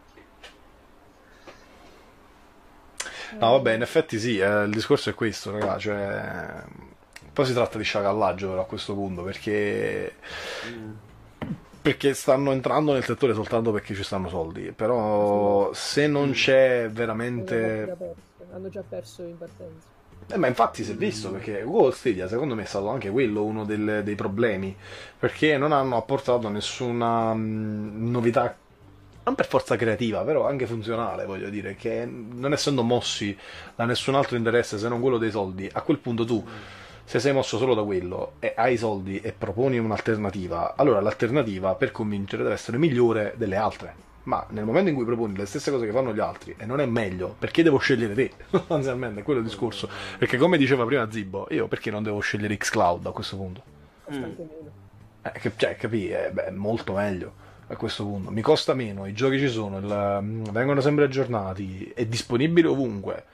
No, 3.34 3.52
vabbè, 3.52 3.74
in 3.74 3.82
effetti 3.84 4.18
sì, 4.20 4.40
eh, 4.40 4.64
il 4.64 4.72
discorso 4.72 5.12
è 5.12 5.14
questo, 5.14 5.52
raga, 5.52 5.78
cioè... 5.78 6.64
Poi 7.32 7.46
si 7.46 7.54
tratta 7.54 7.78
di 7.78 7.84
sciacallaggio 7.84 8.50
però 8.50 8.62
a 8.62 8.66
questo 8.66 8.94
punto, 8.96 9.22
perché 9.24 10.16
Mm. 10.68 10.92
Perché 11.82 12.14
stanno 12.14 12.52
entrando 12.52 12.94
nel 12.94 13.04
settore 13.04 13.34
soltanto 13.34 13.72
perché 13.72 13.96
ci 13.96 14.04
stanno 14.04 14.30
soldi. 14.30 14.72
Però 14.72 15.72
se 15.74 16.08
non 16.08 16.32
c'è 16.32 16.90
veramente. 16.90 17.96
Hanno 18.52 18.70
già 18.70 18.84
perso 18.88 19.24
in 19.24 19.38
partenza. 19.38 19.88
Eh, 20.32 20.38
ma 20.38 20.48
infatti 20.48 20.84
si 20.84 20.92
è 20.92 20.96
visto 20.96 21.32
perché 21.32 21.64
Google 21.64 21.92
Stadia 21.92 22.28
secondo 22.28 22.54
me 22.54 22.62
è 22.62 22.66
stato 22.66 22.88
anche 22.90 23.10
quello 23.10 23.44
uno 23.44 23.66
del, 23.66 24.02
dei 24.04 24.14
problemi 24.14 24.76
perché 25.18 25.58
non 25.58 25.72
hanno 25.72 25.98
apportato 25.98 26.50
nessuna 26.50 27.34
mh, 27.34 28.12
novità 28.12 28.56
non 29.24 29.36
per 29.36 29.48
forza 29.48 29.76
creativa, 29.76 30.24
però 30.24 30.48
anche 30.48 30.66
funzionale, 30.66 31.26
voglio 31.26 31.50
dire, 31.50 31.76
che 31.76 32.04
non 32.06 32.52
essendo 32.52 32.82
mossi 32.84 33.38
da 33.76 33.86
nessun 33.86 34.16
altro 34.16 34.36
interesse 34.38 34.80
se 34.80 34.88
non 34.90 35.02
quello 35.02 35.20
dei 35.20 35.30
soldi, 35.30 35.70
a 35.72 35.82
quel 35.82 36.00
punto 36.00 36.26
tu, 36.26 36.44
se 37.10 37.18
sei 37.18 37.34
mosso 37.34 37.58
solo 37.58 37.74
da 37.74 37.82
quello 37.82 38.34
e 38.38 38.54
hai 38.56 38.74
i 38.74 38.78
soldi 38.78 39.20
e 39.20 39.32
proponi 39.32 39.80
un'alternativa, 39.80 40.76
allora 40.76 41.02
l'alternativa 41.02 41.74
per 41.74 41.90
convincere 41.90 42.44
deve 42.44 42.54
essere 42.54 42.78
migliore 42.78 43.34
delle 43.36 43.56
altre. 43.56 43.96
Ma 44.26 44.46
nel 44.50 44.64
momento 44.64 44.92
in 44.92 44.96
cui 44.96 45.06
proponi 45.06 45.36
le 45.36 45.48
stesse 45.48 45.72
cose 45.72 45.88
che 45.88 45.92
fanno 45.92 46.14
gli 46.14 46.20
altri 46.20 46.54
e 46.56 46.68
non 46.68 46.80
è 46.80 46.86
meglio, 46.86 47.36
perché 47.40 47.64
devo 47.64 47.80
scegliere 47.80 48.14
te? 48.14 48.32
Sostanzialmente, 48.52 49.22
è 49.22 49.24
quello 49.24 49.40
il 49.40 49.48
discorso. 49.48 49.90
Perché 50.20 50.38
come 50.38 50.56
diceva 50.60 50.86
prima 50.86 51.10
Zibbo, 51.10 51.48
io 51.50 51.68
perché 51.68 51.90
non 51.90 52.04
devo 52.04 52.20
scegliere 52.20 52.56
Xcloud 52.56 53.08
a 53.08 53.12
questo 53.12 53.38
punto? 53.38 53.64
Meno. 54.10 54.36
Eh, 55.24 55.52
cioè, 55.56 55.76
capì? 55.78 56.10
È, 56.10 56.30
beh, 56.32 56.52
molto 56.52 56.94
meglio 56.94 57.34
a 57.70 57.76
questo 57.76 58.04
punto. 58.04 58.30
Mi 58.30 58.42
costa 58.42 58.76
meno, 58.76 59.08
i 59.08 59.14
giochi 59.14 59.40
ci 59.40 59.50
sono, 59.50 59.80
il, 59.80 60.20
mm, 60.22 60.44
vengono 60.52 60.80
sempre 60.80 61.06
aggiornati, 61.06 61.92
è 61.96 62.06
disponibile 62.06 62.68
ovunque. 62.68 63.26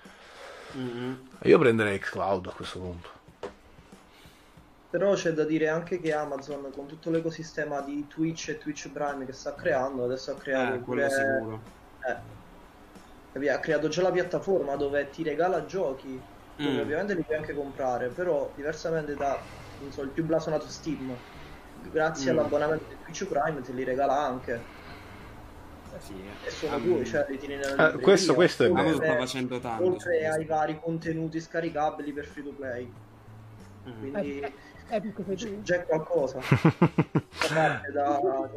Mm-hmm. 0.77 1.13
Io 1.43 1.59
prenderei 1.59 1.99
Xcloud 1.99 2.47
a 2.47 2.51
questo 2.51 2.79
punto. 2.79 3.15
Però 4.95 5.13
c'è 5.13 5.33
da 5.33 5.43
dire 5.43 5.67
anche 5.67 5.99
che 5.99 6.13
Amazon, 6.13 6.71
con 6.73 6.85
tutto 6.85 7.09
l'ecosistema 7.09 7.81
di 7.81 8.07
Twitch 8.07 8.47
e 8.47 8.57
Twitch 8.57 8.89
Prime 8.91 9.25
che 9.25 9.33
sta 9.33 9.53
creando, 9.53 10.05
adesso 10.05 10.31
ha 10.31 10.35
creato 10.35 10.75
eh, 10.75 10.77
pure... 10.77 11.09
sicuro. 11.09 11.61
Eh, 13.37 13.49
ha 13.49 13.59
creato 13.59 13.89
già 13.89 14.01
la 14.01 14.11
piattaforma 14.11 14.77
dove 14.77 15.09
ti 15.09 15.21
regala 15.21 15.65
giochi, 15.65 16.17
mm. 16.61 16.79
ovviamente 16.79 17.13
li 17.13 17.23
puoi 17.23 17.35
anche 17.35 17.53
comprare, 17.53 18.07
però 18.07 18.49
diversamente 18.55 19.15
da 19.15 19.37
so, 19.89 20.01
il 20.01 20.07
più 20.11 20.23
blasonato 20.23 20.69
Steam, 20.69 21.13
grazie 21.91 22.31
mm. 22.31 22.37
all'abbonamento 22.37 22.85
di 22.87 22.95
Twitch 23.03 23.25
Prime 23.25 23.59
te 23.59 23.73
li 23.73 23.83
regala 23.83 24.17
anche. 24.17 24.61
Eh 25.93 25.99
sì, 25.99 26.13
e 26.45 26.49
sono 26.51 26.77
um, 26.77 26.83
due, 26.83 27.03
cioè 27.03 27.25
li 27.27 27.37
tieni 27.37 27.57
nella 27.57 27.91
eh, 27.91 27.99
questo, 27.99 28.33
questo 28.33 28.63
è 28.63 28.71
vero. 28.71 28.95
sta 28.95 29.17
facendo 29.17 29.59
tanto. 29.59 29.83
Oltre 29.83 30.25
ai 30.25 30.45
vari 30.45 30.79
contenuti 30.79 31.41
scaricabili 31.41 32.13
per 32.13 32.25
free 32.25 32.45
to 32.45 32.51
play. 32.51 32.89
Mm. 33.89 33.99
Quindi 33.99 34.53
eh, 34.89 34.95
eh, 34.95 35.35
c'è, 35.35 35.61
c'è 35.63 35.85
qualcosa. 35.85 36.39
da... 37.93 38.49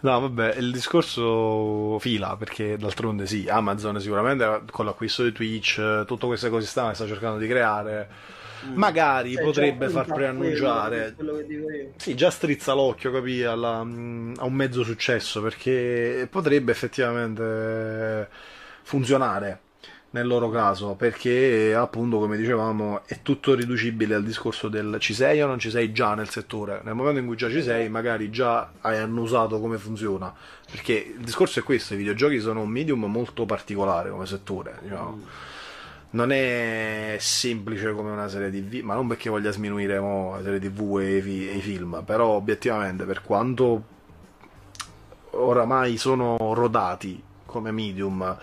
No, 0.00 0.20
vabbè, 0.20 0.56
il 0.56 0.72
discorso 0.72 1.98
fila, 2.00 2.36
perché 2.36 2.76
d'altronde 2.76 3.26
sì, 3.26 3.46
Amazon 3.48 4.00
sicuramente 4.00 4.64
con 4.70 4.84
l'acquisto 4.84 5.22
di 5.22 5.32
Twitch, 5.32 6.04
tutte 6.06 6.26
queste 6.26 6.50
cose 6.50 6.66
sta, 6.66 6.92
sta 6.92 7.06
cercando 7.06 7.38
di 7.38 7.46
creare 7.46 8.08
Mm. 8.66 8.76
magari 8.76 9.34
cioè, 9.34 9.42
potrebbe 9.42 9.88
far 9.88 10.06
preannunciare. 10.06 11.16
Sì, 11.96 12.14
già 12.14 12.30
strizza 12.30 12.72
l'occhio, 12.74 13.10
capì, 13.10 13.42
alla, 13.42 13.82
mm, 13.82 14.34
a 14.38 14.44
un 14.44 14.52
mezzo 14.52 14.84
successo 14.84 15.42
perché 15.42 16.28
potrebbe 16.30 16.70
effettivamente 16.70 18.28
funzionare 18.82 19.60
nel 20.12 20.26
loro 20.26 20.50
caso 20.50 20.94
perché 20.94 21.74
appunto 21.74 22.18
come 22.18 22.36
dicevamo 22.36 23.02
è 23.06 23.20
tutto 23.22 23.54
riducibile 23.54 24.14
al 24.14 24.24
discorso 24.24 24.68
del 24.68 24.96
ci 25.00 25.14
sei 25.14 25.40
o 25.42 25.46
non 25.46 25.58
ci 25.58 25.70
sei 25.70 25.92
già 25.92 26.14
nel 26.14 26.28
settore. 26.28 26.80
Nel 26.84 26.94
momento 26.94 27.20
in 27.20 27.26
cui 27.26 27.36
già 27.36 27.50
ci 27.50 27.62
sei 27.62 27.88
magari 27.88 28.30
già 28.30 28.72
hai 28.80 28.98
annusato 28.98 29.58
come 29.60 29.78
funziona. 29.78 30.32
Perché 30.70 31.14
il 31.18 31.24
discorso 31.24 31.60
è 31.60 31.62
questo 31.62 31.94
i 31.94 31.96
videogiochi 31.96 32.40
sono 32.40 32.60
un 32.60 32.68
medium 32.68 33.04
molto 33.04 33.46
particolare 33.46 34.10
come 34.10 34.26
settore 34.26 34.78
diciamo. 34.82 35.16
Mm. 35.16 35.22
Non 36.10 36.30
è 36.30 37.16
semplice 37.18 37.92
come 37.92 38.10
una 38.10 38.28
serie 38.28 38.50
tv, 38.50 38.84
ma 38.84 38.92
non 38.94 39.06
perché 39.06 39.30
voglia 39.30 39.50
sminuire 39.50 39.98
mo, 39.98 40.36
la 40.36 40.42
serie 40.42 40.60
tv 40.60 40.98
e 40.98 41.16
i, 41.16 41.48
e 41.48 41.56
i 41.56 41.60
film, 41.62 42.02
però 42.04 42.26
obiettivamente 42.26 43.04
per 43.04 43.22
quanto 43.22 43.82
oramai 45.30 45.96
sono 45.96 46.36
rodati 46.52 47.22
come 47.46 47.70
medium, 47.70 48.36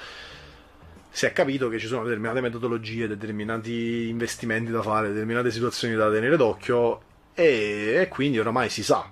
si 1.10 1.26
è 1.26 1.34
capito 1.34 1.70
che 1.70 1.80
ci 1.80 1.88
sono 1.88 2.04
determinate 2.04 2.42
metodologie, 2.42 3.08
determinati 3.08 4.08
investimenti 4.08 4.72
da 4.72 4.82
fare, 4.82 5.10
determinate 5.10 5.52
situazioni 5.52 5.96
da 5.96 6.10
tenere 6.10 6.38
d'occhio 6.38 7.02
e, 7.34 7.98
e 8.02 8.08
quindi 8.08 8.40
oramai 8.40 8.70
si 8.70 8.84
sa 8.84 9.10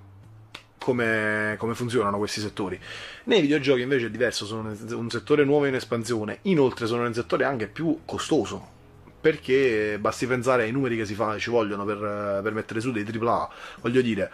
come, 0.78 1.56
come, 1.58 1.76
funzionano 1.76 2.18
questi 2.18 2.39
settori. 2.39 2.80
Nei 3.26 3.41
videogiochi 3.41 3.82
invece 3.82 4.06
è 4.06 4.10
diverso, 4.10 4.45
sono 4.45 4.74
un 4.91 5.10
settore 5.10 5.43
nuovo 5.43 5.66
in 5.66 5.76
espansione, 5.76 6.39
inoltre 6.43 6.88
sono 6.88 7.06
un 7.06 7.14
settore 7.14 7.43
anche 7.43 7.68
più 7.68 8.02
costoso. 8.06 8.76
Perché 9.20 9.98
basti 10.00 10.28
pensare 10.28 10.64
ai 10.64 10.72
numeri 10.72 10.95
che 10.95 11.04
si 11.04 11.14
fa, 11.14 11.38
ci 11.38 11.50
vogliono 11.50 11.84
per, 11.84 12.39
per 12.41 12.54
mettere 12.54 12.80
su 12.80 12.91
dei 12.91 13.04
AAA. 13.06 13.50
Voglio 13.82 14.02
dire, 14.02 14.32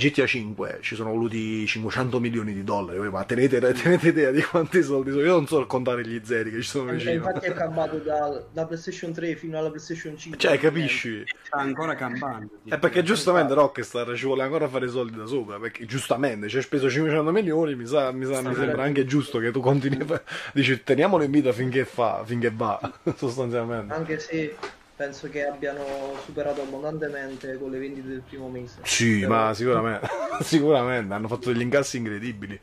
GTA 0.00 0.26
5 0.26 0.78
ci 0.80 0.94
sono 0.94 1.10
voluti 1.10 1.66
500 1.66 2.18
milioni 2.18 2.54
di 2.54 2.64
dollari, 2.64 2.98
ma 3.10 3.22
tenete, 3.24 3.60
tenete, 3.60 4.08
idea 4.08 4.30
di 4.30 4.42
quanti 4.42 4.82
soldi 4.82 5.10
sono. 5.10 5.22
Io 5.22 5.32
non 5.34 5.46
so 5.46 5.64
contare 5.66 6.06
gli 6.06 6.18
zeri 6.24 6.50
che 6.50 6.62
ci 6.62 6.68
sono 6.68 6.92
vicino. 6.92 7.12
Infatti 7.12 7.46
è 7.46 7.52
cambiato 7.52 7.98
da, 7.98 8.42
da, 8.50 8.64
PlayStation 8.64 9.12
3 9.12 9.36
fino 9.36 9.58
alla 9.58 9.68
PlayStation 9.68 10.16
5. 10.16 10.40
Cioè, 10.40 10.58
capisci? 10.58 11.22
Sta 11.42 11.58
ancora 11.58 11.94
campando. 11.94 12.48
È 12.64 12.78
perché 12.78 13.02
giustamente 13.02 13.52
Rockstar 13.52 14.14
ci 14.16 14.24
vuole 14.24 14.42
ancora 14.42 14.68
fare 14.68 14.88
soldi 14.88 15.16
da 15.16 15.26
sopra. 15.26 15.58
Perché 15.58 15.84
giustamente 15.84 16.48
ci 16.48 16.56
hai 16.56 16.62
speso 16.62 16.88
500 16.88 17.30
milioni. 17.30 17.74
Mi, 17.74 17.86
sa, 17.86 18.10
mi, 18.10 18.24
sa, 18.24 18.40
mi 18.40 18.54
sembra 18.54 18.82
anche 18.82 19.04
giusto 19.04 19.38
che 19.38 19.50
tu 19.50 19.60
continui. 19.60 20.06
A... 20.10 20.22
Dici, 20.54 20.82
teniamolo 20.82 21.24
in 21.24 21.30
vita 21.30 21.52
finché 21.52 21.84
fa, 21.84 22.22
finché 22.24 22.50
va, 22.50 22.80
sostanzialmente. 23.16 23.92
Anche 23.92 24.18
se 24.18 24.56
penso 25.00 25.30
che 25.30 25.46
abbiano 25.46 25.82
superato 26.22 26.60
abbondantemente 26.60 27.56
con 27.56 27.70
le 27.70 27.78
vendite 27.78 28.06
del 28.06 28.20
primo 28.20 28.50
mese. 28.50 28.80
Sì, 28.82 29.20
Però... 29.20 29.32
ma 29.32 29.54
sicuramente, 29.54 30.08
sicuramente 30.44 31.14
hanno 31.14 31.26
fatto 31.26 31.50
degli 31.50 31.62
incassi 31.62 31.96
incredibili. 31.96 32.60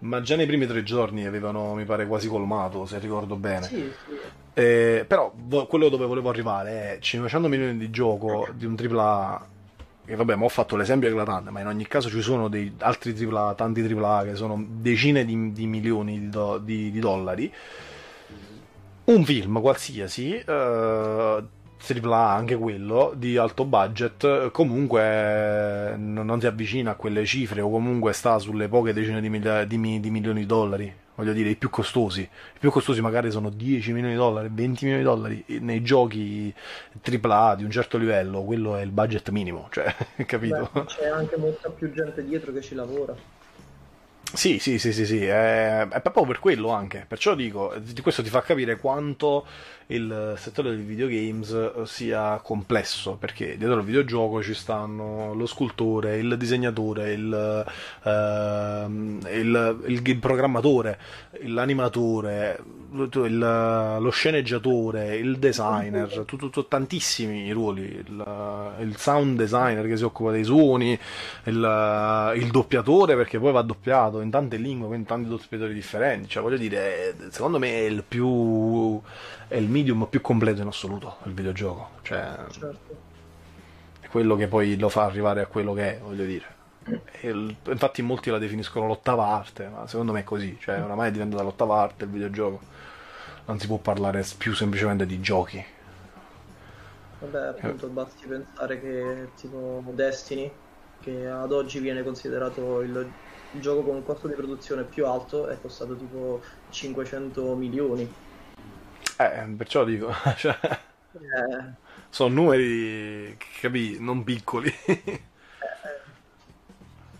Ma 0.00 0.20
già 0.20 0.36
nei 0.36 0.46
primi 0.46 0.66
tre 0.66 0.84
giorni 0.84 1.26
avevano, 1.26 1.74
mi 1.74 1.84
pare, 1.84 2.06
quasi 2.06 2.28
colmato, 2.28 2.86
se 2.86 3.00
ricordo 3.00 3.34
bene. 3.34 3.66
Sì, 3.66 3.92
sì. 4.06 4.16
Eh, 4.54 5.04
però 5.08 5.32
quello 5.66 5.88
dove 5.88 6.06
volevo 6.06 6.28
arrivare 6.28 6.94
è 6.94 6.98
500 7.00 7.48
milioni 7.48 7.76
di 7.76 7.90
gioco 7.90 8.46
di 8.54 8.64
un 8.64 8.76
AAA 8.78 9.46
che 10.04 10.14
vabbè, 10.14 10.36
ma 10.36 10.44
ho 10.44 10.48
fatto 10.48 10.76
l'esempio 10.76 11.08
eclatante, 11.08 11.50
ma 11.50 11.60
in 11.60 11.66
ogni 11.66 11.86
caso 11.88 12.08
ci 12.08 12.22
sono 12.22 12.48
dei 12.48 12.74
altri 12.78 13.12
AAA, 13.12 13.54
tanti 13.54 13.80
AAA 13.80 14.24
che 14.24 14.34
sono 14.36 14.64
decine 14.68 15.24
di, 15.24 15.52
di 15.52 15.66
milioni 15.66 16.20
di, 16.20 16.28
do, 16.28 16.58
di, 16.58 16.92
di, 16.92 17.00
dollari. 17.00 17.52
Un 19.04 19.24
film 19.24 19.60
qualsiasi, 19.60 20.34
eh, 20.34 21.44
AAA 21.84 22.32
anche 22.32 22.56
quello 22.56 23.12
di 23.16 23.36
alto 23.36 23.64
budget 23.64 24.50
comunque 24.50 25.96
non 25.96 26.40
si 26.40 26.46
avvicina 26.46 26.92
a 26.92 26.94
quelle 26.94 27.24
cifre 27.24 27.60
o 27.60 27.70
comunque 27.70 28.12
sta 28.12 28.38
sulle 28.38 28.68
poche 28.68 28.92
decine 28.92 29.20
di, 29.20 29.28
miglia- 29.28 29.64
di, 29.64 30.00
di 30.00 30.10
milioni 30.10 30.40
di 30.40 30.46
dollari 30.46 30.94
voglio 31.14 31.32
dire 31.32 31.50
i 31.50 31.56
più 31.56 31.70
costosi 31.70 32.20
i 32.20 32.58
più 32.58 32.70
costosi 32.70 33.00
magari 33.00 33.30
sono 33.30 33.50
10 33.50 33.92
milioni 33.92 34.14
di 34.14 34.18
dollari 34.18 34.48
20 34.50 34.84
milioni 34.84 35.02
di 35.02 35.08
dollari 35.08 35.44
nei 35.60 35.82
giochi 35.82 36.54
AAA 37.02 37.56
di 37.56 37.64
un 37.64 37.70
certo 37.70 37.98
livello 37.98 38.42
quello 38.44 38.76
è 38.76 38.82
il 38.82 38.90
budget 38.90 39.28
minimo 39.30 39.68
cioè 39.70 39.94
capito 40.24 40.70
Beh, 40.72 40.84
c'è 40.84 41.08
anche 41.08 41.36
molta 41.36 41.68
più 41.68 41.92
gente 41.92 42.24
dietro 42.24 42.52
che 42.52 42.62
ci 42.62 42.74
lavora 42.74 43.14
sì, 44.34 44.58
sì, 44.58 44.78
sì, 44.78 44.94
sì, 44.94 45.04
sì. 45.04 45.26
È, 45.26 45.86
è, 45.86 46.00
proprio 46.00 46.24
per 46.24 46.38
quello 46.38 46.70
anche. 46.70 47.04
Perciò 47.06 47.34
dico, 47.34 47.74
di 47.78 48.00
questo 48.00 48.22
ti 48.22 48.30
fa 48.30 48.40
capire 48.40 48.76
quanto 48.78 49.46
il 49.92 50.34
settore 50.36 50.74
dei 50.74 50.84
videogames 50.84 51.82
sia 51.84 52.40
complesso, 52.42 53.16
perché 53.18 53.56
dietro 53.56 53.76
al 53.76 53.84
videogioco 53.84 54.42
ci 54.42 54.54
stanno 54.54 55.34
lo 55.34 55.46
scultore, 55.46 56.18
il 56.18 56.36
disegnatore, 56.36 57.12
il, 57.12 57.64
uh, 58.02 58.10
il, 59.28 59.78
il, 59.86 60.02
il 60.04 60.18
programmatore, 60.18 60.98
l'animatore, 61.42 62.58
lo 62.92 64.10
sceneggiatore, 64.10 65.16
il 65.16 65.38
designer, 65.38 66.24
tu, 66.26 66.36
tu, 66.36 66.50
tu, 66.50 66.68
tantissimi 66.68 67.50
ruoli, 67.50 68.04
il, 68.06 68.94
sound 68.96 69.36
designer 69.36 69.86
che 69.86 69.96
si 69.96 70.04
occupa 70.04 70.30
dei 70.30 70.44
suoni, 70.44 70.98
il, 71.44 72.32
il, 72.36 72.50
doppiatore 72.50 73.16
perché 73.16 73.38
poi 73.38 73.52
va 73.52 73.62
doppiato 73.62 74.20
in 74.20 74.30
tante 74.30 74.56
lingue, 74.56 74.94
in 74.94 75.04
tanti 75.04 75.28
doppiatori 75.28 75.72
differenti, 75.72 76.28
cioè 76.28 76.42
voglio 76.42 76.58
dire, 76.58 77.14
secondo 77.30 77.58
me 77.58 77.70
è 77.70 77.84
il 77.84 78.04
più 78.06 79.00
è 79.52 79.56
il 79.56 79.68
medium 79.68 80.06
più 80.08 80.22
completo 80.22 80.62
in 80.62 80.68
assoluto, 80.68 81.18
il 81.24 81.34
videogioco, 81.34 81.90
cioè 82.00 82.36
certo. 82.48 83.00
è 84.00 84.08
quello 84.08 84.34
che 84.34 84.48
poi 84.48 84.78
lo 84.78 84.88
fa 84.88 85.04
arrivare 85.04 85.42
a 85.42 85.46
quello 85.46 85.74
che 85.74 85.96
è, 85.96 86.00
voglio 86.00 86.24
dire. 86.24 86.60
Il, 87.20 87.54
infatti 87.66 88.00
molti 88.00 88.30
la 88.30 88.38
definiscono 88.38 88.86
l'ottava 88.86 89.26
arte, 89.26 89.68
ma 89.68 89.86
secondo 89.86 90.12
me 90.12 90.20
è 90.20 90.24
così, 90.24 90.56
cioè 90.58 90.82
oramai 90.82 91.08
è 91.08 91.12
diventata 91.12 91.42
l'ottava 91.42 91.80
arte 91.80 92.04
il 92.04 92.10
videogioco 92.10 92.60
non 93.44 93.58
si 93.58 93.66
può 93.66 93.76
parlare 93.76 94.24
più 94.38 94.54
semplicemente 94.54 95.04
di 95.04 95.20
giochi. 95.20 95.62
Vabbè, 97.20 97.48
appunto, 97.48 97.88
basti 97.88 98.26
pensare 98.26 98.80
che 98.80 99.28
tipo 99.36 99.82
Destiny 99.92 100.50
che 101.00 101.28
ad 101.28 101.52
oggi 101.52 101.78
viene 101.78 102.02
considerato 102.02 102.80
il, 102.80 103.10
il 103.52 103.60
gioco 103.60 103.82
con 103.82 103.96
un 103.96 104.02
costo 104.02 104.28
di 104.28 104.34
produzione 104.34 104.84
più 104.84 105.06
alto, 105.06 105.48
è 105.48 105.60
costato 105.60 105.94
tipo 105.94 106.40
500 106.70 107.54
milioni. 107.54 108.10
Eh, 109.24 109.46
perciò 109.56 109.84
dico, 109.84 110.12
cioè, 110.36 110.58
Eh, 111.14 111.72
sono 112.08 112.34
numeri, 112.34 113.36
capì, 113.60 113.98
non 114.00 114.24
piccoli. 114.24 114.72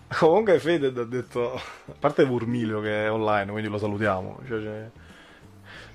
Comunque 0.09 0.59
Feded 0.59 0.97
ha 0.99 1.05
detto, 1.05 1.55
a 1.55 1.61
parte 1.99 2.27
Burmilio 2.27 2.81
che 2.81 3.07
è 3.07 3.11
online, 3.11 3.51
quindi 3.51 3.71
lo 3.71 3.79
salutiamo, 3.79 4.41
cioè, 4.47 4.61
cioè, 4.61 4.91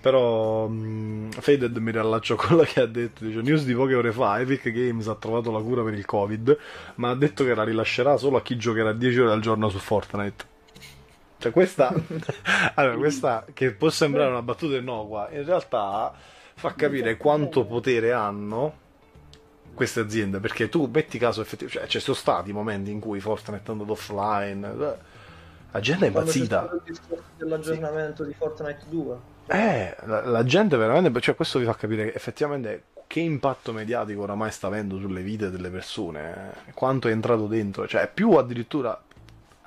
però 0.01 0.67
mh, 0.67 1.31
Faded 1.31 1.77
mi 1.77 1.91
riallaccio 1.91 2.33
a 2.33 2.37
quello 2.37 2.63
che 2.63 2.81
ha 2.81 2.85
detto, 2.85 3.25
dice, 3.25 3.41
news 3.41 3.63
di 3.65 3.73
poche 3.73 3.95
ore 3.95 4.11
fa, 4.11 4.39
Epic 4.39 4.69
Games 4.71 5.07
ha 5.07 5.15
trovato 5.15 5.51
la 5.51 5.59
cura 5.61 5.83
per 5.83 5.93
il 5.93 6.05
Covid, 6.05 6.57
ma 6.95 7.09
ha 7.09 7.15
detto 7.15 7.43
che 7.43 7.53
la 7.55 7.63
rilascerà 7.63 8.17
solo 8.17 8.37
a 8.37 8.41
chi 8.41 8.57
giocherà 8.57 8.93
10 8.93 9.19
ore 9.19 9.31
al 9.33 9.41
giorno 9.41 9.69
su 9.69 9.77
Fortnite. 9.79 10.45
Cioè 11.39 11.51
questa, 11.51 11.93
allora, 12.75 12.97
questa 12.97 13.45
che 13.53 13.71
può 13.71 13.89
sembrare 13.89 14.29
una 14.29 14.41
battuta 14.41 14.75
innocua, 14.75 15.29
in 15.31 15.45
realtà 15.45 16.13
fa 16.55 16.73
capire 16.73 17.17
quanto 17.17 17.65
potere 17.65 18.11
hanno 18.11 18.85
queste 19.73 19.99
aziende, 19.99 20.39
perché 20.39 20.69
tu 20.69 20.89
metti 20.91 21.19
caso 21.19 21.41
effettivamente, 21.41 21.81
cioè 21.81 21.87
ci 21.87 21.99
sono 21.99 22.17
stati 22.17 22.51
momenti 22.51 22.89
in 22.89 22.99
cui 22.99 23.19
Fortnite 23.19 23.67
è 23.67 23.71
andato 23.71 23.91
offline, 23.91 24.67
eh, 24.67 24.95
la 25.71 25.79
gente 25.79 26.05
è 26.05 26.07
impazzita. 26.07 26.59
stato 26.61 26.75
il 26.75 26.81
discorso 26.83 27.23
dell'aggiornamento 27.37 28.23
di 28.23 28.33
Fortnite 28.33 28.85
2. 28.89 29.17
Eh, 29.47 29.95
la, 30.05 30.25
la 30.25 30.43
gente 30.43 30.75
veramente, 30.77 31.21
cioè 31.21 31.35
questo 31.35 31.59
vi 31.59 31.65
fa 31.65 31.75
capire 31.75 32.05
che 32.05 32.17
effettivamente 32.17 32.83
che 33.07 33.21
impatto 33.21 33.71
mediatico 33.71 34.21
oramai 34.23 34.51
sta 34.51 34.67
avendo 34.67 34.99
sulle 34.99 35.21
vite 35.21 35.49
delle 35.49 35.69
persone, 35.69 36.51
eh, 36.67 36.73
quanto 36.73 37.07
è 37.07 37.11
entrato 37.11 37.47
dentro, 37.47 37.87
cioè 37.87 38.09
più 38.13 38.31
addirittura, 38.33 39.01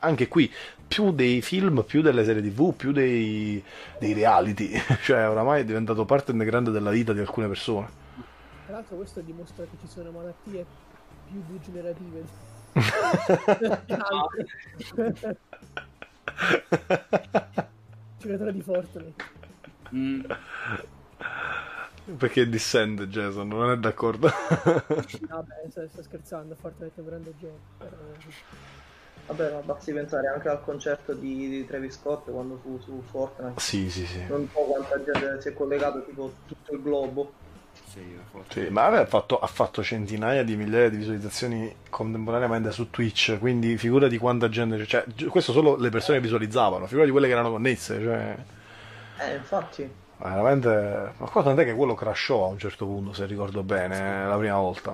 anche 0.01 0.29
qui, 0.29 0.53
più 0.87 1.13
dei 1.13 1.41
film, 1.41 1.83
più 1.85 2.03
delle 2.03 2.25
serie 2.25 2.43
tv, 2.43 2.75
più 2.75 2.93
dei, 2.93 3.63
dei 3.99 4.13
reality, 4.13 4.73
cioè 5.05 5.29
oramai 5.29 5.61
è 5.61 5.65
diventato 5.65 6.05
parte 6.05 6.33
integrante 6.33 6.71
della 6.71 6.91
vita 6.91 7.13
di 7.13 7.21
alcune 7.21 7.47
persone. 7.47 7.89
Tra 8.67 8.75
l'altro 8.75 8.97
questo 8.97 9.21
dimostra 9.21 9.65
che 9.65 9.77
ci 9.81 9.87
sono 9.87 10.11
malattie 10.11 10.67
più 11.29 11.43
degenerative. 11.47 12.25
Giocatore 18.19 18.53
di 18.53 18.63
Fortnite. 18.63 19.25
Mm. 19.95 20.23
Perché 22.17 22.49
dissende 22.49 23.09
Jason, 23.09 23.49
non 23.49 23.71
è 23.71 23.79
d'accordo? 23.79 24.29
Vabbè, 24.29 25.67
sto, 25.69 25.87
sto 25.89 26.03
scherzando, 26.03 26.57
Fortnite 26.57 26.95
è 26.97 27.01
un 27.01 27.07
grande 27.07 27.35
gioco. 27.39 27.59
Però... 27.79 27.97
Vabbè, 29.31 29.53
ma 29.53 29.61
basti 29.61 29.93
pensare 29.93 30.27
anche 30.27 30.49
al 30.49 30.61
concerto 30.63 31.13
di, 31.15 31.49
di 31.49 31.65
Travis 31.67 31.95
Scott 31.95 32.31
quando 32.31 32.59
fu 32.63 32.81
su 32.81 33.01
Fortnite. 33.11 33.61
sì, 33.61 33.89
sì, 33.89 34.05
sì. 34.05 34.25
Non 34.27 34.49
so 34.53 34.59
quanta 34.61 35.03
gente 35.05 35.41
si 35.41 35.49
è 35.49 35.53
collegato, 35.55 36.05
tipo 36.05 36.33
tutto 36.47 36.73
il 36.75 36.83
globo. 36.83 37.33
Sì. 37.85 38.19
Sì, 38.49 38.69
ma 38.71 38.87
ha 38.87 39.07
fatto, 39.07 39.39
ha 39.39 39.47
fatto 39.47 39.83
centinaia 39.83 40.43
di 40.45 40.57
migliaia 40.57 40.89
di 40.91 40.97
visualizzazioni 40.97 41.73
contemporaneamente 41.89 42.73
su 42.73 42.91
Twitch, 42.91 43.39
quindi 43.39 43.77
figura 43.79 44.09
di 44.09 44.19
quanta 44.19 44.49
gente, 44.49 44.85
cioè, 44.87 45.05
questo 45.29 45.53
solo 45.53 45.77
le 45.77 45.91
persone 45.91 46.19
che 46.19 46.23
visualizzavano, 46.25 46.87
figura 46.87 47.05
di 47.05 47.11
quelle 47.13 47.27
che 47.27 47.33
erano 47.33 47.51
connesse, 47.51 48.01
cioè, 48.01 48.37
Eh, 49.19 49.35
infatti. 49.37 49.89
veramente, 50.19 51.13
ma 51.17 51.29
qua 51.29 51.43
tant'è 51.43 51.65
che 51.65 51.75
quello 51.75 51.95
crashò 51.95 52.45
a 52.45 52.49
un 52.49 52.59
certo 52.59 52.87
punto, 52.87 53.13
se 53.13 53.27
ricordo 53.27 53.63
bene, 53.63 54.27
la 54.27 54.37
prima 54.39 54.57
volta. 54.59 54.91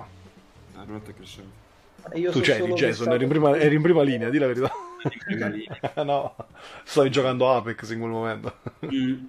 La 0.75 0.81
prima 0.81 0.97
volta 0.97 1.11
è 1.11 1.15
cresciuto. 1.15 1.47
E 1.47 1.66
Io 2.13 2.31
tu 2.31 2.37
so 2.39 2.43
c'eri, 2.43 2.73
Jason, 2.73 3.11
eri 3.11 3.23
in, 3.23 3.29
prima, 3.29 3.57
eri 3.57 3.75
in 3.75 3.81
prima 3.81 4.01
linea, 4.01 4.29
di 4.29 4.37
la 4.37 4.47
verità. 4.47 4.71
Prima 5.25 5.47
lì. 5.47 5.65
no, 6.03 6.35
stavi 6.83 7.09
giocando 7.09 7.51
Apex 7.51 7.91
in 7.91 7.99
quel 7.99 8.11
momento. 8.11 8.53
Mm. 8.85 9.25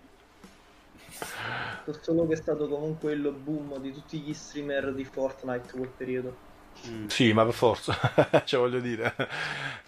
so 1.84 1.98
solo 2.00 2.26
che 2.26 2.34
è 2.34 2.36
stato 2.36 2.68
comunque 2.68 3.12
il 3.12 3.32
boom 3.32 3.78
di 3.78 3.92
tutti 3.92 4.18
gli 4.18 4.32
streamer 4.32 4.92
di 4.94 5.04
Fortnite 5.04 5.72
quel 5.72 5.90
periodo. 5.94 6.46
Mm. 6.86 7.06
Sì, 7.06 7.32
ma 7.32 7.44
per 7.44 7.54
forza, 7.54 7.96
cioè 8.44 8.60
voglio 8.60 8.78
dire, 8.78 9.12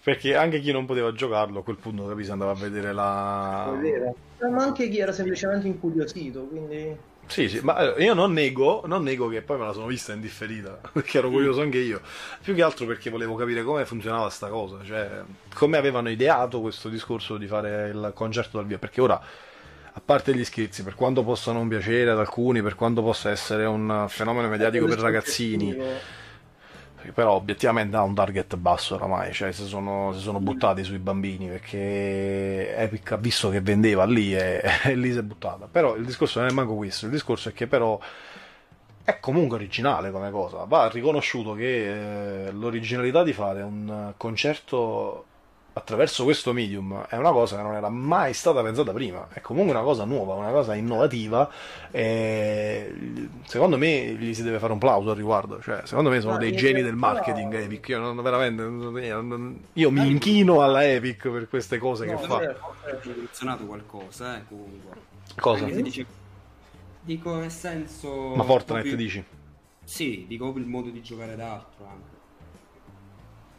perché 0.03 0.35
anche 0.35 0.59
chi 0.59 0.71
non 0.71 0.85
poteva 0.85 1.13
giocarlo 1.13 1.59
a 1.59 1.63
quel 1.63 1.77
punto 1.77 2.05
capisci 2.05 2.31
andava 2.31 2.51
a 2.51 2.55
vedere 2.55 2.91
la... 2.91 3.73
Eh, 3.81 4.49
Ma 4.49 4.63
anche 4.63 4.89
chi 4.89 4.99
era 4.99 5.13
semplicemente 5.13 5.67
incuriosito, 5.67 6.43
quindi... 6.47 7.09
Sì, 7.31 7.47
sì, 7.47 7.61
ma 7.63 7.95
eh, 7.95 8.03
io 8.03 8.13
non 8.13 8.33
nego, 8.33 8.83
non 8.87 9.03
nego 9.03 9.29
che 9.29 9.41
poi 9.41 9.57
me 9.57 9.63
la 9.63 9.71
sono 9.71 9.85
vista 9.85 10.11
indifferita, 10.11 10.81
perché 10.91 11.19
ero 11.19 11.29
curioso 11.29 11.61
anche 11.61 11.77
io. 11.77 12.01
Più 12.43 12.53
che 12.53 12.61
altro 12.61 12.85
perché 12.85 13.09
volevo 13.09 13.35
capire 13.35 13.63
come 13.63 13.85
funzionava 13.85 14.29
sta 14.29 14.49
cosa, 14.49 14.79
cioè 14.83 15.21
come 15.53 15.77
avevano 15.77 16.09
ideato 16.09 16.59
questo 16.59 16.89
discorso 16.89 17.37
di 17.37 17.47
fare 17.47 17.87
il 17.87 18.11
concerto 18.13 18.57
dal 18.57 18.65
vivo, 18.65 18.79
perché 18.79 18.99
ora, 18.99 19.17
a 19.93 20.01
parte 20.03 20.35
gli 20.35 20.43
scherzi, 20.43 20.83
per 20.83 20.95
quanto 20.95 21.23
possa 21.23 21.53
non 21.53 21.69
piacere 21.69 22.11
ad 22.11 22.19
alcuni, 22.19 22.61
per 22.61 22.75
quanto 22.75 23.01
possa 23.01 23.29
essere 23.29 23.63
un 23.63 24.07
fenomeno 24.09 24.49
mediatico 24.49 24.85
per 24.85 24.99
ragazzini, 24.99 25.73
però 27.13 27.33
obiettivamente 27.33 27.95
ha 27.95 28.03
un 28.03 28.13
target 28.13 28.55
basso 28.55 28.95
oramai, 28.95 29.33
cioè 29.33 29.51
si 29.51 29.65
sono, 29.65 30.13
sono 30.13 30.39
buttati 30.39 30.83
sui 30.83 30.99
bambini 30.99 31.47
perché 31.47 32.75
Epic 32.75 33.11
ha 33.11 33.17
visto 33.17 33.49
che 33.49 33.61
vendeva 33.61 34.05
lì 34.05 34.35
e, 34.35 34.61
e 34.85 34.95
lì 34.95 35.11
si 35.11 35.17
è 35.17 35.23
buttata. 35.23 35.67
Però 35.71 35.95
il 35.95 36.05
discorso 36.05 36.39
non 36.39 36.49
è 36.49 36.51
manco 36.51 36.75
questo, 36.75 37.05
il 37.05 37.11
discorso 37.11 37.49
è 37.49 37.53
che 37.53 37.67
però 37.67 37.99
è 39.03 39.19
comunque 39.19 39.57
originale 39.57 40.11
come 40.11 40.29
cosa, 40.29 40.65
va 40.65 40.87
riconosciuto 40.89 41.53
che 41.53 42.45
eh, 42.47 42.51
l'originalità 42.51 43.23
di 43.23 43.33
fare 43.33 43.61
un 43.61 44.13
concerto 44.15 45.25
attraverso 45.73 46.23
questo 46.25 46.51
medium 46.51 47.05
è 47.07 47.15
una 47.15 47.31
cosa 47.31 47.55
che 47.55 47.61
non 47.61 47.73
era 47.75 47.87
mai 47.89 48.33
stata 48.33 48.61
pensata 48.61 48.91
prima, 48.91 49.27
è 49.31 49.39
comunque 49.39 49.73
una 49.73 49.83
cosa 49.83 50.03
nuova, 50.03 50.33
una 50.33 50.51
cosa 50.51 50.75
innovativa 50.75 51.49
e 51.91 52.93
secondo 53.45 53.77
me 53.77 54.13
gli 54.13 54.33
si 54.33 54.43
deve 54.43 54.59
fare 54.59 54.73
un 54.73 54.79
plauso 54.79 55.11
al 55.11 55.15
riguardo, 55.15 55.61
cioè 55.61 55.81
secondo 55.85 56.09
me 56.09 56.19
sono 56.19 56.33
Ma 56.33 56.39
dei 56.39 56.55
geni 56.55 56.81
del 56.81 56.95
marketing 56.95 57.53
Epic, 57.53 57.87
io 57.87 57.99
non, 57.99 58.21
veramente 58.21 58.63
non- 58.63 59.59
io 59.73 59.91
mi 59.91 60.07
inchino 60.07 60.61
alla 60.61 60.85
Epic 60.85 61.29
per 61.29 61.47
queste 61.47 61.77
cose 61.77 62.05
No, 62.05 62.17
che 62.19 62.25
fa. 62.27 62.35
Ha 62.37 62.55
rivoluzionato 63.01 63.65
qualcosa, 63.65 64.37
eh, 64.37 64.41
comunque. 64.47 64.95
Cosa? 65.39 65.65
Dice- 65.65 66.05
Dico 67.03 67.35
nel 67.35 67.49
senso... 67.49 68.35
Ma 68.35 68.43
Fortnite 68.43 68.81
proprio- 68.81 68.95
dici? 68.95 69.23
Sì, 69.83 70.25
dico 70.27 70.53
il 70.55 70.65
modo 70.65 70.89
di 70.89 71.01
giocare 71.01 71.35
d'altro 71.35 71.85
anche. 71.89 72.10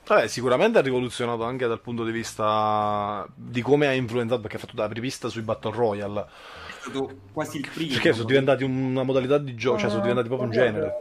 Vabbè, 0.05 0.27
sicuramente 0.27 0.79
ha 0.79 0.83
rivoluzionato 0.83 1.45
anche 1.45 1.67
dal 1.67 1.81
punto 1.81 2.05
di 2.05 2.11
vista 2.11 3.27
di 3.35 3.63
come 3.63 3.87
ha 3.87 3.93
influenzato, 3.93 4.41
perché 4.41 4.57
ha 4.57 4.61
fatto 4.61 4.75
da 4.75 4.85
apripista 4.85 5.29
sui 5.29 5.43
Battle 5.43 5.73
Royale. 5.73 6.21
È 6.21 6.81
stato 6.81 7.11
quasi 7.33 7.59
il 7.59 7.69
primo. 7.73 7.93
Perché 7.93 8.13
sono 8.13 8.27
diventati 8.27 8.65
una 8.65 9.05
modalità 9.05 9.39
di 9.39 9.55
gioco, 9.55 9.79
cioè 9.79 9.91
sono 9.91 10.03
diventati 10.03 10.27
proprio 10.27 10.49
un 10.49 10.53
genere. 10.55 10.97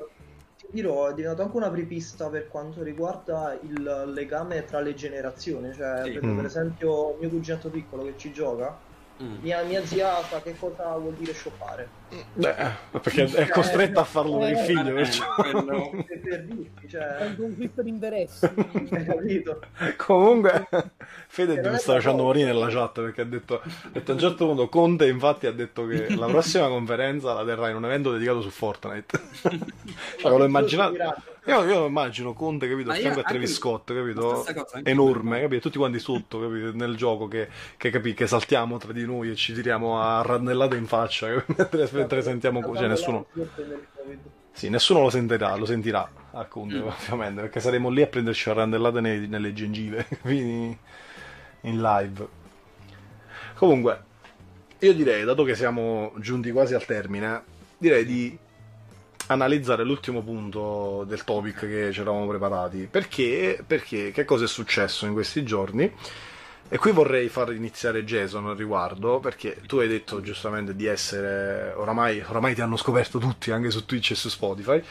Ti 0.57 0.67
dirò, 0.69 1.07
è 1.07 1.13
diventato 1.13 1.41
anche 1.41 1.57
una 1.57 1.65
apripista 1.65 2.29
per 2.29 2.47
quanto 2.47 2.83
riguarda 2.83 3.57
il 3.63 4.11
legame 4.13 4.63
tra 4.65 4.79
le 4.79 4.93
generazioni. 4.93 5.73
Cioè, 5.73 6.03
Sì. 6.03 6.19
Mm. 6.23 6.35
per 6.35 6.45
esempio 6.45 7.17
mio 7.19 7.29
cuginetto 7.29 7.69
piccolo 7.69 8.03
che 8.03 8.13
ci 8.17 8.31
gioca, 8.31 8.77
Mm. 9.21 9.35
mia, 9.41 9.61
mia 9.63 9.85
zia 9.85 10.21
sa 10.23 10.41
che 10.41 10.55
cosa 10.57 10.95
vuol 10.97 11.13
dire 11.13 11.33
shoppare. 11.33 11.87
Eh, 12.09 12.99
perché 12.99 13.23
è 13.25 13.47
costretta 13.49 14.01
a 14.01 14.03
farlo 14.03 14.39
per 14.39 14.49
il 14.51 14.57
figlio, 14.57 14.89
Eh, 14.89 14.93
perciò. 14.93 15.33
quello- 15.35 15.89
Per, 16.05 16.19
per 16.19 16.43
dirti, 16.45 16.89
cioè, 16.89 17.03
È 17.03 17.25
un 17.27 17.35
conflitto 17.37 17.81
di 17.83 17.89
interessi. 17.89 18.45
hai 18.91 19.05
capito? 19.05 19.59
Comunque, 19.97 20.67
Fede 21.27 21.61
mi 21.69 21.77
sta 21.77 21.93
facendo 21.93 22.23
morire 22.23 22.47
nella 22.51 22.69
chat 22.69 22.99
perché 23.01 23.21
ha 23.21 23.25
detto, 23.25 23.61
ha 23.61 23.89
detto 23.91 24.11
a 24.11 24.13
un 24.15 24.19
certo 24.19 24.45
punto 24.47 24.67
Conte 24.69 25.07
infatti 25.07 25.45
ha 25.47 25.51
detto 25.51 25.85
che 25.85 26.15
la 26.15 26.25
prossima 26.27 26.67
conferenza 26.67 27.33
la 27.33 27.45
terrà 27.45 27.69
in 27.69 27.75
un 27.75 27.85
evento 27.85 28.11
dedicato 28.11 28.41
su 28.41 28.49
Fortnite. 28.49 29.19
cioè, 29.41 30.31
ve 30.31 30.37
lo 30.37 30.45
immaginate? 30.45 30.97
Io, 31.45 31.63
io 31.63 31.85
immagino 31.87 32.33
Conte, 32.33 32.69
capito, 32.69 32.91
fianco 32.93 33.21
a 33.21 33.23
Travis 33.23 33.53
Scott, 33.55 33.91
capito? 33.93 34.45
cosa, 34.53 34.81
Enorme, 34.83 35.41
capito? 35.41 35.61
Tutti 35.61 35.77
quanti 35.79 35.97
sotto, 35.97 36.39
capito? 36.39 36.71
Nel 36.75 36.95
gioco 36.95 37.27
che, 37.27 37.49
che, 37.77 37.89
capi, 37.89 38.13
che 38.13 38.27
saltiamo 38.27 38.77
tra 38.77 38.93
di 38.93 39.05
noi 39.05 39.31
e 39.31 39.35
ci 39.35 39.53
tiriamo 39.53 39.99
a 39.99 40.21
rannellate 40.21 40.75
in 40.75 40.85
faccia 40.85 41.27
mentre, 41.57 41.89
mentre 41.93 42.21
sentiamo 42.21 42.61
così, 42.61 42.85
nessuno... 42.85 43.25
Sì, 44.53 44.69
nessuno 44.69 45.01
lo 45.01 45.09
sentirà, 45.09 45.55
lo 45.55 45.65
sentirà 45.65 46.07
a 46.31 46.45
Conte, 46.45 46.75
Mm. 46.75 46.87
ovviamente, 46.87 47.41
perché 47.41 47.59
saremo 47.59 47.89
lì 47.89 48.01
a 48.01 48.07
prenderci 48.07 48.49
a 48.49 48.53
randellate 48.53 48.99
nei- 48.99 49.27
nelle 49.27 49.53
gengive, 49.53 50.05
quindi 50.21 50.77
in 51.61 51.81
live. 51.81 52.27
Comunque, 53.55 54.03
io 54.79 54.93
direi, 54.93 55.23
dato 55.23 55.43
che 55.43 55.55
siamo 55.55 56.13
giunti 56.17 56.51
quasi 56.51 56.73
al 56.73 56.85
termine, 56.85 57.43
direi 57.77 58.05
di 58.05 58.37
analizzare 59.31 59.83
l'ultimo 59.83 60.21
punto 60.21 61.03
del 61.07 61.23
topic 61.23 61.59
che 61.59 61.91
ci 61.91 62.01
eravamo 62.01 62.27
preparati. 62.27 62.87
Perché? 62.89 63.63
Perché 63.65 64.11
che 64.11 64.25
cosa 64.25 64.45
è 64.45 64.47
successo 64.47 65.05
in 65.05 65.13
questi 65.13 65.43
giorni? 65.43 65.91
E 66.73 66.77
qui 66.77 66.91
vorrei 66.91 67.27
far 67.27 67.51
iniziare 67.53 68.05
Jason 68.05 68.47
al 68.47 68.55
riguardo, 68.55 69.19
perché 69.19 69.59
tu 69.67 69.79
hai 69.79 69.89
detto 69.89 70.21
giustamente 70.21 70.73
di 70.75 70.85
essere, 70.85 71.73
oramai, 71.75 72.23
oramai 72.25 72.53
ti 72.55 72.61
hanno 72.61 72.77
scoperto 72.77 73.19
tutti 73.19 73.51
anche 73.51 73.71
su 73.71 73.85
Twitch 73.85 74.11
e 74.11 74.15
su 74.15 74.29
Spotify, 74.29 74.81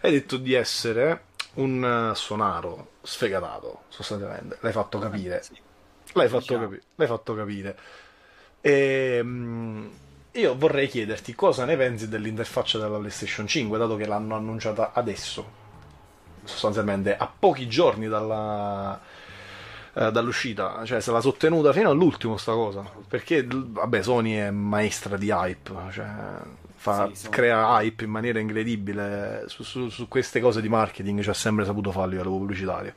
hai 0.00 0.12
detto 0.12 0.38
di 0.38 0.54
essere 0.54 1.24
un 1.54 2.12
sonaro 2.14 2.92
sfegatato, 3.02 3.82
sostanzialmente. 3.88 4.56
L'hai 4.60 4.72
fatto 4.72 4.98
capire. 4.98 5.42
L'hai 6.14 6.28
fatto, 6.28 6.40
Diciamo. 6.40 6.68
capi- 6.68 6.80
l'hai 6.94 7.06
fatto 7.08 7.34
capire. 7.34 7.78
E, 8.62 9.20
mm, 9.22 9.86
io 10.38 10.56
vorrei 10.56 10.88
chiederti 10.88 11.34
cosa 11.34 11.64
ne 11.64 11.76
pensi 11.76 12.08
dell'interfaccia 12.08 12.78
della 12.78 12.98
PlayStation 12.98 13.46
5, 13.46 13.78
dato 13.78 13.96
che 13.96 14.06
l'hanno 14.06 14.34
annunciata 14.36 14.92
adesso, 14.92 15.44
sostanzialmente 16.44 17.16
a 17.16 17.30
pochi 17.38 17.68
giorni 17.68 18.08
dalla, 18.08 19.00
eh, 19.94 20.10
dall'uscita, 20.12 20.84
cioè 20.84 21.00
se 21.00 21.10
la 21.10 21.20
sottenuta 21.20 21.72
fino 21.72 21.90
all'ultimo 21.90 22.36
sta 22.36 22.52
cosa, 22.52 22.82
perché 23.06 23.46
vabbè 23.48 24.02
Sony 24.02 24.34
è 24.34 24.50
maestra 24.50 25.16
di 25.16 25.28
hype, 25.30 25.72
cioè 25.92 26.06
fa- 26.76 27.10
Sì, 27.12 27.28
crea 27.28 27.80
hype 27.80 28.04
in 28.04 28.10
maniera 28.10 28.38
incredibile 28.38 29.44
su, 29.48 29.62
su- 29.62 29.88
su 29.88 30.08
queste 30.08 30.40
cose 30.40 30.60
di 30.60 30.68
marketing, 30.68 31.20
ci 31.20 31.28
ha 31.30 31.34
sempre 31.34 31.64
saputo 31.64 31.90
farlo 31.90 32.06
a 32.06 32.10
livello 32.10 32.30
pubblicitario. 32.30 32.94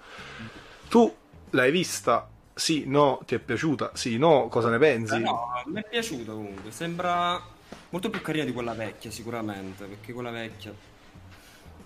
Tu 0.89 1.13
l'hai 1.51 1.71
vista? 1.71 2.27
Sì, 2.61 2.83
no, 2.85 3.19
ti 3.25 3.33
è 3.33 3.39
piaciuta? 3.39 3.89
Sì, 3.95 4.19
no, 4.19 4.47
cosa 4.47 4.69
ne 4.69 4.77
pensi? 4.77 5.15
Eh, 5.15 5.17
no, 5.17 5.63
mi 5.65 5.81
è 5.81 5.89
piaciuto 5.89 6.33
comunque. 6.33 6.69
Sembra 6.69 7.41
molto 7.89 8.11
più 8.11 8.21
carina 8.21 8.45
di 8.45 8.53
quella 8.53 8.73
vecchia, 8.73 9.09
sicuramente. 9.09 9.85
Perché 9.85 10.13
quella 10.13 10.29
vecchia. 10.29 10.71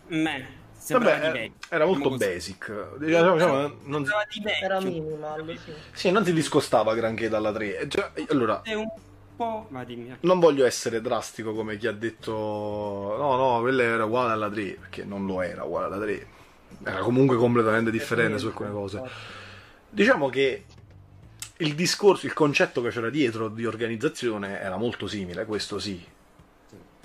Me. 0.08 0.64
Sembrava 0.78 1.28
Vabbè, 1.28 1.52
era 1.70 1.86
molto 1.86 2.10
diciamo 2.10 2.18
così. 2.18 2.30
basic. 2.30 2.98
Diciamo, 2.98 3.34
diciamo, 3.36 3.76
non, 3.84 4.04
di 4.04 4.42
vecchio. 4.44 4.66
Era 4.66 4.82
minimal, 4.82 5.60
sì. 5.64 5.72
sì, 5.94 6.12
non 6.12 6.26
si 6.26 6.34
discostava 6.34 6.94
granché 6.94 7.30
dalla 7.30 7.54
3. 7.54 7.88
Cioè, 7.88 8.12
allora, 8.28 8.62
È 8.62 8.74
un 8.74 8.92
po'. 9.38 9.68
Ma 9.70 9.86
dimmi. 9.86 10.14
non 10.20 10.40
voglio 10.40 10.66
essere 10.66 11.00
drastico 11.00 11.54
come 11.54 11.78
chi 11.78 11.88
ha 11.88 11.94
detto 11.94 12.34
no, 13.18 13.36
no, 13.38 13.62
quella 13.62 13.84
era 13.84 14.04
uguale 14.04 14.34
alla 14.34 14.50
3, 14.50 14.78
perché 14.82 15.06
non 15.06 15.26
lo 15.26 15.42
era 15.42 15.64
uguale 15.64 15.86
alla 15.86 16.00
3. 16.04 16.28
Era 16.84 17.00
comunque 17.00 17.38
completamente 17.38 17.92
differente 17.92 18.40
su 18.40 18.48
alcune 18.48 18.72
cose. 18.72 19.02
Diciamo 19.96 20.28
che 20.28 20.66
il 21.60 21.74
discorso, 21.74 22.26
il 22.26 22.34
concetto 22.34 22.82
che 22.82 22.90
c'era 22.90 23.10
dietro 23.10 23.48
di 23.48 23.66
organizzazione 23.66 24.60
era 24.60 24.76
molto 24.76 25.08
simile, 25.08 25.46
questo 25.46 25.80
sì. 25.80 26.06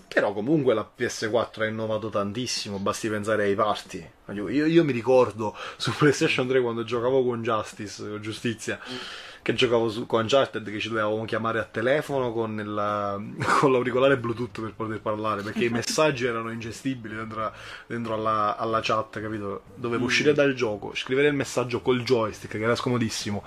Però 0.08 0.32
comunque 0.32 0.74
la 0.74 0.90
PS4 0.98 1.60
ha 1.60 1.66
innovato 1.66 2.08
tantissimo, 2.08 2.80
basti 2.80 3.08
pensare 3.08 3.44
ai 3.44 3.54
party. 3.54 4.10
Io, 4.32 4.48
io 4.48 4.82
mi 4.82 4.90
ricordo 4.90 5.56
su 5.76 5.94
PlayStation 5.94 6.48
3 6.48 6.60
quando 6.60 6.82
giocavo 6.82 7.22
con 7.22 7.44
Justice, 7.44 8.08
con 8.08 8.20
Giustizia, 8.20 8.80
che 9.42 9.54
giocavo 9.54 9.88
su, 9.88 10.06
con 10.06 10.22
Uncharted 10.22 10.70
che 10.70 10.78
ci 10.78 10.88
dovevamo 10.88 11.24
chiamare 11.24 11.58
a 11.58 11.64
telefono 11.64 12.32
con, 12.32 12.58
il, 12.58 13.44
con 13.60 13.72
l'auricolare 13.72 14.18
Bluetooth 14.18 14.60
per 14.60 14.74
poter 14.74 15.00
parlare, 15.00 15.42
perché 15.42 15.64
i 15.64 15.68
messaggi 15.70 16.26
erano 16.26 16.50
ingestibili 16.50 17.14
dentro, 17.14 17.52
dentro 17.86 18.14
alla, 18.14 18.56
alla 18.56 18.80
chat, 18.82 19.20
capito? 19.20 19.62
Dovevo 19.74 20.04
uscire 20.04 20.32
dal 20.32 20.54
gioco, 20.54 20.94
scrivere 20.94 21.28
il 21.28 21.34
messaggio 21.34 21.80
col 21.80 22.02
joystick, 22.02 22.56
che 22.56 22.62
era 22.62 22.74
scomodissimo 22.74 23.42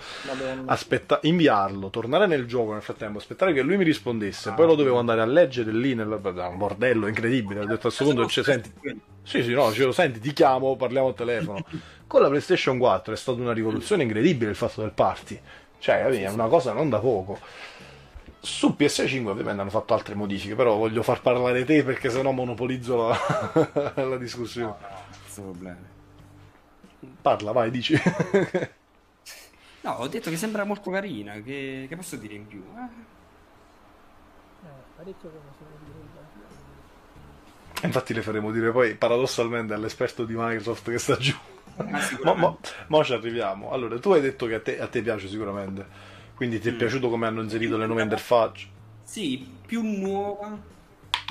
aspetta, 0.65 1.19
inviarlo, 1.23 1.89
tornare 1.89 2.27
nel 2.27 2.45
gioco 2.45 2.73
nel 2.73 2.81
frattempo, 2.81 3.17
aspettare 3.17 3.53
che 3.53 3.61
lui 3.61 3.77
mi 3.77 3.83
rispondesse, 3.83 4.51
poi 4.53 4.65
lo 4.65 4.75
dovevo 4.75 4.99
andare 4.99 5.21
a 5.21 5.25
leggere 5.25 5.71
lì 5.71 5.93
nel 5.93 6.07
un 6.07 6.57
bordello 6.57 7.07
incredibile. 7.07 7.61
Ho 7.61 7.65
detto 7.65 7.87
a 7.87 7.91
questo 7.91 8.03
punto, 8.05 8.27
cioè, 8.27 8.43
senti, 8.43 8.71
sì, 9.23 9.43
sì, 9.43 9.53
no, 9.53 9.69
dicevo, 9.69 9.91
senti, 9.91 10.19
ti 10.19 10.33
chiamo, 10.33 10.75
parliamo 10.75 11.07
al 11.07 11.15
telefono. 11.15 11.63
Con 12.05 12.21
la 12.21 12.27
PlayStation 12.27 12.77
4 12.77 13.13
è 13.13 13.17
stata 13.17 13.41
una 13.41 13.53
rivoluzione 13.53 14.03
incredibile 14.03 14.51
il 14.51 14.55
fatto 14.55 14.81
del 14.81 14.91
party. 14.91 15.39
Cioè, 15.83 16.01
capì, 16.01 16.21
è 16.21 16.29
una 16.29 16.47
cosa 16.47 16.71
non 16.71 16.89
da 16.89 16.97
poco. 16.99 17.37
Su 18.39 18.73
PS5 18.79 19.25
ovviamente 19.27 19.59
hanno 19.59 19.69
fatto 19.69 19.93
altre 19.93 20.15
modifiche, 20.15 20.55
però 20.55 20.77
voglio 20.77 21.03
far 21.03 21.19
parlare 21.19 21.65
te 21.65 21.83
perché 21.83 22.09
sennò 22.09 22.31
monopolizzo 22.31 23.09
la, 23.09 23.91
la 24.01 24.15
discussione. 24.15 24.75
Questo 25.23 25.41
problema. 25.41 25.81
Parla, 27.21 27.51
vai, 27.51 27.69
dici. 27.69 27.99
No, 29.81 29.91
ho 29.95 30.07
detto 30.07 30.29
che 30.29 30.37
sembra 30.37 30.63
molto 30.63 30.89
carina. 30.89 31.33
Che, 31.41 31.87
che 31.89 31.95
posso 31.97 32.15
dire 32.15 32.35
in 32.35 32.47
più? 32.47 32.63
Eh, 32.63 32.79
Eh, 34.63 34.69
parecchio 34.95 35.29
come 35.31 35.51
sono 35.57 35.69
Infatti 37.81 38.13
le 38.13 38.21
faremo 38.21 38.51
dire 38.51 38.71
poi 38.71 38.95
paradossalmente 38.95 39.73
all'esperto 39.73 40.23
di 40.23 40.33
Microsoft 40.33 40.89
che 40.89 40.97
sta 40.97 41.17
giù. 41.17 41.35
Ma 42.23 42.33
ma, 42.35 42.57
ma 42.87 43.03
ci 43.03 43.13
arriviamo. 43.13 43.71
Allora, 43.71 43.99
tu 43.99 44.11
hai 44.11 44.21
detto 44.21 44.45
che 44.45 44.55
a 44.55 44.61
te, 44.61 44.79
a 44.79 44.87
te 44.87 45.01
piace 45.01 45.27
sicuramente. 45.27 45.87
Quindi 46.35 46.59
ti 46.59 46.69
è 46.69 46.73
Mm. 46.73 46.77
piaciuto 46.77 47.09
come 47.09 47.27
hanno 47.27 47.41
inserito 47.41 47.77
le 47.77 47.85
nuove 47.85 48.03
interfacce? 48.03 48.67
Sì, 49.03 49.61
più 49.65 49.81
nuova. 49.81 50.59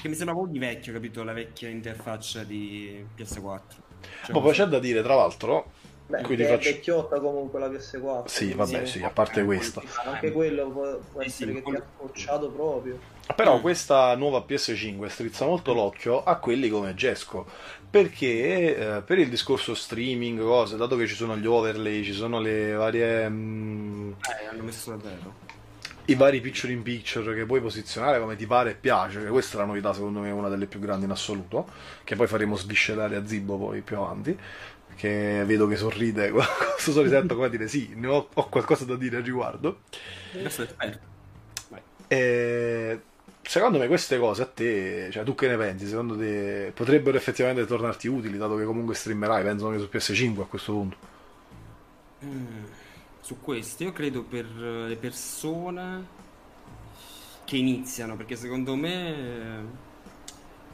Che 0.01 0.09
mi 0.09 0.14
sembra 0.14 0.35
un 0.35 0.45
po' 0.47 0.51
di 0.51 0.59
vecchio, 0.59 0.93
capito? 0.93 1.22
La 1.22 1.33
vecchia 1.33 1.68
interfaccia 1.68 2.45
di 2.45 3.09
PS4. 3.14 3.83
Cioè, 4.20 4.35
Ma 4.35 4.41
poi 4.41 4.53
c'è 4.53 4.66
da 4.66 4.78
dire, 4.78 5.03
tra 5.03 5.14
l'altro, 5.14 5.72
Beh, 6.13 6.23
qui 6.23 6.37
ti 6.37 6.45
che 6.45 6.47
faccio... 6.47 6.69
è 6.69 6.73
vecchiotta 6.73 7.21
comunque 7.21 7.59
la 7.61 7.69
PS4. 7.69 8.29
Sì, 8.29 8.53
vabbè, 8.55 8.85
sì, 8.85 9.03
a 9.03 9.11
parte 9.11 9.45
questa. 9.45 9.83
Anche 10.05 10.31
quello 10.33 10.71
può, 10.71 10.99
può 11.11 11.23
essere 11.23 11.53
che 11.53 11.63
ti 11.65 11.75
ha 11.75 11.83
scocciato 11.95 12.51
proprio. 12.51 13.05
Però 13.35 13.59
Mm. 13.59 13.61
questa 13.61 14.15
nuova 14.17 14.41
PS5 14.41 15.09
strizza 15.09 15.47
molto 15.47 15.73
l'occhio 15.73 16.23
a 16.23 16.39
quelli 16.39 16.69
come 16.69 16.95
Gesco. 16.95 17.47
Perché 17.89 18.97
eh, 18.99 19.03
per 19.03 19.19
il 19.19 19.29
discorso 19.29 19.75
streaming, 19.75 20.41
cose, 20.41 20.77
dato 20.77 20.97
che 20.97 21.07
ci 21.07 21.15
sono 21.15 21.37
gli 21.37 21.47
overlay, 21.47 22.03
ci 22.05 22.13
sono 22.13 22.41
le 22.41 22.73
varie... 22.73 23.29
mm, 23.29 24.13
Eh, 24.21 24.47
hanno 24.47 24.63
messo 24.63 24.91
davvero. 24.91 25.35
i 26.07 26.15
vari 26.17 26.41
picture 26.41 26.73
in 26.73 26.83
picture 26.83 27.33
che 27.35 27.47
puoi 27.47 27.61
posizionare 27.61 28.19
come 28.19 28.35
ti 28.37 28.45
pare 28.47 28.71
e 28.71 28.75
piace, 28.75 29.21
che 29.23 29.29
questa 29.29 29.57
è 29.57 29.61
la 29.61 29.67
novità 29.67 29.93
secondo 29.93 30.19
me 30.21 30.31
una 30.33 30.49
delle 30.49 30.67
più 30.67 30.81
grandi 30.81 31.05
in 31.05 31.13
assoluto, 31.13 31.69
che 32.03 32.17
poi 32.17 32.27
faremo 32.27 32.57
sviscerare 32.57 33.15
a 33.17 33.25
Zibbo 33.25 33.57
poi 33.57 33.83
più 33.83 33.97
avanti, 33.97 34.37
che 34.95 35.43
vedo 35.47 35.66
che 35.66 35.76
sorride 35.76 36.30
con 36.30 36.43
questo 36.74 36.93
sorrisetto 36.93 37.34
come 37.34 37.47
a 37.47 37.51
dire 37.51 37.68
sì, 37.68 37.93
ne 37.97 38.07
ho, 38.09 38.28
ho 38.32 38.49
qualcosa 38.49 38.84
da 38.84 38.97
dire 38.97 39.16
al 39.18 39.22
riguardo. 39.22 39.82
E 42.09 43.01
secondo 43.43 43.78
me 43.78 43.86
queste 43.86 44.18
cose 44.18 44.43
a 44.43 44.47
te, 44.47 45.09
cioè 45.11 45.24
tu 45.24 45.34
che 45.34 45.49
ne 45.49 45.57
pensi? 45.57 45.86
Secondo 45.86 46.16
te 46.16 46.72
potrebbero 46.74 47.16
effettivamente 47.16 47.64
tornarti 47.66 48.07
utili, 48.09 48.36
dato 48.38 48.57
che 48.57 48.64
comunque 48.64 48.95
streamerai, 48.95 49.43
penso 49.43 49.68
anche 49.68 49.80
su 49.80 49.88
PS5 49.90 50.43
a 50.43 50.47
questo 50.47 50.72
punto. 50.72 50.97
Mm, 52.24 52.64
Su 53.20 53.40
questo 53.40 53.82
io 53.84 53.93
credo 53.93 54.24
per 54.24 54.47
eh, 54.47 54.88
le 54.88 54.97
persone 54.97 56.07
che 57.45 57.57
iniziano, 57.57 58.16
perché 58.16 58.36
secondo 58.36 58.74
me 58.76 59.14
eh, 59.61 59.64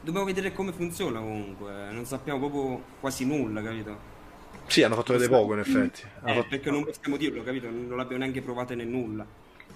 dobbiamo 0.01 0.25
vedere 0.25 0.53
come 0.53 0.71
funziona 0.73 1.19
comunque, 1.19 1.91
non 1.91 2.05
sappiamo 2.05 2.39
proprio 2.39 2.95
quasi 2.99 3.25
nulla, 3.25 3.61
capito? 3.61 4.08
Sì, 4.69 4.83
hanno 4.83 4.95
fatto 4.95 5.13
vedere 5.13 5.29
poco 5.29 5.53
in 5.53 5.59
effetti. 5.59 6.01
Eh, 6.23 6.33
fatto- 6.33 6.47
perché 6.47 6.69
non 6.71 6.85
possiamo 6.85 7.17
dirlo, 7.17 7.41
capito? 7.43 7.69
Non 7.69 7.97
l'abbiamo 7.97 8.19
neanche 8.23 8.41
provate 8.41 8.75
né 8.75 8.83
nulla. 8.83 9.25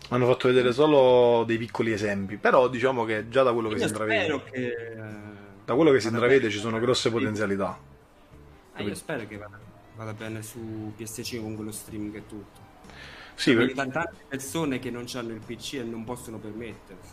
Hanno 0.10 0.26
fatto 0.28 0.48
vedere 0.48 0.72
solo 0.74 1.44
dei 1.46 1.58
piccoli 1.58 1.92
esempi, 1.92 2.38
però 2.38 2.68
diciamo 2.68 3.04
che 3.06 3.30
già 3.30 3.42
da 3.44 3.54
quello 3.54 3.70
che 3.70 3.76
si 3.78 3.82
Io 3.84 3.88
intravede, 3.88 4.42
che... 4.52 4.66
eh, 4.68 4.96
da 5.66 5.76
quello 5.76 5.92
che 5.92 6.00
si 6.00 6.08
intravede 6.08 6.50
ci 6.50 6.60
sono 6.60 6.80
grosse 6.80 7.10
potenzialità. 7.10 7.78
Eh, 8.76 8.84
io 8.84 8.96
spero 8.96 9.26
che 9.28 9.38
vada, 9.38 9.60
vada 9.96 10.14
bene 10.14 10.42
su 10.42 10.94
PS5 10.98 11.42
con 11.42 11.56
quello 11.56 11.72
streaming 11.72 12.16
e 12.16 12.28
tutto. 12.28 12.60
Sì, 13.36 13.56
Perché 13.56 13.74
per- 13.74 13.88
tante 13.92 14.24
persone 14.28 14.78
che 14.80 14.92
non 14.92 15.06
hanno 15.14 15.32
il 15.34 15.42
PC 15.46 15.76
e 15.76 15.84
non 15.84 16.04
possono 16.04 16.38
permettersi 16.38 17.10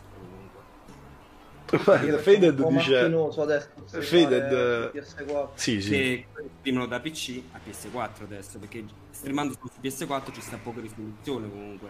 po' 1.79 2.69
dice 2.69 3.05
adesso 3.41 3.69
Faded, 3.87 4.01
streamare 4.03 4.91
eh, 4.93 4.99
PS4. 4.99 5.47
Sì, 5.53 5.81
sì. 5.81 6.25
Streamano 6.59 6.87
da 6.87 6.99
PC 6.99 7.41
a 7.51 7.59
PS4 7.65 8.23
adesso, 8.23 8.59
perché 8.59 8.83
streamando 9.11 9.53
su 9.53 9.69
PS4 9.81 10.33
ci 10.33 10.41
sta 10.41 10.57
poca 10.61 10.81
risoluzione 10.81 11.49
comunque. 11.49 11.89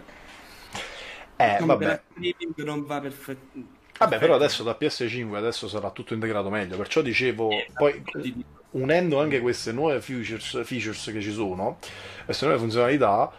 Eh, 1.36 1.56
Come 1.60 1.76
vabbè. 1.76 2.02
non 2.58 2.86
va 2.86 3.00
perfetto. 3.00 3.80
Vabbè, 3.98 4.18
però 4.18 4.36
adesso 4.36 4.64
da 4.64 4.76
PS5 4.80 5.36
adesso 5.36 5.68
sarà 5.68 5.92
tutto 5.92 6.14
integrato 6.14 6.50
meglio, 6.50 6.76
perciò 6.76 7.02
dicevo, 7.02 7.50
poi 7.74 8.04
unendo 8.72 9.20
anche 9.20 9.40
queste 9.42 9.72
nuove 9.72 10.02
features, 10.02 10.64
features 10.64 11.06
che 11.12 11.22
ci 11.22 11.32
sono, 11.32 11.78
queste 12.26 12.46
nuove 12.46 12.60
funzionalità, 12.60 13.32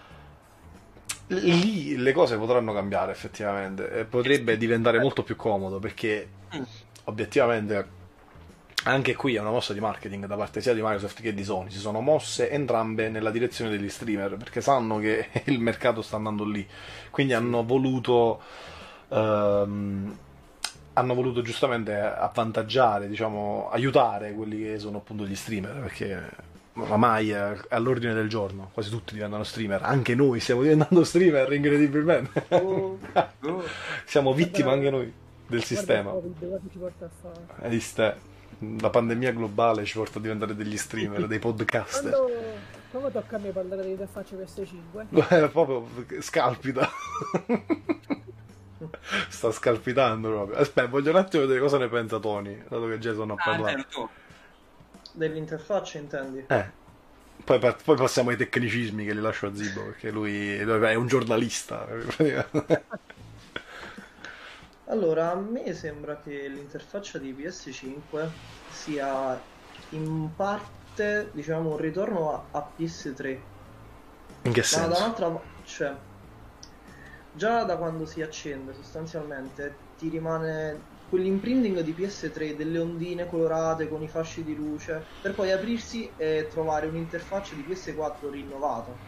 lì 1.40 1.96
le 1.96 2.12
cose 2.12 2.36
potranno 2.36 2.72
cambiare 2.72 3.12
effettivamente 3.12 4.06
potrebbe 4.08 4.56
diventare 4.56 4.98
molto 5.00 5.22
più 5.22 5.36
comodo 5.36 5.78
perché 5.78 6.28
Mm. 6.54 6.62
obiettivamente 7.04 8.00
anche 8.84 9.14
qui 9.14 9.36
è 9.36 9.40
una 9.40 9.50
mossa 9.50 9.72
di 9.72 9.80
marketing 9.80 10.26
da 10.26 10.36
parte 10.36 10.60
sia 10.60 10.74
di 10.74 10.82
Microsoft 10.82 11.22
che 11.22 11.32
di 11.32 11.44
Sony, 11.44 11.70
si 11.70 11.78
sono 11.78 12.00
mosse 12.00 12.50
entrambe 12.50 13.08
nella 13.08 13.30
direzione 13.30 13.70
degli 13.70 13.88
streamer 13.88 14.36
perché 14.36 14.60
sanno 14.60 14.98
che 14.98 15.28
il 15.46 15.60
mercato 15.60 16.02
sta 16.02 16.16
andando 16.16 16.44
lì, 16.44 16.66
quindi 17.10 17.32
hanno 17.32 17.64
voluto 17.64 18.42
ehm, 19.08 20.18
hanno 20.94 21.14
voluto 21.14 21.40
giustamente 21.40 21.94
avvantaggiare, 21.98 23.08
diciamo, 23.08 23.70
aiutare 23.70 24.34
quelli 24.34 24.62
che 24.62 24.78
sono 24.78 24.98
appunto 24.98 25.24
gli 25.24 25.34
streamer, 25.34 25.80
perché 25.80 26.22
oramai 26.74 27.30
è 27.30 27.56
all'ordine 27.68 28.14
del 28.14 28.28
giorno, 28.28 28.70
quasi 28.72 28.90
tutti 28.90 29.14
diventano 29.14 29.44
streamer, 29.44 29.82
anche 29.82 30.14
noi 30.14 30.40
stiamo 30.40 30.62
diventando 30.62 31.04
streamer 31.04 31.52
incredibilmente. 31.52 32.44
Oh, 32.48 32.98
Oh, 33.40 33.62
Siamo 34.06 34.32
vittime 34.32 34.70
anche 34.72 34.90
noi 34.90 35.12
del 35.46 35.62
sistema. 35.64 36.12
Hai 36.12 37.70
visto? 37.70 38.30
la 38.80 38.90
pandemia 38.90 39.32
globale 39.32 39.84
ci 39.84 39.96
porta 39.96 40.18
a 40.18 40.22
diventare 40.22 40.54
degli 40.54 40.76
streamer, 40.76 41.26
dei 41.26 41.40
podcaster. 41.40 42.10
Quando, 42.12 42.32
quando 42.92 43.10
tocca 43.10 43.34
a 43.36 43.38
me 43.40 43.50
parlare 43.50 43.82
dell'interfaccia 43.82 44.36
PS5, 44.38 45.44
Eh, 45.44 45.48
proprio 45.48 45.88
scalpita. 46.20 46.88
Sta 49.28 49.50
scalpitando 49.52 50.28
proprio. 50.28 50.56
Aspetta, 50.58 50.88
voglio 50.88 51.10
un 51.10 51.16
attimo 51.16 51.42
vedere 51.42 51.60
cosa 51.60 51.78
ne 51.78 51.88
pensa 51.88 52.18
Tony, 52.18 52.56
dato 52.68 52.86
che 52.88 52.98
Jason 52.98 53.30
ha 53.30 53.34
Ah, 53.34 53.36
parlato. 53.44 53.64
vero, 53.64 53.84
tu. 53.88 54.08
Dell'interfaccia 55.12 55.98
intendi? 55.98 56.46
Eh. 56.46 56.80
Poi, 57.44 57.58
poi 57.58 57.96
passiamo 57.96 58.30
ai 58.30 58.36
tecnicismi 58.36 59.04
che 59.04 59.14
li 59.14 59.20
lascio 59.20 59.46
a 59.48 59.54
Zibo, 59.54 59.84
perché 59.84 60.10
lui, 60.10 60.56
è 60.56 60.94
un 60.94 61.06
giornalista. 61.08 61.86
Allora, 64.86 65.30
a 65.32 65.34
me 65.36 65.72
sembra 65.74 66.20
che 66.20 66.46
l'interfaccia 66.48 67.18
di 67.18 67.32
PS5 67.32 68.38
sia 68.68 69.44
in 69.90 70.34
parte, 70.34 71.30
diciamo, 71.32 71.70
un 71.70 71.76
ritorno 71.78 72.32
a, 72.32 72.48
a 72.58 72.72
PS3. 72.76 73.48
In 74.42 74.52
che 74.52 74.64
Ma 74.70 74.86
da 74.86 74.94
senso? 74.94 74.96
un'altra, 74.96 75.40
cioè, 75.64 75.96
già 77.32 77.64
da 77.64 77.76
quando 77.76 78.04
si 78.06 78.22
accende 78.22 78.74
sostanzialmente 78.74 79.90
ti 79.96 80.08
rimane 80.08 80.91
quell'imprinting 81.12 81.80
di 81.80 81.92
PS3 81.92 82.56
delle 82.56 82.78
ondine 82.78 83.26
colorate 83.26 83.86
con 83.86 84.02
i 84.02 84.08
fasci 84.08 84.42
di 84.42 84.54
luce 84.54 85.16
per 85.20 85.34
poi 85.34 85.50
aprirsi 85.50 86.14
e 86.14 86.46
trovare 86.48 86.86
un'interfaccia 86.86 87.54
di 87.54 87.64
PS4 87.64 88.30
rinnovata. 88.30 88.98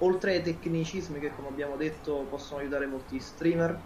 Oltre 0.00 0.32
ai 0.34 0.42
tecnicismi 0.42 1.20
che 1.20 1.30
come 1.30 1.48
abbiamo 1.48 1.76
detto 1.76 2.26
possono 2.28 2.60
aiutare 2.60 2.86
molti 2.88 3.20
streamer 3.20 3.84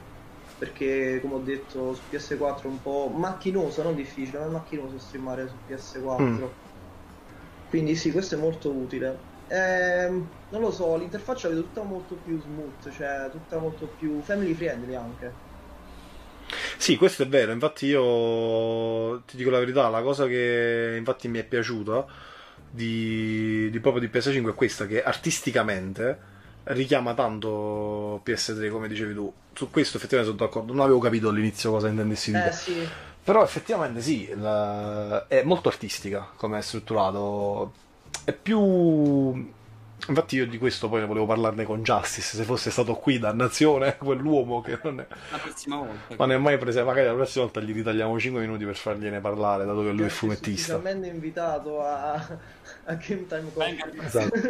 perché 0.56 1.20
come 1.20 1.34
ho 1.34 1.42
detto 1.42 1.92
su 1.94 2.06
PS4 2.08 2.68
è 2.70 2.72
un 2.72 2.80
po' 2.80 3.12
macchinoso, 3.14 3.82
non 3.82 3.94
difficile, 3.94 4.38
ma 4.38 4.46
è 4.46 4.48
macchinoso 4.48 4.98
streamare 4.98 5.48
su 5.48 5.62
PS4. 5.62 6.46
Mm. 6.46 6.62
Quindi 7.66 7.94
sì, 7.96 8.10
questo 8.12 8.34
è 8.36 8.38
molto 8.38 8.76
utile. 8.78 9.30
Ehm, 9.46 10.36
non 10.48 10.60
lo 10.60 10.70
so, 10.70 10.96
l'interfaccia 10.96 11.48
vedo 11.48 11.62
tutta 11.64 11.82
molto 11.82 12.20
più 12.20 12.38
smooth, 12.38 12.88
cioè 12.90 13.28
tutta 13.30 13.58
molto 13.58 13.92
più 13.94 14.22
family 14.22 14.54
friendly 14.54 14.94
anche. 14.94 15.42
Sì, 16.76 16.96
questo 16.96 17.22
è 17.22 17.26
vero, 17.28 17.52
infatti 17.52 17.86
io 17.86 19.20
ti 19.26 19.36
dico 19.36 19.50
la 19.50 19.58
verità, 19.58 19.88
la 19.88 20.02
cosa 20.02 20.26
che 20.26 20.94
infatti 20.98 21.28
mi 21.28 21.38
è 21.38 21.44
piaciuta 21.44 22.04
di, 22.70 23.68
di 23.70 23.80
proprio 23.80 24.06
di 24.06 24.10
PS5 24.18 24.50
è 24.50 24.54
questa, 24.54 24.86
che 24.86 25.02
artisticamente 25.02 26.30
richiama 26.64 27.14
tanto 27.14 28.22
PS3 28.24 28.70
come 28.70 28.88
dicevi 28.88 29.14
tu. 29.14 29.32
Su 29.54 29.70
questo 29.70 29.96
effettivamente 29.98 30.36
sono 30.36 30.48
d'accordo, 30.48 30.72
non 30.72 30.82
avevo 30.82 30.98
capito 30.98 31.28
all'inizio 31.28 31.70
cosa 31.70 31.88
intendessi 31.88 32.30
dire. 32.32 32.48
Eh 32.48 32.52
sì, 32.52 32.88
Però 33.24 33.42
effettivamente 33.42 34.00
sì, 34.00 34.32
la- 34.34 35.26
è 35.28 35.42
molto 35.42 35.68
artistica 35.68 36.28
come 36.36 36.58
è 36.58 36.62
strutturato. 36.62 37.72
È 38.24 38.32
più... 38.32 39.52
Infatti 40.08 40.34
io 40.36 40.46
di 40.48 40.58
questo 40.58 40.88
poi 40.88 41.00
ne 41.00 41.06
volevo 41.06 41.26
parlarne 41.26 41.64
con 41.64 41.82
Justice, 41.82 42.36
se 42.36 42.42
fosse 42.42 42.70
stato 42.72 42.94
qui, 42.94 43.18
dannazione, 43.20 43.96
quell'uomo 44.02 44.60
che 44.60 44.78
non 44.82 44.98
è... 45.00 45.06
La 45.30 45.38
prossima 45.38 45.76
volta. 45.76 46.14
Ma 46.16 46.26
ne 46.26 46.34
è 46.34 46.38
mai 46.38 46.58
preso, 46.58 46.84
magari 46.84 47.06
la 47.06 47.14
prossima 47.14 47.44
volta 47.44 47.60
gli 47.60 47.72
ritagliamo 47.72 48.18
5 48.18 48.40
minuti 48.40 48.64
per 48.64 48.74
fargliene 48.74 49.20
parlare, 49.20 49.64
dato 49.64 49.82
che 49.82 49.90
lui 49.92 50.06
è 50.06 50.08
fumettista. 50.08 50.74
ufficialmente 50.76 51.06
invitato 51.06 51.82
a, 51.84 52.14
a 52.14 52.94
Game 52.94 53.26
Time. 53.28 53.52
Coffee. 53.52 54.04
Esatto. 54.04 54.40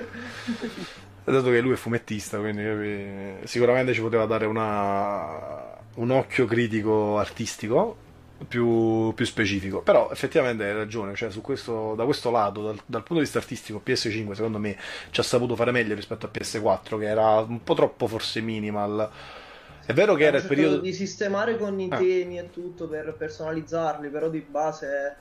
Dato 1.24 1.50
che 1.50 1.60
lui 1.60 1.72
è 1.74 1.76
fumettista, 1.76 2.38
quindi 2.38 2.62
eh, 2.62 3.36
sicuramente 3.44 3.92
ci 3.92 4.00
poteva 4.00 4.24
dare 4.26 4.46
una- 4.46 5.70
un 5.94 6.10
occhio 6.10 6.46
critico 6.46 7.18
artistico 7.18 8.01
più, 8.46 9.12
più 9.14 9.24
specifico. 9.24 9.80
Però 9.82 10.10
effettivamente 10.10 10.64
hai 10.64 10.72
ragione, 10.72 11.14
cioè 11.14 11.30
su 11.30 11.40
questo, 11.40 11.94
da 11.94 12.04
questo 12.04 12.30
lato, 12.30 12.62
dal, 12.62 12.74
dal 12.86 13.00
punto 13.02 13.14
di 13.14 13.20
vista 13.20 13.38
artistico, 13.38 13.80
PS5 13.84 14.32
secondo 14.32 14.58
me 14.58 14.76
ci 15.10 15.20
ha 15.20 15.22
saputo 15.22 15.56
fare 15.56 15.70
meglio 15.70 15.94
rispetto 15.94 16.26
a 16.26 16.30
PS4, 16.32 16.98
che 16.98 17.06
era 17.06 17.40
un 17.40 17.62
po' 17.62 17.74
troppo 17.74 18.06
forse 18.06 18.40
minimal. 18.40 19.10
È 19.84 19.92
vero 19.92 20.14
che 20.14 20.24
era 20.24 20.36
il 20.36 20.46
periodo... 20.46 20.78
di 20.78 20.92
sistemare 20.92 21.56
con 21.56 21.78
i 21.80 21.88
Ah. 21.90 21.96
temi 21.96 22.38
e 22.38 22.50
tutto 22.50 22.86
per 22.88 23.14
personalizzarli, 23.14 24.08
però 24.10 24.28
di 24.28 24.40
base 24.40 25.16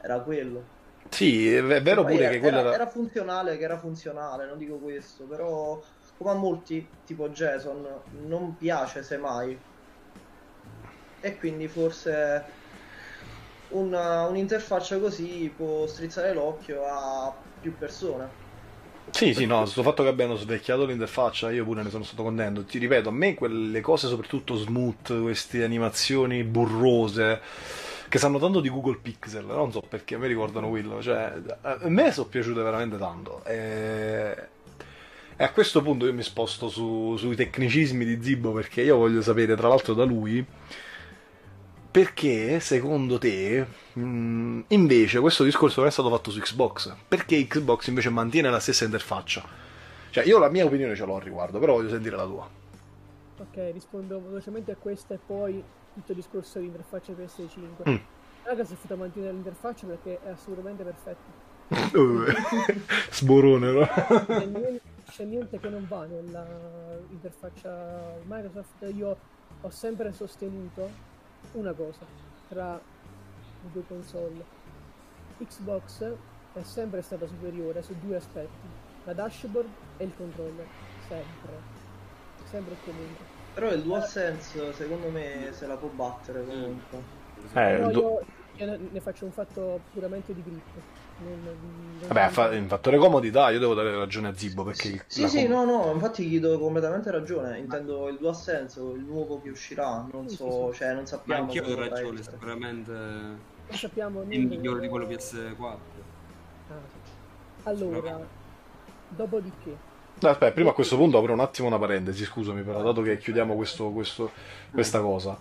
era 0.00 0.20
quello. 0.20 0.74
Sì, 1.08 1.54
è 1.54 1.62
vero 1.62 2.02
pure 2.04 2.24
era, 2.24 2.30
che 2.30 2.40
quello 2.40 2.58
era- 2.58 2.68
era... 2.68 2.74
era 2.82 2.86
funzionale, 2.90 3.56
che 3.58 3.64
era 3.64 3.78
funzionale, 3.78 4.46
non 4.46 4.58
dico 4.58 4.76
questo, 4.76 5.24
però 5.24 5.80
come 6.16 6.30
a 6.30 6.34
molti, 6.34 6.86
tipo 7.04 7.28
Jason, 7.28 7.86
non 8.26 8.56
piace 8.56 9.02
semmai. 9.02 9.56
E 11.20 11.38
quindi 11.38 11.68
forse 11.68 12.44
una- 13.68 14.26
un'interfaccia 14.26 14.98
così 14.98 15.52
può 15.54 15.86
strizzare 15.86 16.32
l'occhio 16.34 16.84
a 16.84 17.44
più 17.58 17.76
persone. 17.76 18.44
Sì, 19.10 19.32
sì, 19.32 19.46
no, 19.46 19.64
sul 19.64 19.82
fatto 19.82 20.02
che 20.02 20.10
abbiano 20.10 20.36
svecchiato 20.36 20.84
l'interfaccia 20.84 21.50
io 21.50 21.64
pure 21.64 21.82
ne 21.82 21.88
sono 21.90 22.04
stato 22.04 22.22
contento. 22.22 22.64
Ti 22.64 22.76
ripeto, 22.78 23.08
a 23.08 23.12
me 23.12 23.32
quelle 23.34 23.80
cose 23.80 24.08
soprattutto 24.08 24.56
smooth, 24.56 25.22
queste 25.22 25.64
animazioni 25.64 26.44
burrose 26.44 27.40
che 28.08 28.18
sanno 28.18 28.38
tanto 28.38 28.60
di 28.60 28.68
Google 28.68 28.98
Pixel, 29.00 29.46
non 29.46 29.72
so 29.72 29.80
perché 29.80 30.16
a 30.16 30.18
me 30.18 30.26
ricordano 30.26 30.68
quello, 30.68 31.00
cioè 31.02 31.32
a 31.62 31.78
me 31.88 32.12
sono 32.12 32.28
piaciute 32.28 32.60
veramente 32.60 32.98
tanto. 32.98 33.42
E, 33.44 34.36
e 35.38 35.44
a 35.44 35.50
questo 35.52 35.80
punto 35.82 36.04
io 36.06 36.12
mi 36.12 36.22
sposto 36.22 36.68
su- 36.68 37.16
sui 37.18 37.36
tecnicismi 37.36 38.04
di 38.04 38.22
Zibo 38.22 38.52
perché 38.52 38.82
io 38.82 38.96
voglio 38.96 39.22
sapere 39.22 39.56
tra 39.56 39.68
l'altro 39.68 39.94
da 39.94 40.04
lui 40.04 40.44
perché 41.96 42.60
secondo 42.60 43.16
te 43.16 43.66
mh, 43.94 44.64
invece 44.68 45.18
questo 45.18 45.44
discorso 45.44 45.80
non 45.80 45.88
è 45.88 45.90
stato 45.90 46.10
fatto 46.10 46.30
su 46.30 46.38
Xbox? 46.40 46.94
Perché 47.08 47.46
Xbox 47.46 47.86
invece 47.86 48.10
mantiene 48.10 48.50
la 48.50 48.60
stessa 48.60 48.84
interfaccia? 48.84 49.42
Cioè 50.10 50.26
io 50.26 50.38
la 50.38 50.50
mia 50.50 50.66
opinione 50.66 50.94
ce 50.94 51.06
l'ho 51.06 51.14
al 51.14 51.22
riguardo, 51.22 51.58
però 51.58 51.72
voglio 51.72 51.88
sentire 51.88 52.14
la 52.14 52.26
tua. 52.26 52.46
ok, 53.38 53.70
rispondo 53.72 54.20
velocemente 54.20 54.72
a 54.72 54.76
questa 54.76 55.14
e 55.14 55.18
poi 55.24 55.64
tutto 55.94 56.12
il 56.12 56.18
discorso 56.18 56.58
di 56.58 56.66
interfaccia 56.66 57.14
PS5. 57.14 57.88
Mm. 57.88 57.96
Raga, 58.42 58.64
si 58.66 58.74
è 58.74 58.76
fatto 58.76 58.96
mantenere 58.96 59.32
l'interfaccia 59.32 59.86
perché 59.86 60.18
è 60.22 60.28
assolutamente 60.28 60.82
perfetta. 60.82 61.44
Sborone, 63.10 63.72
no? 63.72 63.86
C'è 64.26 64.44
niente, 64.44 64.80
c'è 65.10 65.24
niente 65.24 65.58
che 65.58 65.68
non 65.70 65.86
va 65.88 66.04
nella 66.04 66.46
interfaccia 67.08 68.18
Microsoft. 68.26 68.86
Io 68.94 69.16
ho 69.62 69.70
sempre 69.70 70.12
sostenuto 70.12 71.14
una 71.56 71.72
cosa 71.72 72.04
tra 72.48 72.72
le 72.74 73.70
due 73.72 73.82
console. 73.86 74.44
Xbox 75.38 76.12
è 76.54 76.62
sempre 76.62 77.02
stata 77.02 77.26
superiore 77.26 77.82
su 77.82 77.94
due 78.00 78.16
aspetti, 78.16 78.66
la 79.04 79.12
dashboard 79.12 79.68
e 79.98 80.04
il 80.04 80.12
controller. 80.16 80.66
Sempre. 81.08 81.74
Sempre 82.44 82.74
e 82.74 82.76
comunque. 82.84 83.24
Però 83.54 83.70
il 83.72 83.82
DualSense 83.82 84.72
secondo 84.74 85.08
me 85.08 85.48
se 85.52 85.66
la 85.66 85.76
può 85.76 85.88
battere 85.88 86.44
comunque. 86.44 86.98
Eh, 86.98 87.48
Però 87.52 87.86
il 87.86 87.92
du- 87.92 88.00
io, 88.00 88.08
io 88.10 88.24
ne- 88.64 88.78
ne 88.90 89.00
faccio 89.00 89.24
un 89.24 89.32
fatto 89.32 89.80
puramente 89.92 90.32
di 90.34 90.42
grip. 90.42 90.62
Non, 91.18 91.42
non- 91.42 92.08
Vabbè, 92.08 92.28
fa- 92.28 92.54
in 92.54 92.68
fattore 92.68 92.98
comodità 92.98 93.50
io 93.50 93.58
devo 93.58 93.74
dare 93.74 93.94
ragione 93.96 94.28
a 94.28 94.34
Zibbo 94.36 94.64
perché 94.64 95.04
Sì, 95.06 95.28
sì, 95.28 95.42
com- 95.42 95.50
non 95.50 95.66
no, 95.66 95.84
no, 95.86 95.92
infatti 95.92 96.24
gli 96.26 96.38
do 96.38 96.58
completamente 96.58 97.10
ragione. 97.10 97.58
Intendo 97.58 98.08
il 98.08 98.18
DualSense, 98.18 98.80
il 98.80 99.04
nuovo 99.04 99.40
che 99.40 99.50
uscirà, 99.50 100.06
non 100.12 100.28
Sì, 100.28 100.36
so, 100.36 100.70
sì, 100.72 100.78
cioè 100.78 100.92
non 100.94 101.00
Ma 101.00 101.06
sappiamo. 101.06 101.42
anch'io 101.42 101.62
do 101.62 101.68
cosa 101.68 101.80
vorrà 101.80 101.88
ragione, 101.88 102.22
sicuramente 102.22 102.92
non 102.92 103.78
sappiamo 103.78 104.22
è 104.22 104.24
niente. 104.26 104.56
migliore 104.56 104.80
di 104.80 104.88
quello 104.88 105.06
PS4. 105.06 106.04
Ah, 106.68 106.74
sì. 106.92 106.98
Allora, 107.64 108.18
dopodiché, 109.08 109.76
No, 110.18 110.28
aspetta, 110.30 110.52
prima 110.52 110.70
a 110.70 110.72
questo 110.72 110.96
punto 110.96 111.18
apro 111.18 111.32
un 111.34 111.40
attimo 111.40 111.68
una 111.68 111.78
parentesi, 111.78 112.24
scusami 112.24 112.62
però, 112.62 112.82
dato 112.82 113.02
che 113.02 113.18
chiudiamo 113.18 113.54
questo- 113.54 113.90
questo- 113.90 114.30
questa 114.70 115.00
cosa. 115.00 115.38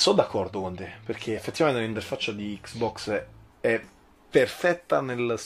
Sono 0.00 0.16
d'accordo 0.16 0.62
con 0.62 0.74
te, 0.74 0.88
perché 1.04 1.34
effettivamente 1.34 1.82
l'interfaccia 1.84 2.32
di 2.32 2.58
Xbox 2.58 3.10
è, 3.10 3.26
è 3.60 3.80
perfetta 4.30 5.02
nel, 5.02 5.38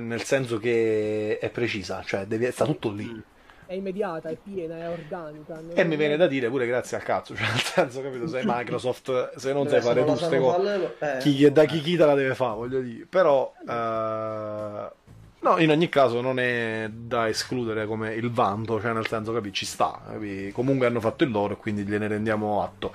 nel 0.00 0.22
senso 0.22 0.58
che 0.60 1.38
è 1.40 1.50
precisa, 1.50 2.04
cioè 2.06 2.24
deve, 2.24 2.52
sta 2.52 2.64
tutto 2.64 2.92
lì. 2.92 3.06
Mm. 3.06 3.18
è 3.66 3.72
immediata, 3.72 4.28
è 4.28 4.36
piena, 4.40 4.76
è 4.76 4.88
organica. 4.88 5.58
E 5.74 5.74
è- 5.74 5.82
mi 5.82 5.96
viene 5.96 6.16
da 6.16 6.28
dire 6.28 6.48
pure 6.48 6.68
grazie 6.68 6.96
al 6.96 7.02
cazzo, 7.02 7.34
cioè 7.34 7.48
nel 7.48 7.58
senso, 7.58 8.00
capito, 8.00 8.28
sei 8.28 8.44
Microsoft, 8.46 9.34
se 9.34 9.52
non 9.52 9.66
sai 9.66 9.80
fare 9.80 10.04
non 10.04 10.10
la 10.10 10.12
tu 10.12 10.18
ste 10.26 10.28
sanno 10.28 10.52
cose, 10.52 10.94
eh. 11.00 11.18
chi, 11.18 11.50
da 11.50 11.64
chi 11.64 11.80
chi 11.80 11.96
te 11.96 12.04
la 12.06 12.14
deve 12.14 12.36
fare, 12.36 12.54
voglio 12.54 12.80
dire. 12.80 13.04
Però, 13.04 13.52
eh, 13.68 14.92
no, 15.40 15.58
in 15.58 15.70
ogni 15.70 15.88
caso 15.88 16.20
non 16.20 16.38
è 16.38 16.88
da 16.88 17.28
escludere 17.28 17.84
come 17.86 18.14
il 18.14 18.30
vanto, 18.30 18.80
cioè 18.80 18.92
nel 18.92 19.08
senso, 19.08 19.32
capi, 19.32 19.52
ci 19.52 19.66
sta, 19.66 20.00
capi? 20.06 20.52
Comunque 20.52 20.86
hanno 20.86 21.00
fatto 21.00 21.24
il 21.24 21.32
loro 21.32 21.54
e 21.54 21.56
quindi 21.56 21.82
gliene 21.82 22.06
rendiamo 22.06 22.62
atto. 22.62 22.92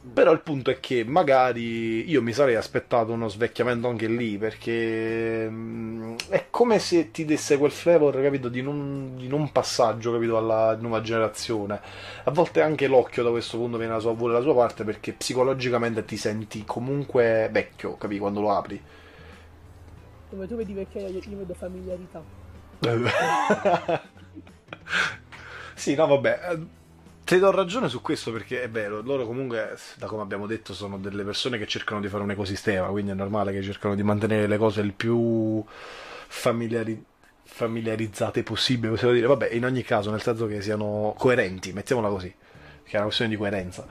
Però 0.00 0.32
il 0.32 0.40
punto 0.40 0.70
è 0.70 0.78
che 0.78 1.04
magari 1.04 2.08
io 2.08 2.22
mi 2.22 2.32
sarei 2.32 2.54
aspettato 2.54 3.12
uno 3.12 3.28
svecchiamento 3.28 3.88
anche 3.88 4.06
lì, 4.06 4.38
perché 4.38 5.48
mh, 5.48 6.16
è 6.28 6.46
come 6.50 6.78
se 6.78 7.10
ti 7.10 7.24
desse 7.24 7.58
quel 7.58 7.72
flavor, 7.72 8.14
capito, 8.22 8.48
di 8.48 8.62
non, 8.62 9.16
di 9.16 9.26
non 9.28 9.50
passaggio, 9.50 10.12
capito, 10.12 10.36
alla 10.36 10.76
nuova 10.76 11.00
generazione. 11.00 11.80
A 12.24 12.30
volte 12.30 12.62
anche 12.62 12.86
l'occhio 12.86 13.22
da 13.24 13.30
questo 13.30 13.58
punto 13.58 13.76
viene 13.76 13.92
la 13.92 13.98
sua, 13.98 14.12
vuole 14.12 14.34
la 14.34 14.40
sua 14.40 14.54
parte 14.54 14.84
perché 14.84 15.12
psicologicamente 15.12 16.04
ti 16.04 16.16
senti 16.16 16.64
comunque 16.64 17.48
vecchio, 17.50 17.96
capito, 17.96 18.20
quando 18.20 18.40
lo 18.40 18.52
apri. 18.52 18.80
Come 20.30 20.46
tu 20.46 20.56
vedi 20.56 20.74
vecchiaia, 20.74 21.08
io 21.08 21.36
vedo 21.36 21.54
familiarità. 21.54 22.22
sì, 25.74 25.94
no, 25.96 26.06
vabbè. 26.06 26.58
Ti 27.28 27.38
do 27.38 27.50
ragione 27.50 27.90
su 27.90 28.00
questo 28.00 28.32
perché 28.32 28.62
è 28.62 28.70
vero, 28.70 29.02
loro 29.02 29.26
comunque, 29.26 29.76
da 29.98 30.06
come 30.06 30.22
abbiamo 30.22 30.46
detto, 30.46 30.72
sono 30.72 30.96
delle 30.96 31.24
persone 31.24 31.58
che 31.58 31.66
cercano 31.66 32.00
di 32.00 32.08
fare 32.08 32.22
un 32.22 32.30
ecosistema, 32.30 32.86
quindi 32.86 33.10
è 33.10 33.14
normale 33.14 33.52
che 33.52 33.60
cercano 33.60 33.94
di 33.94 34.02
mantenere 34.02 34.46
le 34.46 34.56
cose 34.56 34.80
il 34.80 34.94
più 34.94 35.62
familiari- 35.66 37.04
familiarizzate 37.42 38.42
possibile, 38.42 38.92
possiamo 38.92 39.12
dire. 39.12 39.26
Vabbè, 39.26 39.50
in 39.50 39.66
ogni 39.66 39.82
caso, 39.82 40.10
nel 40.10 40.22
senso 40.22 40.46
che 40.46 40.62
siano 40.62 41.14
coerenti, 41.18 41.74
mettiamola 41.74 42.08
così, 42.08 42.34
che 42.82 42.92
è 42.92 42.94
una 42.94 43.04
questione 43.04 43.30
di 43.30 43.36
coerenza. 43.36 43.86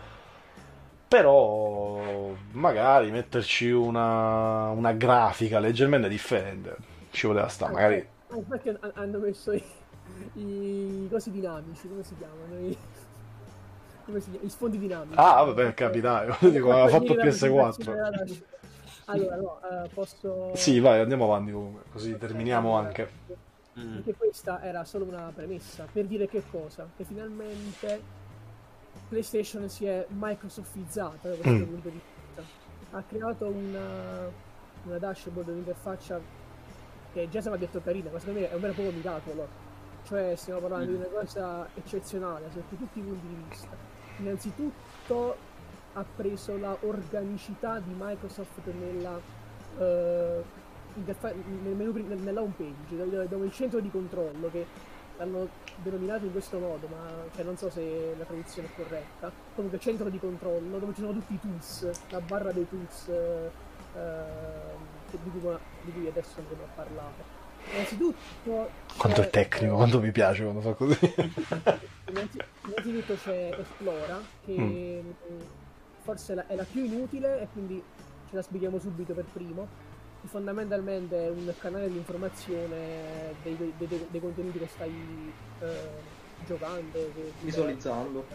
Però 1.07 2.33
magari 2.53 3.11
metterci 3.11 3.69
una, 3.69 4.69
una 4.69 4.93
grafica 4.93 5.59
leggermente 5.59 6.09
differente 6.09 6.75
ci 7.11 7.27
poteva 7.27 7.47
stare, 7.49 7.71
magari... 7.71 8.07
Ah, 8.29 8.35
infatti 8.35 8.69
han- 8.69 8.91
hanno 8.95 9.19
messo 9.19 9.51
i, 9.51 9.63
i 10.33 11.07
cosi 11.07 11.29
dinamici, 11.29 11.87
come 11.87 12.03
si 12.03 12.15
chiamano? 12.17 12.67
I, 12.67 12.75
come 14.07 14.19
si 14.19 14.31
chiama? 14.31 14.45
I 14.45 14.49
sfondi 14.49 14.79
dinamici. 14.79 15.13
Ah, 15.19 15.43
vabbè, 15.43 15.73
capitano, 15.73 16.35
dico, 16.49 16.71
aveva 16.71 16.87
fatto 16.87 17.13
il 17.13 17.19
PS4. 17.19 18.41
Allora, 19.09 19.35
no, 19.35 19.59
eh, 19.61 19.89
posso... 19.93 20.51
Sì, 20.55 20.79
vai, 20.79 20.99
andiamo 20.99 21.25
avanti 21.25 21.51
comunque, 21.51 21.83
così 21.91 22.17
terminiamo 22.17 22.75
anche. 22.75 23.09
Mm. 23.79 23.93
Perché 23.93 24.15
questa 24.15 24.61
era 24.63 24.83
solo 24.83 25.05
una 25.05 25.31
premessa 25.33 25.85
per 25.91 26.05
dire 26.05 26.27
che 26.27 26.43
cosa? 26.49 26.89
Che 26.97 27.03
finalmente 27.03 28.01
PlayStation 29.07 29.69
si 29.69 29.85
è 29.85 30.05
Microsoftizzata 30.09 31.29
da 31.29 31.35
questo 31.35 31.49
Mm. 31.51 31.63
punto 31.63 31.89
di 31.89 31.99
vista. 32.01 32.97
Ha 32.97 33.03
creato 33.07 33.45
una, 33.45 34.29
una 34.83 34.97
dashboard, 34.97 35.49
un'interfaccia 35.49 36.19
che 37.13 37.29
già 37.29 37.39
si 37.39 37.47
aveva 37.47 37.63
detto 37.63 37.79
carina, 37.81 38.09
ma 38.11 38.19
secondo 38.19 38.39
me 38.41 38.49
è 38.49 38.53
un 38.55 38.59
vero 38.59 38.71
e 38.71 38.75
proprio 38.75 38.95
miracolo. 38.97 39.47
Cioè 40.05 40.33
stiamo 40.35 40.59
parlando 40.59 40.85
di 40.91 40.93
una 40.97 41.07
cosa 41.07 41.67
eccezionale 41.75 42.45
sotto 42.51 42.75
tutti 42.75 42.99
i 42.99 43.01
punti 43.01 43.27
di 43.27 43.43
vista. 43.47 43.67
Innanzitutto 44.17 45.35
ha 45.93 46.05
preso 46.15 46.57
la 46.57 46.75
organicità 46.81 47.79
di 47.79 47.93
Microsoft 47.97 48.65
nella, 48.65 49.19
eh, 49.79 50.43
interfa- 50.95 51.33
nel 51.33 51.75
menu, 51.75 51.91
nella 52.23 52.41
home 52.41 52.53
page, 52.55 53.27
dove, 53.27 53.45
il 53.45 53.51
centro 53.51 53.79
di 53.79 53.89
controllo 53.89 54.49
che 54.51 54.65
l'hanno 55.17 55.47
denominato 55.81 56.25
in 56.25 56.31
questo 56.31 56.59
modo, 56.59 56.87
ma 56.87 57.23
cioè, 57.35 57.43
non 57.43 57.57
so 57.57 57.69
se 57.69 58.15
la 58.17 58.23
traduzione 58.25 58.67
è 58.67 58.75
corretta. 58.75 59.31
Comunque 59.55 59.79
centro 59.79 60.09
di 60.09 60.19
controllo 60.19 60.77
dove 60.77 60.93
ci 60.93 61.01
sono 61.01 61.13
tutti 61.13 61.33
i 61.33 61.39
tools, 61.39 61.89
la 62.09 62.21
barra 62.21 62.51
dei 62.51 62.67
tools 62.67 63.07
eh, 63.07 63.49
eh, 63.95 65.17
di, 65.23 65.29
cui, 65.29 65.41
di 65.81 65.91
cui 65.91 66.07
adesso 66.07 66.39
andremo 66.39 66.63
a 66.63 66.67
parlare. 66.75 67.36
Innanzitutto 67.71 68.69
Quanto 68.97 69.21
è 69.21 69.29
tecnico, 69.29 69.75
quanto 69.75 69.99
mi 69.99 70.11
piace 70.11 70.43
quando 70.43 70.61
fa 70.61 70.73
così. 70.73 70.97
Innanzi- 72.09 72.41
innanzitutto 72.65 73.15
c'è 73.15 73.55
Esplora, 73.59 74.19
che 74.45 74.55
Mm. 74.57 75.39
forse 76.03 76.31
è 76.33 76.35
la, 76.35 76.47
è 76.47 76.55
la 76.55 76.63
più 76.63 76.83
inutile 76.85 77.41
e 77.41 77.47
quindi 77.51 77.83
ce 78.29 78.35
la 78.35 78.41
spieghiamo 78.41 78.79
subito 78.79 79.13
per 79.13 79.25
primo. 79.25 79.67
Che 80.21 80.27
Fondamentalmente 80.27 81.25
è 81.25 81.29
un 81.29 81.53
canale 81.59 81.89
di 81.91 81.97
informazione 81.97 83.35
dei, 83.43 83.55
dei- 83.55 83.73
dei- 83.77 84.07
dei 84.09 84.19
contenuti 84.19 84.57
che 84.59 84.67
stai 84.67 85.31
eh, 85.59 85.65
giocando. 86.45 87.11
Che, 87.13 87.31
Visualizzando. 87.41 88.25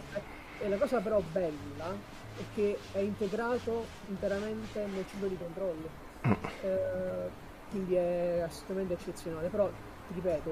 E 0.59 0.69
la 0.69 0.77
cosa 0.77 0.99
però 0.99 1.21
bella 1.31 1.91
è 2.37 2.41
che 2.55 2.77
è 2.93 2.99
integrato 2.99 3.85
interamente 4.07 4.79
nel 4.85 5.03
centro 5.09 5.27
di 5.27 5.37
controllo. 5.37 5.89
Eh, 6.61 7.51
quindi 7.73 7.95
è 7.95 8.43
assolutamente 8.45 8.93
eccezionale. 8.93 9.47
Però 9.49 9.67
ti 10.07 10.13
ripeto, 10.13 10.51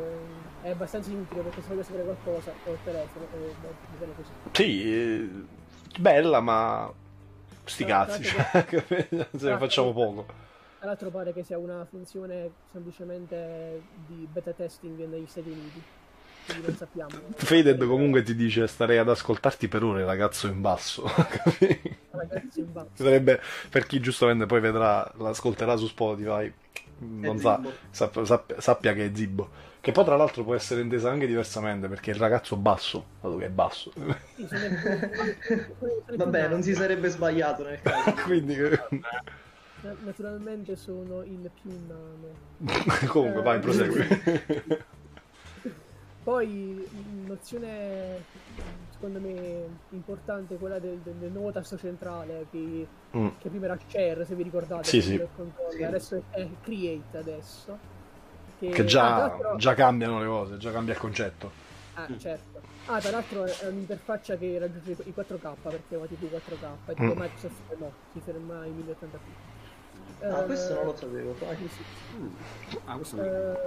è, 0.63 0.71
abbastanza 0.71 1.11
inutile 1.11 1.41
perché 1.41 1.61
se 1.61 1.67
voglio 1.67 1.83
sapere 1.83 2.03
qualcosa 2.03 2.51
ho 2.65 2.71
il 2.71 2.77
telefono 2.83 3.25
e 3.33 3.55
beh, 3.99 4.13
così. 4.15 4.31
Sì, 4.51 4.93
eh, 4.93 5.29
bella, 5.99 6.39
ma 6.39 6.91
sti 7.63 7.85
cazzi, 7.85 8.23
cioè, 8.23 8.65
se 9.37 9.49
ne 9.49 9.57
facciamo 9.57 9.93
poco. 9.93 10.25
Tra 10.79 10.89
l'altro 10.89 11.11
pare 11.11 11.31
che 11.31 11.43
sia 11.43 11.59
una 11.59 11.85
funzione 11.85 12.49
semplicemente 12.71 13.83
di 14.07 14.27
beta 14.31 14.51
testing 14.51 15.05
negli 15.07 15.27
Stati 15.27 15.49
Uniti. 15.49 15.83
Quindi 16.45 16.67
non 16.67 16.75
sappiamo. 16.75 17.09
Faded 17.35 17.85
comunque 17.85 18.23
ti 18.23 18.35
dice 18.35 18.65
starei 18.65 18.97
ad 18.97 19.09
ascoltarti 19.09 19.67
per 19.67 19.83
ore, 19.83 20.03
ragazzo 20.03 20.47
in 20.47 20.59
basso. 20.59 21.03
capi? 21.29 21.97
Ragazzi, 22.09 22.61
in 22.61 22.71
basso. 22.71 22.89
Sarebbe 22.93 23.39
per 23.69 23.85
chi 23.85 23.99
giustamente 23.99 24.47
poi 24.47 24.59
vedrà, 24.59 25.09
l'ascolterà 25.17 25.75
su 25.75 25.85
Spotify, 25.85 26.51
non 27.05 27.39
sa, 27.39 27.55
Zibbo. 27.55 27.71
sappia, 27.89 28.25
sappia- 28.61 28.93
che 28.93 29.05
è 29.05 29.11
Zibbo. 29.13 29.49
Che 29.81 29.91
poi 29.91 30.05
tra 30.05 30.15
l'altro 30.15 30.43
può 30.43 30.53
essere 30.53 30.81
intesa 30.81 31.09
anche 31.09 31.25
diversamente 31.25 31.87
perché 31.87 32.11
il 32.11 32.17
ragazzo 32.17 32.55
basso, 32.55 33.03
dato 33.19 33.37
che 33.37 33.45
è 33.45 33.49
basso. 33.49 33.91
Vabbè, 36.15 36.47
non 36.47 36.61
si 36.61 36.75
sarebbe 36.75 37.09
sbagliato 37.09 37.63
nel 37.63 37.81
caso. 37.81 38.13
Quindi 38.23 38.55
Na- 39.81 39.95
Naturalmente 40.03 40.75
sono 40.75 41.23
il 41.23 41.49
più 41.59 41.71
nano. 41.87 42.59
comunque 43.07 43.41
vai, 43.41 43.59
prosegui. 43.59 44.05
Poi 46.23 46.87
nozione 47.25 48.23
secondo 48.91 49.19
me 49.19 49.65
importante 49.89 50.55
quella 50.57 50.77
del, 50.77 50.99
del- 50.99 51.15
del 51.15 51.31
nuovo 51.31 51.51
tasto 51.51 51.77
centrale 51.77 52.45
che, 52.51 52.85
Mm. 53.17 53.27
che 53.39 53.49
prima 53.49 53.65
era 53.65 53.77
share 53.87 54.23
se 54.25 54.35
vi 54.35 54.43
ricordate 54.43 54.83
Sì, 54.83 55.01
sì. 55.01 55.19
Sì. 55.71 55.83
adesso 55.83 56.15
è, 56.29 56.37
è 56.41 56.47
create 56.61 57.17
adesso 57.17 57.77
che, 58.59 58.69
Che 58.69 58.81
ah, 58.81 58.85
già, 58.85 59.17
l'altro- 59.17 59.55
già 59.57 59.73
cambiano 59.73 60.19
le 60.19 60.27
cose, 60.27 60.57
già 60.57 60.71
cambia 60.71 60.93
il 60.93 60.99
concetto. 60.99 61.51
ah, 61.95 62.07
certo 62.17 62.61
ah 62.85 62.99
tra 62.99 63.11
l'altro 63.11 63.43
è 63.45 63.67
un'interfaccia 63.67 64.37
che 64.37 64.59
raggiunge 64.59 64.91
i 65.05 65.13
4K 65.15 65.53
perché 65.61 65.95
è 65.95 65.97
una 65.97 66.05
TV 66.05 66.29
4K 66.29 66.65
e 66.85 66.93
tipo 66.93 67.13
Mm. 67.15 67.17
Microsoft 67.19 67.75
no 67.79 67.91
si 68.13 68.19
ferma 68.23 68.59
ai 68.61 68.71
1080p 68.71 69.49
Ah, 70.23 70.41
Eh, 70.41 70.45
questo 70.45 70.73
non 70.75 70.85
lo 70.85 70.95
sapevo. 70.95 71.35
dai. 71.39 71.55
sì, 71.57 71.67
sì. 71.67 71.83
Mm. 72.17 72.27
Ah, 72.85 72.95
questo 72.95 73.15
no. 73.15 73.23
Ehm, 73.23 73.65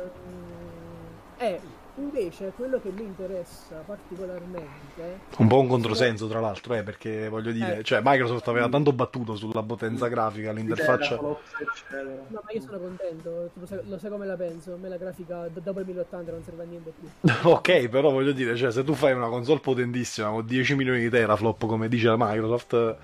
è 1.37 1.61
invece 1.97 2.53
quello 2.57 2.81
che 2.81 2.91
mi 2.91 3.03
interessa 3.03 3.77
particolarmente 3.87 5.19
Un 5.37 5.47
po' 5.47 5.61
un 5.61 5.69
controsenso, 5.69 6.27
tra 6.27 6.41
l'altro, 6.41 6.75
eh, 6.75 6.83
perché 6.83 7.29
voglio 7.29 7.53
dire, 7.53 7.79
Eh. 7.79 7.83
cioè 7.85 8.01
Microsoft 8.03 8.49
aveva 8.49 8.69
tanto 8.69 8.93
battuto 8.93 9.37
sulla 9.37 9.63
potenza 9.63 10.09
grafica, 10.09 10.53
l'interfaccia. 10.53 11.17
Flops, 11.19 11.53
eccetera. 11.61 12.11
No, 12.29 12.41
ma 12.45 12.53
io 12.53 12.61
sono 12.61 12.79
contento, 12.79 13.51
tu 13.53 13.61
lo 13.61 13.67
sai, 13.67 13.79
lo 13.85 13.99
sai 13.99 14.11
come 14.11 14.27
la 14.27 14.37
penso, 14.37 14.73
a 14.73 14.77
me 14.77 14.89
la 14.89 14.97
grafica 14.97 15.49
dopo 15.53 15.81
il 15.81 15.87
1080 15.87 16.31
non 16.33 16.43
serve 16.43 16.63
a 16.63 16.67
niente 16.67 16.93
più. 16.99 17.31
Ok, 17.55 17.89
però 17.89 18.11
voglio 18.11 18.33
dire, 18.33 18.57
cioè, 18.57 18.73
se 18.73 18.83
tu 18.85 18.95
fai 18.95 19.13
una 19.13 19.29
console 19.29 19.61
potentissima 19.61 20.31
con 20.31 20.45
10 20.45 20.75
milioni 20.75 21.01
di 21.01 21.11
teraflop, 21.11 21.67
come 21.67 21.89
dice 21.89 22.09
la 22.09 22.17
Microsoft, 22.19 22.73
eh, 22.73 22.97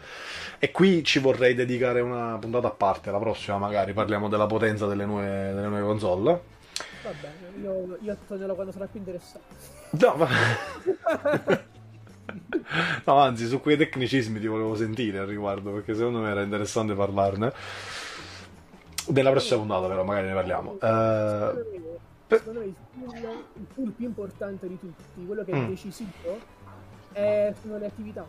e 0.59 0.71
qui 0.73 1.03
ci 1.05 1.19
vorrei 1.21 1.55
dedicare 1.55 2.01
una 2.01 2.37
puntata 2.39 2.67
a 2.69 2.73
parte, 2.73 3.11
la 3.11 3.19
prossima 3.19 3.59
magari 3.59 3.93
parliamo 3.93 4.29
della 4.29 4.47
potenza 4.47 4.87
delle 4.87 5.05
nuove, 5.07 5.53
delle 5.55 5.67
nuove 5.69 5.83
console. 5.83 6.59
Va 7.03 7.13
bene, 7.21 7.63
io, 7.63 7.99
io 8.01 8.17
tornerò 8.27 8.55
quando 8.55 8.73
sarà 8.73 8.87
più 8.87 8.99
interessante. 9.01 9.47
No, 9.93 10.15
ma... 10.17 10.29
no, 13.07 13.15
anzi, 13.19 13.47
su 13.47 13.61
quei 13.61 13.77
tecnicismi 13.77 14.39
ti 14.39 14.47
volevo 14.47 14.77
sentire 14.77 15.19
al 15.19 15.27
riguardo, 15.27 15.73
perché 15.73 15.95
secondo 15.95 16.19
me 16.21 16.31
era 16.31 16.43
interessante 16.43 16.95
parlarne. 16.95 17.53
Della 19.09 19.31
prossima 19.31 19.59
puntata, 19.61 19.87
però, 19.89 20.05
magari 20.05 20.29
ne 20.29 20.35
parliamo. 20.35 20.75
Eh, 20.75 20.79
Secondo 20.79 21.65
me, 21.71 21.99
secondo 22.29 22.61
me 22.61 22.65
il, 22.67 22.75
tool, 22.93 23.45
il 23.55 23.67
tool 23.75 23.91
più 23.93 24.07
importante 24.07 24.69
di 24.69 24.79
tutti, 24.79 25.27
quello 25.27 25.43
che 25.45 25.53
è 25.53 25.57
Mm. 25.57 25.67
decisivo, 25.69 26.39
è, 27.13 27.53
sono 27.61 27.79
le 27.79 27.87
attività, 27.87 28.25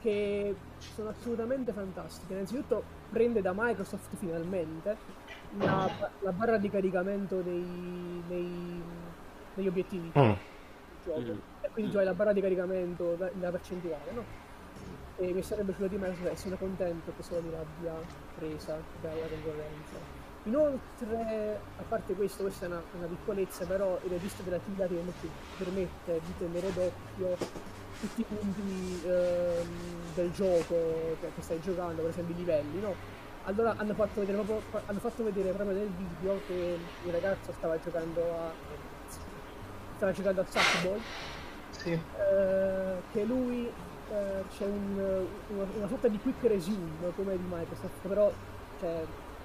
che 0.00 0.54
sono 0.94 1.10
assolutamente 1.10 1.72
fantastiche. 1.72 2.32
Innanzitutto 2.32 2.82
prende 3.10 3.42
da 3.42 3.52
Microsoft 3.54 4.16
finalmente 4.16 4.96
la, 5.58 6.10
la 6.20 6.32
barra 6.32 6.58
di 6.58 6.70
caricamento 6.70 7.40
dei, 7.40 8.22
dei- 8.26 8.82
degli 9.54 9.66
obiettivi 9.66 10.08
mm. 10.08 10.22
del 10.22 10.36
gioco. 11.04 11.20
Mm. 11.20 11.38
E 11.60 11.70
quindi 11.72 11.90
tu 11.90 11.98
hai 11.98 12.04
la 12.04 12.14
barra 12.14 12.32
di 12.32 12.40
caricamento, 12.40 13.16
la, 13.18 13.30
la 13.40 13.50
percentuale, 13.50 14.10
no? 14.12 14.24
E 15.18 15.32
mi 15.32 15.42
sarebbe 15.42 15.72
piaciuto 15.72 15.96
di 15.96 16.00
me 16.00 16.30
e 16.30 16.36
sono 16.36 16.56
contento 16.56 17.12
che 17.16 17.22
Sony 17.22 17.50
l'abbia 17.50 17.94
presa 18.36 18.78
dalla 19.00 19.26
concorrenza. 19.26 20.24
Inoltre, 20.44 21.58
a 21.78 21.82
parte 21.88 22.14
questo, 22.14 22.42
questa 22.42 22.66
è 22.66 22.68
una, 22.68 22.82
una 22.98 23.06
piccolezza, 23.06 23.64
però 23.64 23.98
il 24.04 24.10
registro 24.10 24.44
dell'attività 24.44 24.86
ti 24.86 24.94
permette 25.56 26.20
di 26.24 26.34
tenere 26.38 26.72
d'occhio 26.72 27.36
tutti 28.00 28.20
i 28.20 28.24
punti 28.24 29.02
ehm, 29.06 29.68
del 30.14 30.30
gioco 30.32 31.16
che, 31.20 31.30
che, 31.34 31.42
stai 31.42 31.60
giocando, 31.60 32.02
per 32.02 32.10
esempio 32.10 32.34
i 32.34 32.38
livelli, 32.38 32.80
no? 32.80 32.94
Allora 33.46 33.74
hanno 33.76 33.94
fatto, 33.94 34.20
vedere 34.20 34.42
proprio, 34.42 34.80
hanno 34.86 34.98
fatto 34.98 35.22
vedere 35.22 35.50
proprio 35.52 35.76
nel 35.76 35.88
video 35.88 36.40
che 36.46 36.78
il 37.04 37.12
ragazzo 37.12 37.52
stava 37.52 37.78
giocando 37.80 38.20
a 38.20 38.50
stava 39.96 40.12
giocando 40.12 40.40
a 40.42 40.44
Sackball 40.46 41.00
sì. 41.70 41.92
eh, 41.92 42.96
che 43.12 43.24
lui 43.24 43.66
eh, 43.66 44.42
c'è 44.54 44.66
un, 44.66 45.26
una, 45.54 45.66
una, 45.74 45.88
sorta 45.88 46.08
di 46.08 46.18
quick 46.18 46.42
resume 46.42 47.12
come 47.14 47.36
di 47.36 47.44
Microsoft 47.48 48.06
però 48.06 48.30
cioè, 48.78 49.04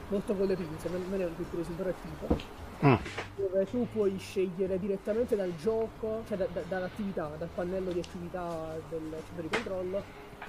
molto 0.09 0.35
con 0.35 0.45
le 0.45 0.55
pinze 0.55 0.89
non, 0.89 1.05
non 1.09 1.21
è 1.21 1.25
un 1.25 1.35
quick 1.35 1.53
resume 1.53 1.77
però 1.77 1.89
è 1.89 1.93
tipo 2.01 2.69
Mm. 2.83 2.95
dove 3.35 3.65
tu 3.65 3.87
puoi 3.93 4.17
scegliere 4.17 4.79
direttamente 4.79 5.35
dal 5.35 5.55
gioco, 5.55 6.23
cioè 6.27 6.35
da, 6.35 6.47
da, 6.51 6.61
dall'attività, 6.67 7.29
dal 7.37 7.49
pannello 7.53 7.91
di 7.91 7.99
attività 7.99 8.75
del 8.89 9.17
centro 9.23 9.41
di 9.41 9.49
controllo, 9.49 10.03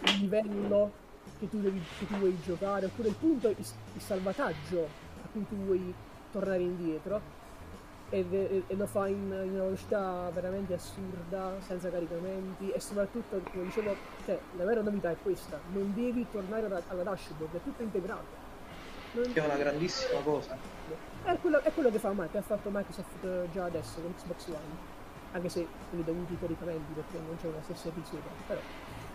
il 0.04 0.18
livello 0.20 0.92
che 1.42 1.48
tu, 1.48 1.60
devi, 1.60 1.82
che 1.98 2.06
tu 2.06 2.14
vuoi 2.14 2.38
giocare, 2.40 2.86
oppure 2.86 3.08
il 3.08 3.16
punto, 3.16 3.48
il 3.48 3.56
salvataggio 3.96 4.88
a 5.24 5.28
cui 5.32 5.44
tu 5.48 5.56
vuoi 5.56 5.92
tornare 6.30 6.60
indietro 6.60 7.20
e, 8.10 8.24
e, 8.30 8.62
e 8.68 8.76
lo 8.76 8.86
fa 8.86 9.08
in, 9.08 9.16
in, 9.16 9.54
una 9.54 9.64
velocità 9.64 10.30
veramente 10.32 10.74
assurda, 10.74 11.54
senza 11.58 11.90
caricamenti 11.90 12.70
e 12.70 12.78
soprattutto, 12.78 13.40
come 13.50 13.64
dicevo, 13.64 13.96
cioè, 14.24 14.38
la 14.56 14.64
vera 14.64 14.82
novità 14.82 15.10
è 15.10 15.16
questa, 15.20 15.58
non 15.72 15.92
devi 15.94 16.24
tornare 16.30 16.66
alla, 16.66 16.80
alla 16.86 17.02
dashboard, 17.02 17.56
è 17.56 17.62
tutto 17.62 17.82
integrato. 17.82 18.50
Non... 19.14 19.32
Che 19.32 19.42
è 19.42 19.44
una 19.44 19.56
grandissima 19.56 20.20
cosa. 20.20 20.56
È 21.24 21.38
quello, 21.40 21.60
è 21.60 21.72
quello 21.72 21.90
che, 21.90 21.98
fa, 21.98 22.14
che 22.30 22.38
ha 22.38 22.42
fatto 22.42 22.70
Microsoft 22.70 23.24
eh, 23.24 23.48
già 23.52 23.64
adesso 23.64 24.00
con 24.00 24.14
Xbox 24.14 24.46
One, 24.46 25.00
anche 25.32 25.48
se 25.48 25.66
con 25.90 25.98
i 25.98 26.04
dovuti 26.04 26.36
caricamenti 26.38 26.92
perché 26.92 27.18
non 27.18 27.36
c'è 27.40 27.48
una 27.48 27.62
stessa 27.62 27.88
edizione, 27.88 28.22
però... 28.46 28.60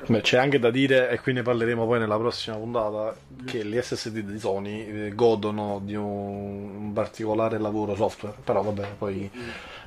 Beh, 0.06 0.22
c'è 0.22 0.38
anche 0.38 0.60
da 0.60 0.70
dire, 0.70 1.10
e 1.10 1.20
qui 1.20 1.34
ne 1.34 1.41
parleremo 1.41 1.86
poi 1.86 2.00
nella 2.00 2.18
prossima 2.18 2.56
puntata, 2.56 3.16
che 3.45 3.66
gli 3.66 3.80
SSD 3.82 4.20
di 4.20 4.39
Sony 4.39 5.08
eh, 5.08 5.16
godono 5.16 5.82
di 5.84 5.95
un 5.95 6.91
particolare 6.93 7.58
lavoro 7.58 7.95
software. 7.95 8.36
Però 8.43 8.62
vabbè, 8.62 8.93
poi 8.98 9.30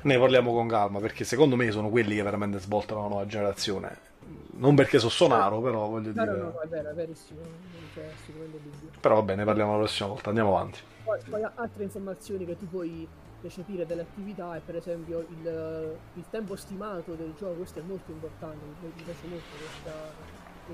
ne 0.01 0.19
parliamo 0.19 0.53
con 0.53 0.67
calma, 0.67 0.99
perché 0.99 1.23
secondo 1.23 1.55
me 1.55 1.71
sono 1.71 1.89
quelli 1.89 2.15
che 2.15 2.23
veramente 2.23 2.59
svoltano 2.59 3.01
la 3.01 3.07
nuova 3.07 3.25
generazione. 3.25 4.09
Non 4.57 4.75
perché 4.75 4.99
so 4.99 5.09
sonaro, 5.09 5.59
però 5.59 5.87
voglio 5.87 6.11
dire... 6.11 6.25
No, 6.25 6.35
no, 6.35 6.59
è 6.59 6.67
vero, 6.67 6.91
è 6.91 6.93
verissimo, 6.93 7.39
non 7.39 7.89
c'è 7.93 8.11
assolutamente 8.13 8.59
dubbio. 8.61 8.99
Però 8.99 9.15
va 9.15 9.21
bene, 9.23 9.39
ne 9.39 9.45
parliamo 9.45 9.71
la 9.71 9.77
prossima 9.79 10.09
volta, 10.09 10.29
andiamo 10.29 10.55
avanti. 10.55 10.79
Poi, 11.03 11.19
poi 11.27 11.43
altre 11.55 11.83
informazioni 11.83 12.45
che 12.45 12.57
tu 12.57 12.69
puoi 12.69 13.07
recepire 13.41 13.85
delle 13.85 14.01
attività 14.01 14.55
e 14.55 14.59
per 14.59 14.75
esempio 14.75 15.19
il, 15.19 15.97
il, 16.13 16.23
tempo 16.29 16.55
stimato 16.55 17.13
del 17.13 17.33
gioco, 17.37 17.53
questo 17.53 17.79
è 17.79 17.81
molto 17.81 18.11
importante, 18.11 18.57
mi 18.81 19.03
piace 19.03 19.27
molto 19.27 19.45
questa, 19.57 19.91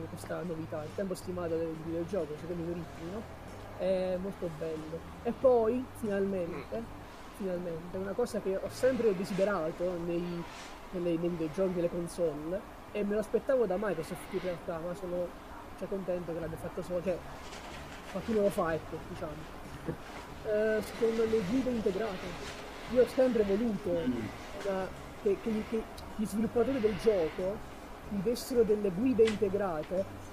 questa 0.10 0.42
novità, 0.44 0.84
il 0.84 0.90
tempo 0.96 1.16
stimato 1.16 1.58
del 1.58 1.74
videogioco 1.86 2.36
secondo 2.40 2.64
i 2.64 2.74
ritmi, 2.74 3.12
no? 3.12 3.46
È 3.78 4.18
molto 4.20 4.50
bello. 4.58 5.00
E 5.24 5.32
poi 5.32 5.86
finalmente, 6.00 6.84
finalmente, 7.38 7.98
una 7.98 8.14
cosa 8.14 8.40
che 8.42 8.58
ho 8.58 8.70
sempre 8.70 9.16
desiderato 9.16 9.98
nei, 10.06 10.44
nei, 10.92 11.18
nei 11.18 11.30
videogiochi, 11.30 11.74
nelle 11.76 11.90
console, 11.90 12.60
e 12.92 13.04
me 13.04 13.14
lo 13.14 13.20
aspettavo 13.20 13.66
da 13.66 13.76
Microsoft 13.78 14.34
in 14.34 14.40
realtà, 14.42 14.80
ma 14.80 14.94
sono 14.96 15.28
cioè, 15.78 15.88
contento 15.88 16.34
che 16.34 16.40
l'abbia 16.40 16.58
fatto 16.58 16.82
solo, 16.82 17.04
cioè 17.04 17.18
qualcuno 18.12 18.42
lo 18.42 18.50
fa, 18.50 18.74
ecco, 18.74 18.98
diciamo 19.10 20.17
eh, 20.48 20.82
con 21.00 21.16
le 21.16 21.42
guide 21.50 21.70
integrate. 21.70 22.56
Io 22.94 23.04
ho 23.04 23.08
sempre 23.08 23.44
voluto 23.44 23.90
una, 23.90 24.88
che, 25.22 25.38
che, 25.42 25.64
che, 25.70 25.84
gli 26.16 26.26
sviluppatori 26.26 26.80
del 26.80 26.96
gioco 27.02 27.58
mi 28.10 28.22
dessero 28.24 28.64
delle 28.64 28.90
guide 28.90 29.24
integrate 29.24 30.28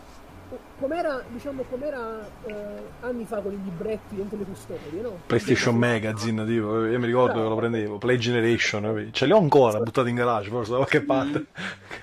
com'era, 0.78 1.22
diciamo, 1.28 1.62
com'era 1.68 2.26
eh, 2.44 2.54
anni 3.00 3.24
fa 3.24 3.40
con 3.40 3.52
i 3.52 3.62
libretti 3.62 4.16
dentro 4.16 4.38
le 4.38 4.44
custodie, 4.44 5.00
no? 5.00 5.20
PlayStation 5.26 5.76
Magazine, 5.76 6.44
tipo, 6.44 6.84
io 6.84 6.98
mi 6.98 7.06
ricordo 7.06 7.42
che 7.42 7.48
lo 7.48 7.56
prendevo, 7.56 7.98
Play 7.98 8.18
Generation, 8.18 9.08
ce 9.12 9.26
li 9.26 9.32
ho 9.32 9.38
ancora 9.38 9.78
buttati 9.78 10.08
in 10.08 10.16
garage, 10.16 10.48
forse 10.50 10.70
da 10.72 10.76
qualche 10.78 11.02
parte. 11.02 11.46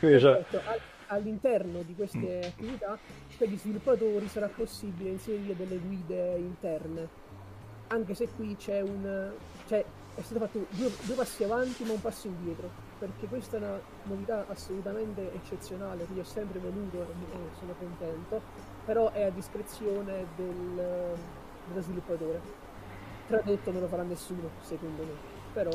Mm. 0.05 0.17
cioè... 0.19 0.43
All'interno 1.07 1.81
di 1.81 1.93
queste 1.93 2.39
attività 2.39 2.97
per 3.37 3.49
gli 3.49 3.57
sviluppatori 3.57 4.29
sarà 4.29 4.47
possibile 4.47 5.09
inserire 5.09 5.57
delle 5.57 5.77
guide 5.77 6.37
interne 6.37 7.09
anche 7.91 8.15
se 8.15 8.27
qui 8.29 8.55
c'è 8.55 8.81
un... 8.81 9.31
Cioè, 9.67 9.85
è 10.15 10.21
stato 10.21 10.45
fatto 10.45 10.65
due, 10.71 10.91
due, 11.03 11.15
passi 11.15 11.43
avanti 11.43 11.83
ma 11.83 11.93
un 11.93 12.01
passo 12.01 12.27
indietro, 12.27 12.69
perché 12.99 13.27
questa 13.27 13.57
è 13.57 13.59
una 13.59 13.79
novità 14.03 14.45
assolutamente 14.49 15.33
eccezionale 15.33 16.05
che 16.05 16.13
io 16.13 16.21
ho 16.21 16.25
sempre 16.25 16.59
voluto 16.59 17.01
e 17.01 17.55
sono 17.57 17.73
contento, 17.79 18.41
però 18.85 19.11
è 19.11 19.23
a 19.23 19.29
discrezione 19.29 20.25
del, 20.35 21.15
dello 21.67 21.81
sviluppatore. 21.81 22.41
Tradotto 23.27 23.71
non 23.71 23.81
lo 23.81 23.87
farà 23.87 24.03
nessuno, 24.03 24.49
secondo 24.61 25.03
me, 25.03 25.13
però... 25.53 25.69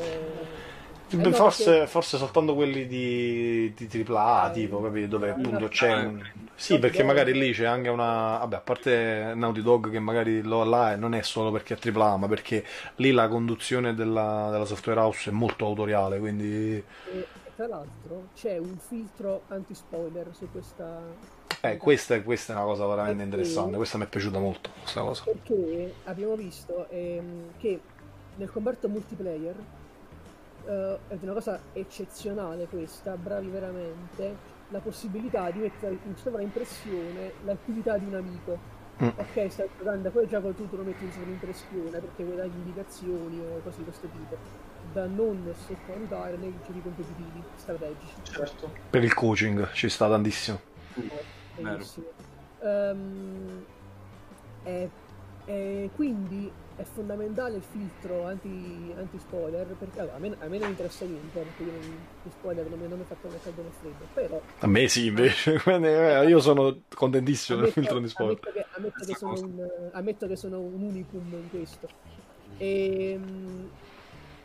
Eh, 1.09 1.31
forse, 1.31 1.79
che... 1.81 1.87
forse, 1.87 2.17
soltanto 2.17 2.53
quelli 2.53 2.85
di, 2.85 3.73
di 3.75 4.05
AAA, 4.05 4.49
eh, 4.49 4.53
tipo, 4.53 4.81
capito? 4.81 5.07
Dove 5.07 5.29
appunto 5.29 5.67
c'è 5.67 5.93
un... 5.93 6.21
Sì, 6.55 6.79
perché 6.79 7.03
magari 7.03 7.33
lì 7.33 7.53
c'è 7.53 7.65
anche 7.65 7.89
una... 7.89 8.37
Vabbè, 8.39 8.55
a 8.55 8.61
parte 8.61 9.33
Naughty 9.35 9.61
Dog 9.61 9.91
che 9.91 9.99
magari 9.99 10.41
lo 10.41 10.63
là 10.63 10.95
non 10.95 11.13
è 11.13 11.21
solo 11.21 11.51
perché 11.51 11.77
è 11.79 11.89
AAA, 11.89 12.17
ma 12.17 12.27
perché 12.27 12.65
lì 12.95 13.11
la 13.11 13.27
conduzione 13.27 13.93
della, 13.93 14.49
della 14.51 14.65
software 14.65 14.99
house 14.99 15.29
è 15.29 15.33
molto 15.33 15.65
autoriale, 15.65 16.19
quindi... 16.19 16.75
E, 16.75 17.27
tra 17.55 17.67
l'altro 17.67 18.27
c'è 18.35 18.57
un 18.57 18.77
filtro 18.77 19.43
anti-spoiler 19.47 20.27
su 20.31 20.47
questa... 20.51 21.01
Eh, 21.61 21.77
questa, 21.77 22.21
questa, 22.21 22.53
è 22.53 22.55
una 22.55 22.65
cosa 22.65 22.85
veramente 22.85 23.23
perché, 23.23 23.35
interessante, 23.37 23.77
questa 23.77 23.97
mi 23.97 24.03
è 24.03 24.07
piaciuta 24.07 24.39
molto, 24.39 24.69
questa 24.79 25.01
cosa. 25.01 25.23
Perché 25.23 25.93
abbiamo 26.03 26.35
visto 26.35 26.87
ehm, 26.89 27.53
che 27.57 27.79
nel 28.35 28.51
comparto 28.51 28.87
multiplayer 28.87 29.55
uh, 30.67 30.97
è 31.07 31.17
una 31.21 31.33
cosa 31.33 31.59
eccezionale 31.73 32.67
questa, 32.67 33.15
bravi 33.15 33.47
veramente, 33.47 34.55
la 34.69 34.79
possibilità 34.79 35.49
di 35.49 35.59
mettere 35.59 35.97
in 36.05 36.15
sovraimpressione 36.15 37.33
l'attività 37.45 37.97
di 37.97 38.05
un 38.05 38.15
amico. 38.15 38.75
Mm. 39.01 39.09
Ok, 39.15 39.51
stai 39.51 39.69
giocando 39.77 40.09
quel 40.09 40.27
gioco 40.27 40.51
tu 40.53 40.67
te 40.67 40.75
lo 40.75 40.83
metti 40.83 41.03
in 41.03 41.11
sovraimpressione 41.11 41.99
perché 41.99 42.23
vuoi 42.23 42.35
dare 42.35 42.47
indicazioni 42.47 43.39
o 43.39 43.61
cose 43.63 43.77
di 43.77 43.83
questo 43.83 44.07
tipo, 44.07 44.37
da 44.91 45.05
non 45.05 45.53
sottovalutare 45.55 46.35
nei 46.37 46.53
giochi 46.65 46.81
competitivi 46.81 47.43
strategici. 47.55 48.13
Certo. 48.23 48.71
Per 48.89 49.03
il 49.03 49.13
coaching 49.13 49.71
ci 49.71 49.87
sta 49.89 50.09
tantissimo. 50.09 50.59
Eh, 50.95 51.61
benissimo. 51.61 52.07
Um, 52.59 53.65
e, 54.63 54.89
e 55.45 55.89
quindi 55.95 56.51
è 56.77 56.83
fondamentale 56.83 57.57
il 57.57 57.63
filtro 57.63 58.25
anti, 58.25 58.93
anti 58.95 59.17
spoiler 59.17 59.65
perché 59.65 59.99
allora, 59.99 60.15
a, 60.15 60.19
me, 60.19 60.35
a, 60.39 60.47
me, 60.47 60.57
non 60.59 60.69
interessa 60.69 61.05
niente 61.05 61.39
perché 61.39 61.63
io 61.63 61.71
non, 61.71 61.97
gli 62.23 62.29
spoiler 62.29 62.69
non 62.69 62.79
mi 62.79 62.85
hanno 62.85 63.03
fatto 63.03 63.27
una 63.27 63.37
caldo 63.41 63.63
né 63.63 63.69
freddo 63.79 64.05
però 64.13 64.41
a 64.59 64.67
me 64.67 64.87
sì 64.87 65.07
invece 65.07 65.59
eh, 65.65 66.27
io 66.27 66.39
sono 66.39 66.81
contentissimo 66.93 67.61
del 67.61 67.71
filtro 67.71 67.99
di 67.99 68.07
spoiler 68.07 68.39
ammetto 68.39 68.51
che, 68.51 68.65
ammetto 68.75 69.05
che, 69.05 69.15
sono 69.15 69.33
un, 69.33 69.69
ammetto 69.91 70.27
che 70.27 70.35
sono 70.35 70.59
un 70.59 70.81
unicum 70.83 71.33
in 71.33 71.49
questo 71.49 71.87
e 72.57 73.11
ehm, 73.11 73.69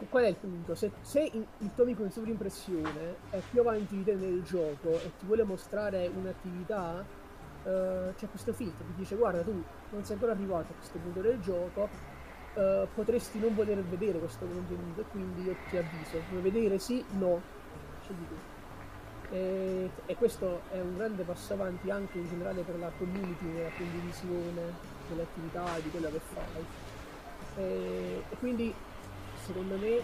qual 0.09 0.24
è 0.24 0.28
il 0.28 0.37
punto? 0.37 0.74
Se, 0.74 0.91
se 1.01 1.30
il 1.33 1.70
tuo 1.74 1.85
amico 1.85 2.03
in 2.03 2.11
sovrimpressione 2.11 3.16
è 3.30 3.41
più 3.51 3.61
avanti 3.61 3.97
di 3.97 4.05
te 4.05 4.14
nel 4.14 4.43
gioco 4.43 4.91
e 4.91 5.12
ti 5.18 5.26
vuole 5.26 5.45
mostrare 5.45 6.11
un'attività, 6.14 7.05
uh, 7.62 7.68
c'è 8.16 8.28
questo 8.28 8.53
filtro 8.53 8.85
che 8.87 8.93
dice 8.97 9.16
guarda 9.16 9.43
tu 9.43 9.62
non 9.91 10.05
sei 10.05 10.14
ancora 10.14 10.33
arrivato 10.33 10.72
a 10.72 10.74
questo 10.74 10.99
punto 10.99 11.20
del 11.20 11.41
gioco, 11.41 11.89
uh, 12.55 12.88
potresti 12.94 13.38
non 13.38 13.55
voler 13.55 13.82
vedere 13.82 14.18
questo 14.18 14.46
contenuto 14.46 15.05
quindi 15.11 15.42
io 15.42 15.57
ti 15.68 15.76
avviso, 15.76 16.20
vuoi 16.30 16.42
vedere 16.42 16.78
sì, 16.78 17.05
no, 17.18 17.40
scegli 18.03 18.26
tu. 18.28 19.34
E, 19.34 19.90
e, 20.05 20.14
questo 20.16 20.61
è 20.70 20.78
un 20.78 20.96
grande 20.96 21.22
passo 21.22 21.55
avanti 21.55 21.90
anche 21.90 22.18
in 22.18 22.28
generale 22.28 22.61
per 22.62 22.78
la 22.78 22.90
community 22.98 23.46
nella 23.46 23.70
condivisione 23.76 24.61
delle 25.09 25.22
attività 25.22 25.76
e 25.76 25.82
di 25.82 25.90
quello 25.90 26.11
che 26.11 26.20
fai. 26.20 26.64
E, 27.57 28.24
e 28.28 28.36
quindi 28.36 28.74
secondo 29.42 29.76
me 29.76 30.00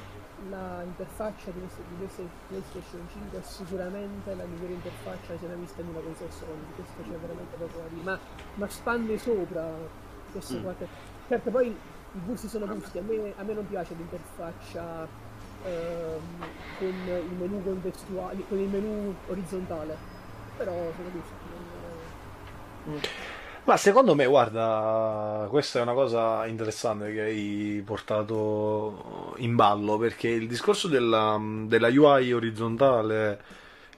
la 0.49 0.82
interfaccia 0.82 1.51
di, 1.51 1.61
questo, 1.61 1.82
di 1.88 2.28
PlayStation 2.49 3.07
5 3.12 3.38
è 3.38 3.42
sicuramente 3.42 4.34
la 4.34 4.44
migliore 4.44 4.72
interfaccia 4.74 5.32
che 5.32 5.38
si 5.38 5.44
è 5.44 5.57
vista 5.57 5.80
in 5.80 5.88
una 5.88 6.01
console 6.01 6.30
Sony, 6.30 6.64
questo 6.74 7.03
c'è 7.03 7.18
veramente 7.18 7.57
poco 7.57 7.78
da 7.78 7.88
dire, 7.88 8.03
ma, 8.03 8.18
ma 8.55 8.68
spanne 8.68 9.18
sopra 9.18 9.70
questo 10.32 10.59
mm. 10.59 10.62
qualche... 10.62 10.88
Certo 11.28 11.51
poi 11.51 11.76
i 12.12 12.20
gusti 12.24 12.48
sono 12.48 12.66
gusti, 12.66 12.98
a 12.98 13.02
me, 13.02 13.32
a 13.36 13.42
me 13.42 13.52
non 13.52 13.66
piace 13.66 13.94
l'interfaccia 13.94 15.06
ehm, 15.64 16.20
con 16.78 16.88
il 16.88 17.36
menu 17.38 17.62
contestuale, 17.62 18.42
con 18.48 18.59
il 18.59 18.68
menu 18.68 19.14
orizzontale, 19.28 19.96
però 20.56 20.72
sono 20.72 21.11
gusti. 21.11 21.32
Non... 22.84 23.00
Ma 23.64 23.76
secondo 23.76 24.14
me, 24.14 24.24
guarda, 24.24 25.46
questa 25.50 25.78
è 25.78 25.82
una 25.82 25.92
cosa 25.92 26.46
interessante 26.46 27.12
che 27.12 27.20
hai 27.20 27.82
portato 27.84 29.34
in 29.38 29.56
ballo, 29.56 29.98
perché 29.98 30.28
il 30.28 30.48
discorso 30.48 30.88
della, 30.88 31.38
della 31.66 31.88
UI 31.88 32.32
orizzontale, 32.32 33.38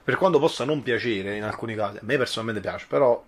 per 0.03 0.17
quanto 0.17 0.39
possa 0.39 0.65
non 0.65 0.83
piacere 0.83 1.37
in 1.37 1.43
alcuni 1.43 1.73
casi, 1.73 1.97
a 1.97 2.01
me 2.03 2.17
personalmente 2.17 2.59
piace, 2.59 2.85
però 2.89 3.23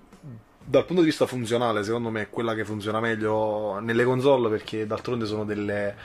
dal 0.64 0.86
punto 0.86 1.02
di 1.02 1.08
vista 1.08 1.26
funzionale, 1.26 1.84
secondo 1.84 2.10
me 2.10 2.22
è 2.22 2.30
quella 2.30 2.54
che 2.54 2.66
funziona 2.66 3.00
meglio 3.00 3.80
nelle 3.80 4.04
console, 4.04 4.50
perché 4.50 4.86
d'altronde 4.88 5.26
sono 5.26 5.46
delle... 5.46 5.96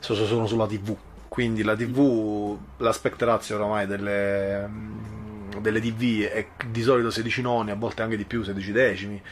sono 0.00 0.46
sulla 0.46 0.66
TV, 0.66 0.96
quindi 1.28 1.62
la 1.62 1.76
TV, 1.76 2.56
l'aspect 2.78 3.22
ratio 3.22 3.56
oramai 3.56 3.86
delle 3.86 5.12
delle 5.60 5.80
TV 5.80 6.22
è 6.22 6.46
di 6.68 6.82
solito 6.82 7.10
16 7.10 7.42
noni, 7.42 7.70
a 7.70 7.74
volte 7.74 8.02
anche 8.02 8.16
di 8.16 8.24
più, 8.24 8.42
16 8.42 8.72
decimi. 8.72 9.22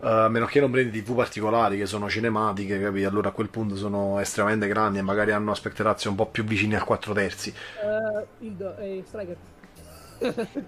Uh, 0.00 0.06
a 0.06 0.28
meno 0.28 0.44
che 0.44 0.60
non 0.60 0.70
prendi 0.70 1.02
TV 1.02 1.14
particolari 1.14 1.78
che 1.78 1.86
sono 1.86 2.08
cinematiche, 2.08 2.78
capi? 2.80 3.04
allora 3.04 3.30
a 3.30 3.32
quel 3.32 3.48
punto 3.48 3.74
sono 3.76 4.18
estremamente 4.20 4.66
grandi 4.66 4.98
e 4.98 5.02
magari 5.02 5.32
hanno 5.32 5.50
aspect 5.50 5.80
ratio 5.80 6.10
un 6.10 6.16
po' 6.16 6.26
più 6.26 6.44
vicini 6.44 6.74
al 6.74 6.84
4 6.84 7.12
terzi. 7.14 7.54
Uh, 7.82 8.44
Ildo, 8.44 8.76
eh, 8.76 9.02
Striker. 9.06 9.36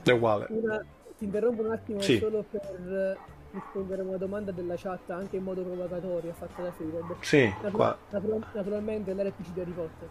È 0.02 0.10
uguale. 0.10 0.46
Una, 0.48 0.82
ti 1.18 1.24
interrompo 1.24 1.62
un 1.62 1.72
attimo 1.72 2.00
sì. 2.00 2.18
solo 2.18 2.44
per 2.48 3.18
rispondere 3.56 4.02
a 4.02 4.04
una 4.04 4.16
domanda 4.16 4.52
della 4.52 4.74
chat 4.76 5.10
anche 5.10 5.36
in 5.36 5.42
modo 5.42 5.62
provocatorio 5.62 6.32
fatta 6.32 6.62
da 6.62 6.72
Fred. 6.72 7.16
Sì, 7.20 7.52
Natura- 7.62 7.96
natura- 8.10 8.46
naturalmente 8.52 9.12
l'RPC 9.14 9.52
di 9.52 9.60
Harry 9.60 9.72
Potter. 9.72 10.08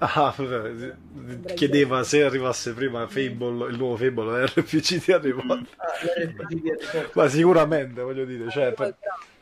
Ah, 0.00 0.32
chiedeva 1.54 2.04
se 2.04 2.22
arrivasse 2.22 2.72
prima 2.72 3.06
Fable, 3.08 3.70
il 3.70 3.76
nuovo 3.76 3.96
Fable, 3.96 4.42
l'RPG 4.44 5.04
di 5.04 5.12
Harry 5.12 5.32
Potter. 5.32 5.66
Ah, 5.76 7.08
ma 7.14 7.28
sicuramente, 7.28 8.00
voglio 8.02 8.24
dire, 8.24 8.48
cioè, 8.50 8.72
per... 8.72 8.96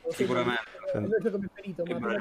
sicuramente. 0.09 0.75
È 0.93 0.99
il 0.99 1.09
mio 1.09 1.19
gioco 1.21 1.39
preferito, 1.39 1.83
ma 1.85 2.17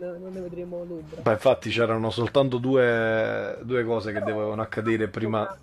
non 0.00 0.32
ne 0.32 0.40
vedremo 0.40 0.84
l'ombra. 0.84 1.20
Ma 1.22 1.32
infatti 1.32 1.70
c'erano 1.70 2.08
soltanto 2.10 2.56
due, 2.58 3.58
due 3.62 3.84
cose 3.84 4.12
che 4.12 4.20
dovevano 4.20 4.62
accadere 4.62 5.08
prima. 5.08 5.54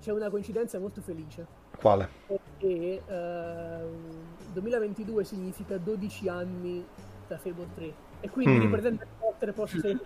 C'è 0.00 0.12
una 0.12 0.30
coincidenza 0.30 0.78
molto 0.78 1.00
felice. 1.00 1.61
Quale? 1.82 2.08
Perché 2.28 3.02
uh, 3.08 4.52
2022 4.52 5.24
significa 5.24 5.76
12 5.76 6.28
anni 6.28 6.86
da 7.26 7.36
Fable 7.38 7.66
3 7.74 7.92
e 8.20 8.30
quindi 8.30 8.58
mm. 8.58 8.60
riprendendo 8.60 9.02
il 9.02 9.08
Potter 9.18 9.52
posso 9.52 9.78
essere 9.78 9.98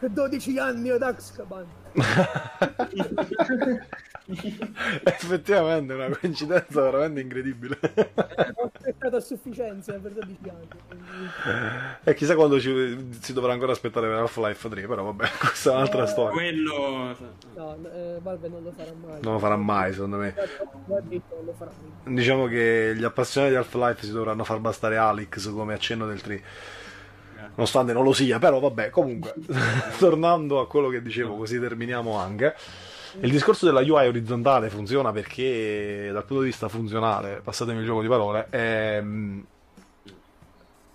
per 0.00 0.10
12 0.10 0.58
anni 0.58 0.90
ad 0.90 1.02
Axkaban. 1.02 1.64
Effettivamente 5.04 5.92
è 5.92 5.96
una 5.96 6.16
coincidenza 6.16 6.80
veramente 6.80 7.20
incredibile. 7.20 7.78
Ho 8.54 8.70
aspettato 8.72 9.16
a 9.16 9.20
sufficienza 9.20 9.92
per 9.94 10.12
12 10.12 10.38
anni. 10.48 10.68
E 12.02 12.14
chissà 12.14 12.34
quando 12.34 12.58
ci, 12.58 13.10
si 13.20 13.32
dovrà 13.34 13.52
ancora 13.52 13.72
aspettare 13.72 14.06
per 14.06 14.16
Half-Life 14.16 14.68
3, 14.68 14.86
però 14.86 15.04
vabbè, 15.04 15.28
questa 15.38 15.72
è 15.72 15.74
un'altra 15.74 16.04
eh, 16.04 16.06
storia. 16.06 16.32
Quello... 16.32 17.16
No, 17.54 17.76
eh, 17.92 18.18
Valve 18.22 18.48
non 18.48 18.62
lo 18.62 18.72
farà 18.72 18.92
mai. 18.94 19.18
Non 19.20 19.32
lo 19.34 19.38
farà 19.38 19.56
mai, 19.56 19.92
secondo 19.92 20.16
me. 20.16 20.34
Diciamo 22.04 22.46
che 22.46 22.94
gli 22.96 23.04
appassionati 23.04 23.52
di 23.52 23.58
Half-Life 23.58 24.06
si 24.06 24.12
dovranno 24.12 24.44
far 24.44 24.58
bastare 24.58 24.96
Alex 24.96 25.50
come 25.52 25.74
accenno 25.74 26.06
del 26.06 26.22
3 26.22 26.42
nonostante 27.56 27.92
non 27.92 28.02
lo 28.02 28.12
sia, 28.12 28.40
però 28.40 28.58
vabbè, 28.58 28.90
comunque, 28.90 29.34
tornando 29.98 30.60
a 30.60 30.66
quello 30.66 30.88
che 30.88 31.02
dicevo, 31.02 31.36
così 31.36 31.60
terminiamo 31.60 32.16
anche. 32.16 32.56
Il 33.20 33.30
discorso 33.30 33.64
della 33.64 33.80
UI 33.80 34.08
orizzontale 34.08 34.70
funziona 34.70 35.12
perché 35.12 36.10
dal 36.12 36.24
punto 36.24 36.42
di 36.42 36.48
vista 36.48 36.68
funzionale, 36.68 37.40
passatemi 37.42 37.78
il 37.80 37.86
gioco 37.86 38.02
di 38.02 38.08
parole, 38.08 38.46
è, 38.50 39.02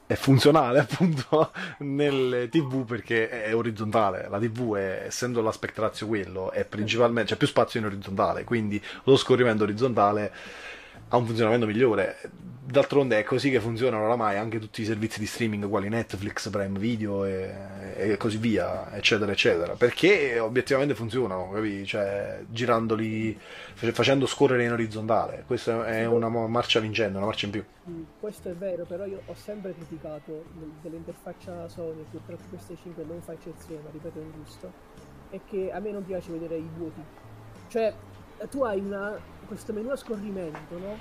è 0.06 0.14
funzionale 0.16 0.80
appunto 0.90 1.52
nelle 1.80 2.50
TV 2.50 2.84
perché 2.86 3.30
è 3.30 3.56
orizzontale. 3.56 4.28
La 4.30 4.38
TV, 4.38 4.76
è, 4.76 5.04
essendo 5.06 5.42
l'aspect 5.42 5.78
ratio 5.80 6.08
quello, 6.08 6.52
è 6.52 6.66
principalmente 6.66 7.32
c'è 7.32 7.38
più 7.38 7.48
spazio 7.48 7.80
in 7.80 7.86
orizzontale, 7.86 8.44
quindi 8.44 8.82
lo 9.04 9.16
scorrimento 9.16 9.64
orizzontale 9.64 10.32
ha 11.10 11.18
un 11.18 11.26
funzionamento 11.26 11.66
migliore. 11.66 12.18
D'altronde 12.70 13.18
è 13.18 13.24
così 13.24 13.50
che 13.50 13.60
funzionano 13.60 14.04
oramai 14.04 14.38
anche 14.38 14.60
tutti 14.60 14.84
i 14.84 14.86
servizi 14.86 15.20
di 15.20 15.26
streaming 15.26 15.68
quali 15.68 15.90
Netflix, 15.90 16.50
Prime 16.52 16.78
Video 16.78 17.26
e, 17.26 17.52
e 17.98 18.18
così 18.18 18.38
via, 18.38 18.96
eccetera, 18.96 19.32
eccetera. 19.32 19.74
Perché 19.74 20.38
obiettivamente 20.38 20.94
funzionano, 20.94 21.50
capi? 21.50 21.84
Cioè, 21.84 22.44
girandoli, 22.48 23.36
facendo 23.74 24.28
scorrere 24.28 24.66
in 24.66 24.72
orizzontale. 24.72 25.46
Questa 25.48 25.84
è 25.88 26.06
una 26.06 26.30
marcia 26.30 26.80
vincente, 26.80 27.18
una 27.18 27.26
marcia 27.26 27.48
in 27.48 27.52
più. 27.54 27.64
Mm, 27.90 28.04
questo 28.20 28.50
è 28.50 28.54
vero, 28.54 28.86
però 28.86 29.06
io 29.06 29.24
ho 29.26 29.34
sempre 29.34 29.74
criticato 29.74 30.46
dell'interfaccia 30.84 31.68
Sony, 31.68 32.06
purtroppo 32.12 32.44
queste 32.50 32.78
5 32.80 33.04
non 33.04 33.20
fa 33.24 33.34
eccezione, 33.34 33.82
ma 33.82 33.90
ripeto 33.92 34.20
è 34.20 34.22
un 34.22 34.32
gusto, 34.44 34.72
è 35.32 35.40
che 35.50 35.72
a 35.72 35.80
me 35.80 35.90
non 35.90 36.06
piace 36.06 36.32
vedere 36.32 36.58
i 36.58 36.70
vuoti. 36.78 37.02
Cioè, 37.68 37.94
tu 38.48 38.64
hai 38.64 38.80
una, 38.80 39.18
questo 39.48 39.74
menu 39.74 39.90
a 39.90 39.96
scorrimento, 39.96 40.78
no? 40.78 40.98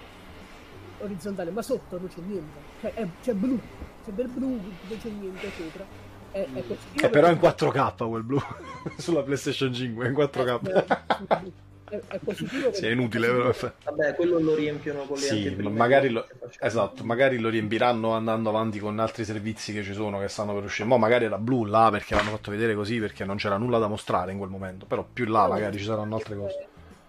Orizzontale, 1.00 1.50
ma 1.50 1.62
sotto 1.62 1.98
non 1.98 2.08
c'è 2.08 2.20
niente. 2.26 2.58
Cioè, 2.80 2.94
è, 2.94 3.06
c'è 3.22 3.34
blu, 3.34 3.60
c'è 4.04 4.10
del 4.12 4.28
blu, 4.28 4.48
non 4.48 4.98
c'è 5.00 5.08
niente 5.10 5.50
sopra. 5.56 5.84
È, 6.30 6.46
è. 6.52 6.64
Eh, 7.02 7.08
però 7.08 7.28
è 7.28 7.32
in 7.32 7.38
4K 7.38 8.08
quel 8.08 8.22
blu 8.22 8.38
sulla 8.98 9.22
PlayStation 9.22 9.72
5, 9.72 10.04
è 10.04 10.08
in 10.08 10.14
4K. 10.14 11.52
È, 11.88 12.00
è 12.06 12.18
positivo 12.18 12.70
sì, 12.70 12.84
è 12.84 12.90
inutile 12.90 13.28
però. 13.28 13.50
vabbè 13.84 14.14
quello 14.14 14.38
lo 14.38 14.54
riempiono 14.54 15.04
con 15.04 15.16
le 15.16 15.22
sì, 15.22 15.56
magari 15.56 16.10
lo, 16.10 16.28
esatto 16.60 17.02
magari 17.02 17.38
lo 17.38 17.48
riempiranno 17.48 18.12
andando 18.12 18.50
avanti 18.50 18.78
con 18.78 18.98
altri 18.98 19.24
servizi 19.24 19.72
che 19.72 19.82
ci 19.82 19.94
sono 19.94 20.18
che 20.18 20.28
stanno 20.28 20.52
per 20.52 20.64
uscire 20.64 20.86
mo 20.86 20.98
magari 20.98 21.24
era 21.24 21.38
blu 21.38 21.64
là 21.64 21.88
perché 21.90 22.14
l'hanno 22.14 22.28
fatto 22.28 22.50
vedere 22.50 22.74
così 22.74 22.98
perché 22.98 23.24
non 23.24 23.36
c'era 23.38 23.56
nulla 23.56 23.78
da 23.78 23.88
mostrare 23.88 24.32
in 24.32 24.36
quel 24.36 24.50
momento 24.50 24.84
però 24.84 25.02
più 25.10 25.24
là 25.24 25.48
magari 25.48 25.78
ci 25.78 25.84
saranno 25.84 26.16
altre 26.16 26.36
cose 26.36 26.68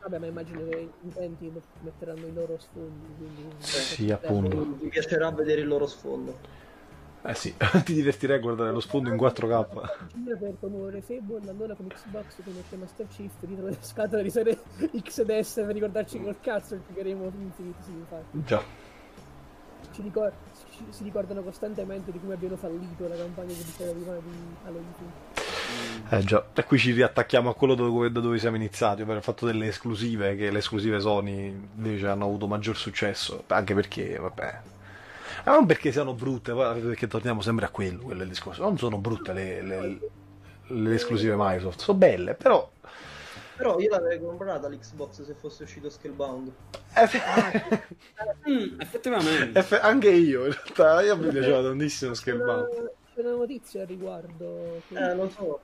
Vabbè, 0.09 0.17
ma 0.17 0.25
immagino 0.25 0.67
che 0.67 0.77
in 0.79 1.09
utenti 1.09 1.51
metteranno 1.81 2.25
i 2.25 2.33
loro 2.33 2.57
sfondi. 2.57 3.05
Quindi... 3.15 3.53
Sì, 3.59 4.09
appunto. 4.09 4.77
Mi 4.81 4.89
piacerà 4.89 5.29
vedere 5.29 5.61
il 5.61 5.67
loro 5.67 5.85
sfondo. 5.85 6.57
Eh 7.21 7.35
sì, 7.35 7.53
ti 7.83 7.93
divertirei 7.93 8.37
a 8.37 8.39
guardare 8.39 8.71
lo 8.71 8.79
sfondo 8.79 9.09
in 9.09 9.15
4K. 9.15 9.67
Per 10.23 10.53
promuovere 10.59 11.01
Fable, 11.01 11.47
allora 11.47 11.75
con 11.75 11.85
Xbox 11.87 12.41
conosce 12.43 12.75
Master 12.77 13.07
Chief 13.07 13.31
dietro 13.41 13.67
le 13.67 13.77
scatole 13.81 14.23
di 14.23 14.29
serie 14.31 14.57
XDS 14.77 15.53
per 15.55 15.73
ricordarci 15.73 16.21
col 16.21 16.39
cazzo 16.39 16.75
che 16.75 16.81
giocheremo 16.87 17.25
Infinite, 17.25 17.83
sì, 17.83 17.91
infatti. 17.91 18.43
Già. 18.45 18.63
Ci, 19.91 20.01
ricor- 20.01 20.33
ci, 20.71 20.85
si 20.89 21.03
ricordano 21.03 21.43
costantemente 21.43 22.11
di 22.11 22.19
come 22.19 22.33
abbiano 22.33 22.55
fallito 22.55 23.07
la 23.07 23.15
campagna 23.15 23.53
che 23.53 23.63
diceva 23.63 23.91
prima 23.91 24.13
di 24.15 24.55
Halo 24.65 24.77
Infinite. 24.77 25.28
Eh 26.11 26.23
già, 26.23 26.43
e 26.55 26.63
qui 26.63 26.79
ci 26.79 26.91
riattacchiamo 26.91 27.51
a 27.51 27.53
quello 27.53 27.75
dove, 27.75 28.11
da 28.11 28.19
dove 28.19 28.39
siamo 28.39 28.55
iniziati, 28.55 29.03
ovvero 29.03 29.19
il 29.19 29.23
fatto 29.23 29.45
delle 29.45 29.67
esclusive, 29.67 30.35
che 30.35 30.49
le 30.49 30.57
esclusive 30.57 30.99
Sony 30.99 31.49
invece 31.49 32.07
hanno 32.07 32.25
avuto 32.25 32.47
maggior 32.47 32.75
successo, 32.75 33.43
anche 33.45 33.75
perché, 33.75 34.17
vabbè, 34.17 34.61
ma 35.45 35.51
non 35.53 35.67
perché 35.67 35.91
siano 35.91 36.15
brutte, 36.15 36.51
perché 36.53 37.05
torniamo 37.05 37.41
sempre 37.41 37.65
a 37.65 37.69
quello, 37.69 38.01
quello 38.01 38.21
è 38.21 38.23
il 38.23 38.29
discorso, 38.29 38.63
non 38.63 38.79
sono 38.79 38.97
brutte 38.97 39.33
le, 39.33 39.61
le, 39.61 39.99
le 40.65 40.93
esclusive 40.95 41.35
Microsoft, 41.37 41.81
sono 41.81 41.97
belle, 41.97 42.33
però... 42.33 42.67
Però 43.55 43.77
io 43.77 43.89
l'avrei 43.89 44.19
comprata 44.19 44.67
l'Xbox 44.67 45.25
se 45.25 45.35
fosse 45.39 45.63
uscito 45.63 45.89
Scalebound. 45.89 46.49
mm, 48.49 48.79
effettivamente. 48.79 49.59
Eff- 49.59 49.79
anche 49.79 50.09
io, 50.09 50.45
in 50.45 50.53
realtà, 50.53 51.01
io 51.01 51.17
mi 51.17 51.27
piaceva 51.27 51.61
tantissimo 51.61 52.13
Scalebound 52.13 52.97
una 53.21 53.35
notizia 53.35 53.81
al 53.81 53.87
riguardo. 53.87 54.81
Che, 54.87 54.95
eh, 54.95 55.15
lo 55.15 55.29
so. 55.29 55.59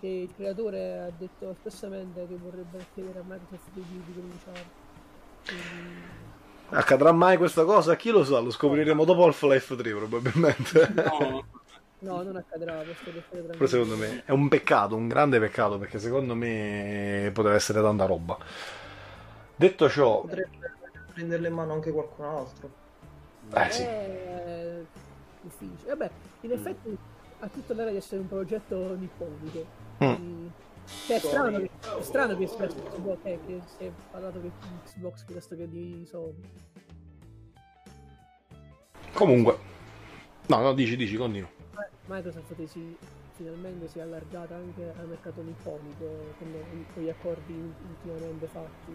Che 0.00 0.06
il 0.06 0.30
creatore 0.34 1.00
ha 1.00 1.10
detto 1.16 1.50
espressamente 1.50 2.26
che 2.26 2.36
vorrebbe 2.36 2.84
chiedere 2.94 3.20
a 3.20 3.22
Microsoft 3.22 3.70
di, 3.72 4.02
di 4.06 4.12
cominciare. 4.14 4.64
Quindi... 5.44 6.22
Accadrà 6.70 7.12
mai 7.12 7.36
questa 7.36 7.64
cosa? 7.64 7.94
Chi 7.96 8.10
lo 8.10 8.24
sa? 8.24 8.40
Lo 8.40 8.50
scopriremo 8.50 9.04
dopo 9.04 9.24
Half-Life 9.24 9.76
3 9.76 9.94
probabilmente. 9.94 10.92
No. 10.94 11.44
No, 12.04 12.22
non 12.22 12.36
accadrà, 12.36 12.82
Però 13.30 13.66
secondo 13.66 13.96
me 13.96 14.24
è 14.26 14.30
un 14.30 14.48
peccato, 14.48 14.94
un 14.94 15.08
grande 15.08 15.40
peccato, 15.40 15.78
perché 15.78 15.98
secondo 15.98 16.34
me 16.34 17.30
potrebbe 17.32 17.56
essere 17.56 17.80
tanta 17.80 18.04
roba. 18.04 18.36
Detto 19.56 19.88
ciò... 19.88 20.20
Potrebbe 20.20 20.72
prenderle 21.14 21.48
in 21.48 21.54
mano 21.54 21.72
anche 21.72 21.92
qualcun 21.92 22.24
altro. 22.26 22.70
Eh, 23.54 23.70
sì. 23.70 23.82
Eh, 25.44 25.48
difficile. 25.48 25.88
Vabbè, 25.88 26.10
in 26.42 26.52
effetti 26.52 26.96
ha 27.40 27.48
tutta 27.48 27.74
l'area 27.74 27.92
di 27.92 27.98
essere 27.98 28.20
un 28.20 28.28
progetto 28.28 28.96
nipponico. 28.96 29.66
Mm. 30.02 30.48
Cioè, 31.06 31.16
è, 31.16 31.20
strano 31.20 31.58
che, 31.58 31.70
è 31.80 32.02
strano 32.02 32.36
che 32.36 32.44
eh, 32.44 33.38
che 33.46 33.60
si 33.64 33.84
è 33.84 33.90
parlato 34.10 34.38
di 34.38 34.50
Xbox 34.84 35.24
piuttosto 35.24 35.56
che 35.56 35.68
di 35.68 36.04
Sony. 36.06 36.40
Comunque, 39.12 39.58
no, 40.46 40.60
no, 40.60 40.72
dici, 40.74 40.96
dici, 40.96 41.16
continua. 41.16 41.48
Microsoft 42.06 42.64
si, 42.64 42.96
finalmente 43.32 43.88
si 43.88 43.98
è 43.98 44.02
allargata 44.02 44.54
anche 44.56 44.92
al 44.98 45.08
mercato 45.08 45.40
nipponico 45.40 46.34
con, 46.38 46.52
con 46.92 47.02
gli 47.02 47.08
accordi 47.08 47.74
ultimamente 47.88 48.46
fatti. 48.46 48.92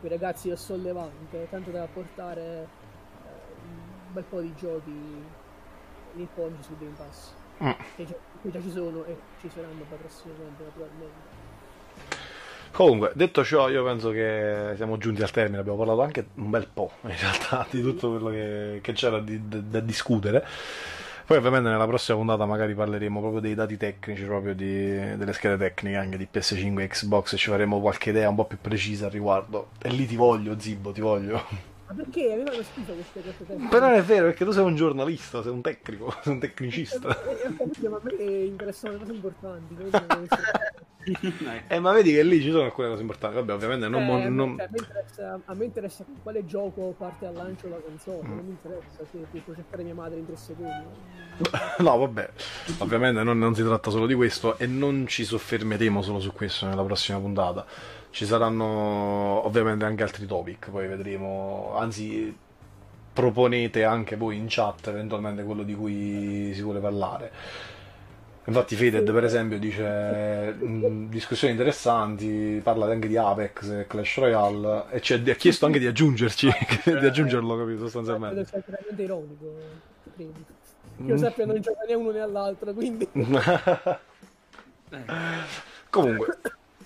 Quei 0.00 0.10
ragazzi 0.10 0.48
del 0.48 0.58
sollevante, 0.58 1.48
tanto 1.48 1.70
da 1.70 1.86
portare 1.86 2.66
bel 4.12 4.24
po' 4.24 4.40
di 4.40 4.54
giochi 4.54 5.24
lì 6.18 6.28
oggi 6.36 6.62
su 6.62 6.76
Game 6.78 6.94
Pass. 6.96 7.32
Mm. 7.62 7.70
Che, 7.96 8.04
già, 8.04 8.14
già 8.42 8.60
ci 8.60 8.70
sono 8.70 9.04
e 9.04 9.16
ci 9.40 9.48
saranno 9.52 9.84
poi 9.88 9.98
prossimamente 9.98 10.62
naturalmente. 10.64 11.36
Comunque, 12.70 13.10
detto 13.14 13.42
ciò, 13.44 13.68
io 13.70 13.82
penso 13.82 14.10
che 14.10 14.74
siamo 14.76 14.98
giunti 14.98 15.22
al 15.22 15.30
termine. 15.30 15.58
Abbiamo 15.58 15.78
parlato 15.78 16.02
anche 16.02 16.26
un 16.34 16.50
bel 16.50 16.68
po' 16.72 16.92
in 17.02 17.16
realtà 17.18 17.66
di 17.70 17.80
tutto 17.82 18.10
quello 18.10 18.28
che, 18.30 18.78
che 18.82 18.92
c'era 18.92 19.20
di- 19.20 19.48
da- 19.48 19.58
da 19.58 19.80
discutere. 19.80 20.46
Poi, 21.26 21.36
ovviamente, 21.36 21.68
nella 21.68 21.86
prossima 21.86 22.16
puntata 22.16 22.46
magari 22.46 22.74
parleremo 22.74 23.20
proprio 23.20 23.40
dei 23.40 23.54
dati 23.54 23.76
tecnici, 23.76 24.22
proprio 24.24 24.54
di- 24.54 25.16
delle 25.16 25.32
schede 25.32 25.56
tecniche 25.56 25.96
anche 25.96 26.16
di 26.16 26.28
PS5 26.32 26.80
e 26.80 26.86
Xbox. 26.86 27.32
E 27.32 27.36
ci 27.36 27.50
faremo 27.50 27.80
qualche 27.80 28.10
idea 28.10 28.28
un 28.28 28.36
po' 28.36 28.44
più 28.44 28.58
precisa 28.60 29.06
al 29.06 29.12
riguardo. 29.12 29.70
E 29.82 29.88
lì 29.90 30.06
ti 30.06 30.16
voglio, 30.16 30.58
Zibbo, 30.58 30.92
ti 30.92 31.00
voglio. 31.00 31.67
Ma 31.88 31.94
perché? 31.94 32.32
Avevano 32.32 32.62
schifo 32.62 32.92
queste 32.92 33.22
cose 33.22 33.34
tecniche. 33.46 33.68
Però 33.68 33.86
non 33.88 33.94
è 33.96 34.02
vero, 34.02 34.24
perché 34.26 34.44
tu 34.44 34.50
sei 34.50 34.64
un 34.64 34.76
giornalista, 34.76 35.42
sei 35.42 35.52
un 35.52 35.62
tecnico, 35.62 36.14
sei 36.22 36.32
un 36.34 36.38
tecnicista. 36.38 37.08
Eh, 37.30 37.54
capito, 37.56 37.88
ma 37.90 37.96
a 37.96 38.00
me 38.04 38.22
interessano 38.44 38.92
le 38.94 38.98
cose 39.00 39.12
importanti. 39.12 39.76
Eh, 41.68 41.78
ma 41.78 41.92
vedi 41.92 42.12
che 42.12 42.22
lì 42.22 42.38
ci 42.42 42.50
sono 42.50 42.64
alcune 42.64 42.88
cose 42.88 43.00
importanti. 43.00 43.36
Vabbè, 43.36 43.54
ovviamente 43.54 43.88
non. 43.88 44.02
Eh, 44.02 44.04
mo- 44.04 44.14
a, 44.16 44.18
me, 44.18 44.28
non- 44.28 44.56
cioè, 44.58 44.66
a 44.66 44.68
me 44.70 44.76
interessa, 44.84 45.40
a 45.46 45.54
me 45.54 45.64
interessa 45.64 46.04
con 46.04 46.14
quale 46.22 46.44
gioco 46.44 46.94
parte 46.98 47.24
al 47.24 47.32
lancio 47.32 47.68
la 47.68 47.76
console, 47.76 48.26
Mm. 48.28 48.34
non 48.36 48.44
mi 48.44 48.50
interessa 48.50 49.04
se 49.10 49.38
può 49.40 49.54
cercare 49.54 49.82
mia 49.84 49.94
madre 49.94 50.18
in 50.18 50.26
tre 50.26 50.36
secondi. 50.36 50.84
No, 51.78 51.96
vabbè, 51.96 52.30
ovviamente 52.78 53.22
non, 53.22 53.38
non 53.38 53.54
si 53.54 53.62
tratta 53.62 53.88
solo 53.90 54.04
di 54.06 54.12
questo 54.14 54.58
e 54.58 54.66
non 54.66 55.06
ci 55.06 55.24
soffermeremo 55.24 56.02
solo 56.02 56.20
su 56.20 56.32
questo 56.32 56.66
nella 56.66 56.82
prossima 56.82 57.18
puntata. 57.18 57.64
Ci 58.18 58.26
saranno 58.26 59.46
ovviamente 59.46 59.84
anche 59.84 60.02
altri 60.02 60.26
topic, 60.26 60.70
poi 60.70 60.88
vedremo, 60.88 61.76
anzi 61.76 62.36
proponete 63.12 63.84
anche 63.84 64.16
voi 64.16 64.36
in 64.36 64.46
chat 64.48 64.88
eventualmente 64.88 65.44
quello 65.44 65.62
di 65.62 65.72
cui 65.76 66.50
si 66.52 66.60
vuole 66.60 66.80
parlare. 66.80 67.30
Infatti 68.46 68.74
Faded 68.74 69.12
per 69.12 69.22
esempio 69.22 69.60
dice 69.60 70.52
discussioni 71.08 71.52
interessanti, 71.52 72.60
parla 72.60 72.86
anche 72.86 73.06
di 73.06 73.16
Apex 73.16 73.68
e 73.70 73.86
Clash 73.86 74.18
Royale 74.18 74.86
e 74.90 75.00
ci 75.00 75.12
ha 75.12 75.34
chiesto 75.36 75.66
anche 75.66 75.78
di 75.78 75.86
aggiungerci, 75.86 76.48
di 76.82 77.06
aggiungerlo, 77.06 77.50
capito, 77.56 77.66
Credo 77.66 77.82
sostanzialmente. 77.84 78.44
sia 78.46 78.62
veramente 78.66 79.00
ironico. 79.02 79.52
Credo. 80.16 80.32
Che 80.96 81.02
Mm. 81.04 81.08
io 81.08 81.16
sappia 81.18 81.46
non 81.46 81.60
gioca 81.60 81.84
né 81.86 81.94
uno 81.94 82.10
né 82.10 82.18
all'altro, 82.18 82.72
quindi 82.72 83.08
Eh, 83.14 85.04
Comunque, 85.90 86.38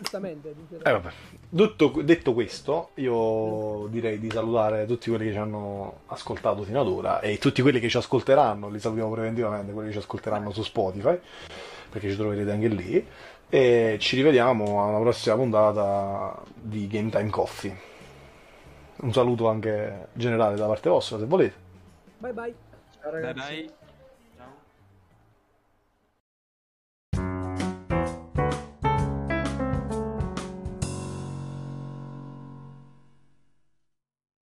giustamente. 0.03 0.55
Eh, 0.83 0.91
vabbè. 0.91 1.11
Detto, 1.49 1.93
detto 2.03 2.35
questo, 2.35 2.91
io 2.95 3.87
direi 3.89 4.19
di 4.19 4.31
salutare 4.31 4.87
tutti 4.87 5.09
quelli 5.09 5.27
che 5.27 5.33
ci 5.33 5.39
hanno 5.39 6.01
ascoltato 6.07 6.63
fino 6.63 6.81
ad 6.81 6.89
ora 6.89 7.21
e 7.21 7.39
tutti 7.39 7.63
quelli 7.63 7.81
che 7.81 7.89
ci 7.89 7.97
ascolteranno, 7.97 8.69
li 8.69 8.79
salutiamo 8.79 9.11
preventivamente, 9.11 9.73
quelli 9.73 9.89
che 9.89 9.95
ci 9.95 10.01
ascolteranno 10.01 10.51
su 10.51 10.63
Spotify, 10.63 11.19
perché 11.91 12.11
ci 12.11 12.17
troverete 12.17 12.51
anche 12.51 12.69
lì. 12.69 13.07
E 13.49 13.97
ci 14.01 14.17
rivediamo 14.17 14.83
a 14.83 14.87
una 14.87 14.99
prossima 14.99 15.35
puntata 15.37 16.43
di 16.55 16.87
Game 16.89 17.11
Time 17.11 17.29
Coffee. 17.29 17.77
Un 19.03 19.13
saluto 19.13 19.49
anche 19.49 20.09
generale 20.15 20.57
da 20.57 20.67
parte 20.67 20.89
vostra, 20.89 21.19
se 21.19 21.27
volete. 21.27 21.55
Bye 22.19 22.33
bye. 22.33 22.55
Ciao 23.01 23.11
bye 23.11 23.21
ragazzi. 23.21 23.55
bye. 23.55 23.82